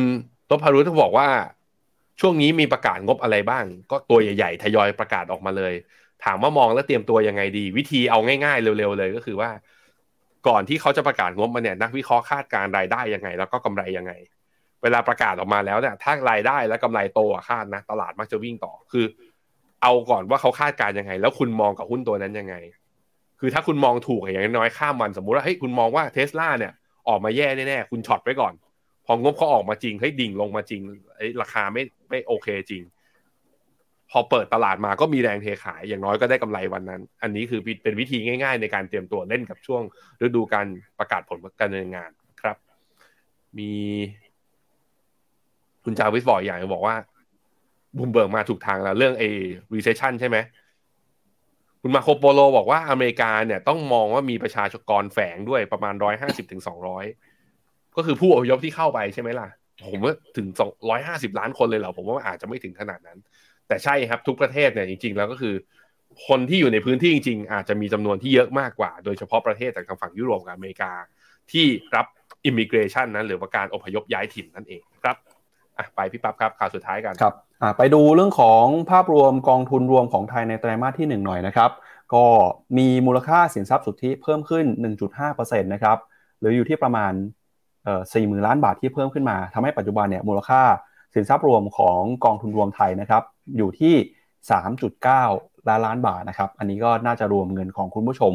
[0.49, 1.28] ตพารุต้องบอกว่า
[2.20, 5.74] ช่วงนี้มีประกาศงบอะไรบ้าง ก็ตัวใหญ่ๆทยอยประกาศออกมาเลย
[6.24, 9.51] ถามว่ามองแล้วเตรียมตัวยังไงดี วิธีเอาง่ายๆเร็วๆเลยก็คือว่า
[10.49, 14.12] ก่อนที่เขาจะประกาศงบมาเนี่ยนักวิเคราะห์คาดการรายได้ยังไง แล้วก็กำไรยังไง
[14.82, 19.05] เวลาประกาศออกมาแล้วเนี่ยถ้ารายได้และกำไรโตคาดนะ ตลาดมักจะวิ่งต่อคือ
[19.82, 22.55] เอาก่อนว่าเขาคาดการยังไง แล้วคุณมองกับหุ้นตัวนั้นยังไง
[23.40, 26.72] คือถ้าคุณมองถูกอย่างน้อยข้ามวันสมมุติว่าเฮ้ยคุณมองว่าเทสลาเนี่ย
[27.09, 28.53] ออกมาแย่แน่ๆคุณ short ไว้ก่อน
[29.07, 30.80] พองบเขาออกมาจริงให้ดิ่งลงมาจริง
[31.16, 32.82] ไอ้ราคาไม่ไม่โอเคจริง
[34.11, 39.82] พอเปิดตลาดมาก็มีแรงเทขาย อย่างน้อยก็ได้กำไรวันนั้น อันนี้คือเป็นวิธีง่ายๆ ในการเตรียมตัวเล่นกับช่วง
[40.22, 40.66] ฤดูการ
[40.98, 42.11] ประกาศผลการดำเนินงาน
[42.42, 42.57] ครับ
[43.59, 43.72] มี
[45.84, 46.96] คุณจาวิสบอกอย่างบอกว่า
[47.96, 49.28] บูมเบิร์กมาถูกทางแล้วเรื่องไอ้
[49.74, 50.36] recession ใช่ไหม
[51.80, 57.05] คุณมาโคโปโลบอกว่าอเมริกาเนี่ยต้องมองว่ามีประชากรแฝงด้วยประมาณร้อยห้าสิบถึงสองร้อย
[57.97, 59.49] ก็คือผู้อพยพที่เข้าไปใช่ไหมล่ะ
[59.92, 63.18] ผมว่าถึงสองร้อยห้าสิบล้านคนเลยเหรอผมว่าอาจจะไม่ถึงขนาดนั้น
[63.68, 65.55] แต่ใช่ครับทุกประเทศเนี่ยจริง ๆ แล้วก็คือ
[66.28, 70.92] คนที่อยู่ในพื้นที่จริง ๆ อาจจะมีจำนวนที่เยอะมากกว่า โดยเฉพาะประเทศจากทางฝั่งยุโรปกับอเมริกา
[71.53, 72.07] ที่รับ
[72.45, 75.16] อิมิเกรชันนั้นหรือว่าการอพยพย้ายถิ่นนั่นเองครับ
[75.78, 77.34] อะไปพี่ปั๊บครับข่าวสุดท้ายกันครับ
[77.78, 81.70] ไปดูเรื่องของภาพรวมกองทุนรวมของไทยในไตรมาสที่ 1 หน่อยนะครับ
[82.14, 82.24] ก็
[82.78, 84.64] มีมูลค่าสินทรัพย์สุทธิเพิ่มขึ้น
[85.14, 85.99] 1.5%นะครับ
[86.40, 87.12] หรืออยู่ที่ประมาณ
[87.85, 90.62] เอ่อ40,000ล้านบาทที่เพิ่มขึ้นมาทำให้ปัจจุบันเนี่ยมูลค่า
[91.14, 93.22] สินทรัพย์รวมของกองทุนรวมไทยนะครับ
[93.57, 93.95] อยู่ที่
[94.62, 98.32] 3.9 ล้านล้านบาทนะครับอันนี้ก็น่าจะรวมเงินของคุณผู้ชม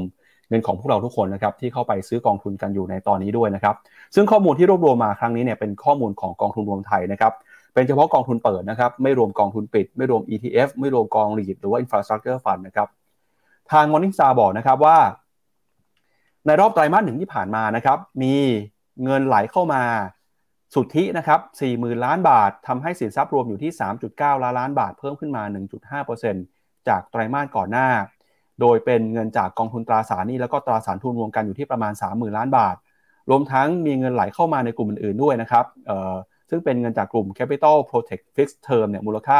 [0.50, 3.76] เงินของพวกเราทุกคนนะครับที่เข้าไปซื้อกองทุนกันอยู่ในตอนนี้ด้วยนะครับ
[4.16, 7.34] ซึ่งข้อมูลที่รวบรวมมาครั้งนี้เนี่ยเป็นข้อมูลของกองทุนรวมไทยนะครับ
[7.74, 12.88] เป็นเฉพาะกองทุนเปิดนะครับไม่รวมกองทุนปิด ไม่รวม ETF ไม่รวมกองรีดหรือว่า Infrastructure Fund นะครับ
[13.72, 14.98] ทาง Morningstar บอกนะครับว่า
[16.46, 18.36] ในรอบไตรมาสหนึ่งที่ผ่านมานะครับมี
[19.04, 19.84] เงินไหลเข้ามา
[20.76, 21.40] สุทธินะครับ
[21.72, 23.72] 40,000 ล้านบาททำให้สินทรัพย์รวมอยู่ที่
[24.08, 25.44] 3.9 ล้านล้านบาทเพิ่มขึ้นมา
[26.16, 27.90] 1.5%จากไตรมาสก่อนหน้า
[28.62, 32.76] โดยเป็นเงินจากกองทุนตราสารหนี้แล้วก็ตราสารทุนรวมกันอยู่ที่ประมาณ 30,000 ล้านบาท
[33.30, 35.66] รวมทั้งมีเงินไหลเข้ามาในกลุ่มอื่นๆด้วยนะครับ
[36.50, 39.40] ซึ่งเป็นเงินจากกลุ่ม Capital Protect Fixed Term เนี่ยมูลค่า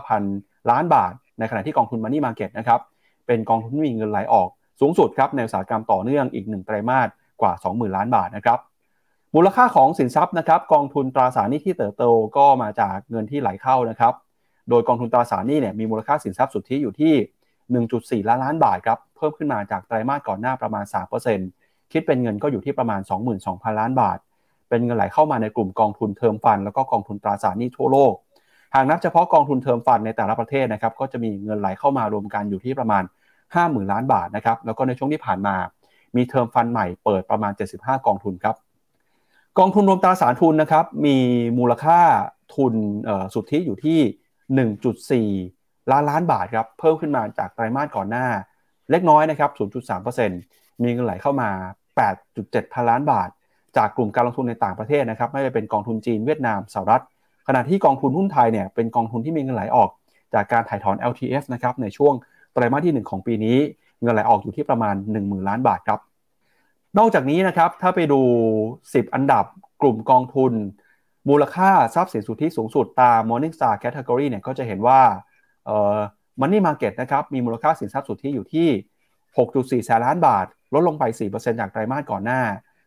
[0.00, 2.80] 39,000 ล้านบาท ในขณะที่กองทุน Money Market นะครับ
[3.26, 4.48] เป็นกองทุนที่มีเงินไหลออก
[4.80, 7.08] สูงสุดครับในอุตสาหกรรมต่อเนื่องอีก1ไตรมาส
[7.42, 8.58] กว่า 20,000 ล้านบาทนะครับ
[9.34, 12.04] มูลค่าของสินทรัพย์นะครับกองทุนตราสารหนี้ที่เติบโต
[12.36, 14.14] ก็มาจากเงินที่ไหลเข้านะครับ
[14.70, 17.14] โดยกองทุนตราสารหนี้เนี่ยมีมูลค่าสินทรัพย์สุทธิอยู่ที่
[18.22, 20.84] 1.4 ล้านล้านบาทครับเพิ่มขึ้นมาจากไตรมาสก่อนหน้าประมาณ
[21.38, 23.00] 3%คิดเป็นเงินก็อยู่ที่ประมาณ
[23.40, 24.18] 22,000 ล้านบาท
[24.68, 28.12] เป็นเงินไหลเข้ามาในกลุ่มกองทุนเทอมฟัน แล้วก็กองทุนตราสารหนี้ทั่วโลก
[28.74, 33.02] หากนับเฉพาะกองทุนเทอมฟันในแต่ละประเทศนะครับก็จะมีเงินไหลเข้ามารวมกันอยู่ที่ประมาณ
[33.46, 35.54] 50,000 ล้านบาทนะครับแล้วก็ในช่วงที่ผ่านมา
[36.16, 38.56] มีเทอมฟันใหม่เปิดประมาณ 75 กองทุนครับ
[39.58, 41.16] กองทุนรวมตราสารทุนนะครับ มี
[41.58, 42.00] มูลค่า
[42.54, 42.74] ทุน
[43.34, 48.26] สุทธิอยู่ที่ 1.4 ล้านล้านบาทครับ เพิ่มขึ้นมาจากไตรมาสก่อนหน้า
[48.90, 49.50] เล็กน้อยนะครับ
[50.16, 51.50] 0.3%มีเงินไหลเข้ามา
[52.10, 53.28] 8.7 พันล้านบาท
[53.76, 57.02] จากกลุ่มการลงทุนในต่างประเทศนะครับ ไม่ว่าเป็นกองทุนจีนเวียดนามสหรัฐ
[57.48, 59.90] ขณะที่กองทุนหุ้นไทยเนี่ยเป็นกองทุนที่มีเงินไหลออก
[60.34, 62.14] จากการถ่ายถอน LTF นะครับในช่วง
[62.52, 63.58] ไตรมาสที่ 1 ของปีนี้
[64.02, 66.00] เงินไหลออกอยู่ที่ประมาณ 10,000 ล้านบาทครับ
[66.98, 68.20] นอกจากนี้นะครับถ้าไปดู
[68.72, 69.44] 10 อันดับ
[69.82, 70.52] กลุ่มกองทุน
[71.28, 75.00] มูลค่าทรัพย์สินสุทธิสูงสุดตาม Morningstar Category เนี่ยก็จะเห็นว่า
[75.66, 75.98] เอ่อ
[76.40, 78.68] Money Market นะครับมีมูลค่าสินทรัพย์สุทธิอยู่ที่
[79.80, 82.40] 6.4 แสนล้านบาท ลดลงไป 4%จากไตรมาสก่อนหน้า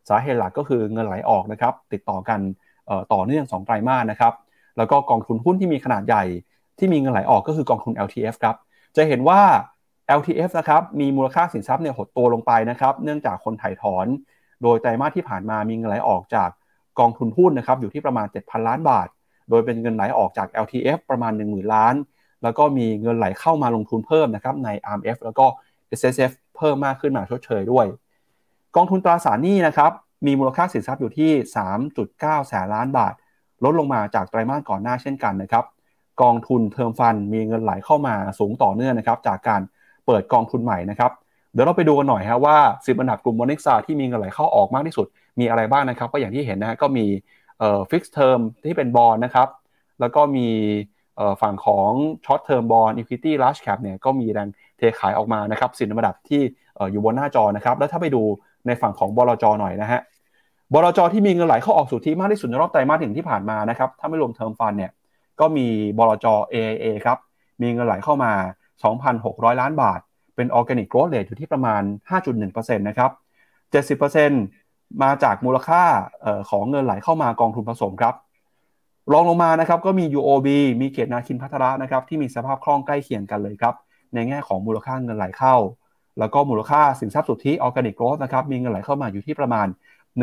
[0.10, 2.40] สาเหตุหลักก็คือเงินไหลออกนะครับติดต่อกัน
[3.14, 4.34] ต่อเนื่อง 2 ไตรมาสนะครับ
[4.78, 6.24] แล้วก็กองทุนหุ้นที่มีขนาดใหญ่
[6.80, 8.56] ที่มีเงินไหลออกก็คือกองทุน LTF ครับ
[8.96, 9.42] จะเห็นว่า
[10.20, 14.08] LTF นะครับมีมูลค่าสินทรัพย์เนี่ยหดตัวลงไปนะครับเนื่องจากคนถ่ายถอน
[14.64, 16.50] โดยไตรมาสที่ผ่านมามีเงินไหลออกจาก
[17.00, 19.08] กองทุนหุ้นนะครับอยู่ที่ประมาณ 7,000 ล้านบาท
[19.50, 21.96] โดยเป็นเงินไหลออกจาก LTF ประมาณ 10,000 ล้าน
[22.44, 25.46] แล้วก็มีเงินไหลเข้ามาลงทุนเพิ่มนะครับใน RMF แล้วก็
[26.00, 27.86] SSF เพิ่มมากขึ้นมาชดเชยด้วย
[28.76, 29.92] กองทุนตราสารหนี้นะครับ
[30.26, 31.32] มีมูลค่าสินทรัพย์อยู่ที่
[31.90, 33.14] 3.9 แสนล้านบาท
[33.64, 35.66] ลดลงมาจากไตรมาสก่อนหน้าเช่นกันนะครับ
[36.22, 39.62] กองทุนเทอมฟันมีเงินไหลเข้ามาสูงต่อเนื่องนะครับจากการ
[40.06, 41.12] เปิดกองทุนใหม่นะครับ
[41.54, 45.08] เดี๋ยวเราไปดูกันหน่อยฮะว่า10อันดับกลุ่ม Morningstar ที่มีเงินไหลเข้าออกมากที่สุด
[45.40, 47.06] มีอะไรบ้างนะครับ ก็อย่างที่เห็นนะฮะก็มี
[47.60, 49.48] เอ่อ fix term ที่เป็น bond นะครับ
[50.00, 50.48] แล้วก็มี
[51.42, 51.92] ฝั่งของ
[52.26, 56.42] short term bond equity large cap เนี่ยก็มีแรงเทขายออกมานะครับสิบอันดับที่
[56.92, 58.24] อยู่บนหน้าจอนะครับ แล้วถ้าไปดู
[58.68, 60.02] ในฝั่งของบลจหน่อยนะฮะ
[60.74, 64.92] บลจที่มีเงินไหลเข้าออกสุทธิมากที่สุดในรอบไตรมาสหนึ่งที่ผ่านมานะครับ ถ้าไม่รวม term fund เนี่ย
[65.40, 67.18] ก็มีบลจ AIA ครับ
[67.62, 68.32] มีเงินไหลเข้ามา
[68.92, 70.00] 2,600 ล้านบาท
[70.36, 71.82] เป็น organic growth rate อยู่ที่ประมาณ
[72.30, 73.12] 5.1%นะครับ
[74.02, 75.84] 70%มาจากมูลค่า
[76.50, 78.16] ของเงินไหลเข้ามากองทุนผสมครับ
[79.14, 80.48] รองลงมานะครับก็มี UOB
[80.82, 83.74] มีเกียรตินาคินภัทรนะครับที่มีสภาพคล่องใกล้เคียงกันเลยครับ
[84.14, 85.56] ในแง่ของมูลค่าเงินไหลเข้า
[86.20, 89.68] แล้วก็มูลค่าสินทรัพย์สุทธิ organic growth นะครับมีเงินไหลเข้ามาอยู่ที่ประมาณ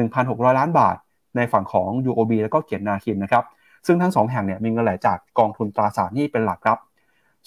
[0.00, 0.96] 1,600 ล้านบาท
[1.36, 3.44] ในฝั่งของ UOB แล้วก็เกียรตินาคินนะครับ
[3.86, 6.78] ซึ่งทั้ง 2 แห่งเนี่ยมีเงินไหลจากกองทุนตราสารหนี้เป็นหลักครับ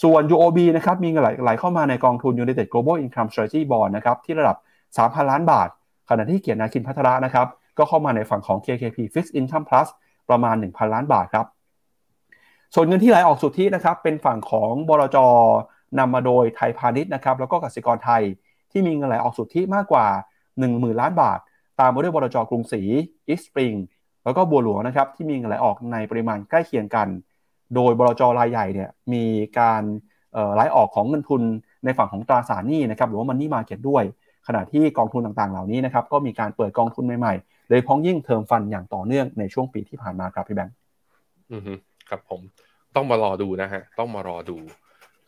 [0.02, 4.58] ส่วน UOB นะครับมีเงินไหลเข้ามาในกองทุน United Global Income Strategy Bond นะครับที่ระดับ
[4.98, 5.70] 3,000 ล้านบาท
[6.10, 9.88] ขณะที่เกียรตินาคินพัทระนะครับก็เข้ามาในฝั่งของ KKP Fixed Income Plus
[10.30, 11.46] ประมาณ 1,000 ล้านบาทครับ
[12.76, 15.18] ส่วนเงินที่ไหลออกสุทธินะครับเป็นฝั่งของบลจ
[16.00, 18.24] นำมาโดยไทยพาณิชย์นะครับแล้วก็กสิกรไทย
[18.72, 20.08] ที่มีเงินไหลออกสุทธิมากกว่า
[20.54, 21.40] 10,000 ล้านบาท
[21.80, 22.82] ตามมาด้วยบลจกรุงศรี
[23.28, 23.74] อีสปริง
[24.24, 27.08] แล้วก็บัวหลวงนะครับที่มีเงินไหลออกในปริมาณใกล้เคียงกัน
[27.76, 29.26] โดยบลจรายใหญ่เนี่ยมี
[29.60, 29.84] การ
[30.54, 31.42] ไหลออกของเงินทุน
[31.86, 34.04] ในฝั่งของตราสารหนี้นะครับหรือว่ามันนี่มาเก็ตด้วย
[34.48, 40.76] ขณะที่กองทุนต่างๆ เหล่านี้นะครับก็มีการเปิดกองทุนใหม่ๆโดยพ้องยิ่งเทอมฟันอย่างต่อเนื่องในช่วงปีที่ผ่านมาครับพี่แบงค์
[41.52, 41.62] อือ
[42.10, 42.42] ครับผม
[42.96, 44.58] ต้องมารอดูนะฮะต้องมารอดู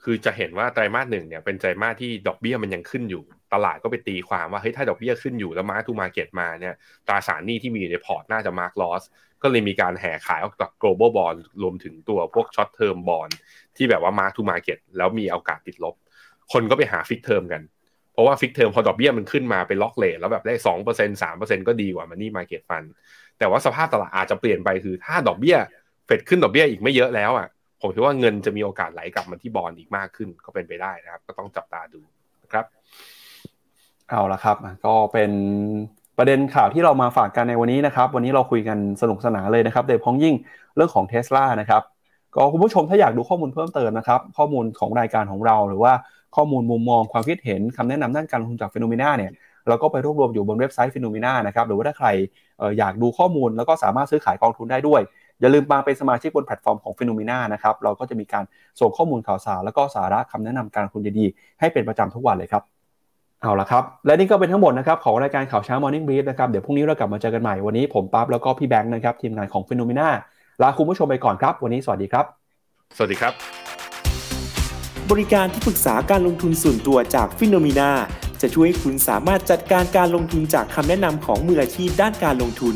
[0.05, 6.73] คือจะเห็นว่าไตรมาสหนึ่งเนี่ยเป็นไตรมาสที่ดอกเบี้ยมันยังขึ้นอยู่ ตลาดก็ไปตีความว่าเฮ้ยถ้าดอกเบี้ยขึ้นอยู่แล้ว mark to market มาเนี่ย
[7.07, 9.03] ตราสารหนี้ที่มีในพอร์ตน่าจะ mark loss
[9.41, 13.33] ก็เลยมีการแห่ขายออกจาก global bond รวมถึงตัวพวก short term bond
[13.75, 15.95] ที่แบบว่า mark to market แล้วมีโอกาสติดลบ
[16.53, 17.61] คนก็ไปหา fix term กัน
[18.13, 22.83] เพราะว่า fix term พอดอกเบี้ยมันขึ้นมาเป็น lock rate แล้วแบบได้สองเปอร์เซ็นสามเปอร์เซ็นก็ดีกว่า money market fund
[23.39, 25.57] แต่ว่าสภาพตลาดอาจจะเปลี่ยนไปคือถ้าดอกเบี้ย
[26.05, 27.47] เฟดขึ้นดอกเบี้ยอีกไม่เยอะแล้วอะ
[27.81, 32.01] ผมคิดว่าเงินจะมีโอกาสไหลกลับมาที่บอลอีกมากขึ้นก็เป็นไปได้นะครับ ก็ต้องจับตาดู
[32.43, 32.65] นะครับ
[34.09, 35.31] เอาละครับ ก็เป็น
[36.17, 40.35] ประเด็นข่าวที่เรามาฝากกันในวันนี้นะครับ วันนี้เราคุยกันสนุกสนานเลยนะครับโดยเฉพาะอย่างยิ่ง
[40.75, 41.81] เรื่องของเทสลานะครับ
[42.35, 45.93] ก็คุณผู้ชมถ้าอยากดูข้อมูลเพิ่มเติมนะครับ ข้อมูลของรายการของเรา หรือว่า
[46.35, 49.31] ข้อมูลมุมมองความคิดเห็นคำแนะนำด้านการลงทุนจาก FINNOMENA เนี่ย
[49.67, 52.07] เราก็ไปรวบรวมอยู่บนเว็บไซต์ FINNOMENA นะครับหรือว่าถ้าใคร
[52.79, 55.01] อยากดูข้อมูลแล้วก็สามารถซื้อขายกองทุนได้ด้วย
[55.39, 58.43] อย่าลืมมาเป็นสมาชิกบนแพลตฟอร์มของ FINNOMENA นะครับเราก็จะมีการ
[58.81, 62.63] ส่งข้อมูลข่าวสาร แล้วก็สาระคำแนะนำการลงทุนดีๆให้เป็นประจำทุกวันเลยครับ
[63.41, 70.07] เอาละครับ และนี่ก็เป็นทั้งหมดนะครับของรายการข่าวเช้า Morning Brief นะครับเดี๋ยวพรุ่งนี้เรากลับมาเจอกันใหม่วันนี้ผมปั๊บแล้วก็พี่แบงค์นะครับทีมงานของ FINNOMENA
[70.61, 72.25] ลาคุณผู้ชมไปก่อนครับ วันนี้สวัสดีครับ
[72.97, 73.33] สวัสดีครับ
[75.11, 77.89] บริการที่ปรึกษาการลงทุนส่วนตัวจาก FINNOMENA
[78.41, 82.75] จะช่วยให้คุณสามารถจัดการการลงทุนจากคำแนะนำของมืออาชีพด้านการลงทุน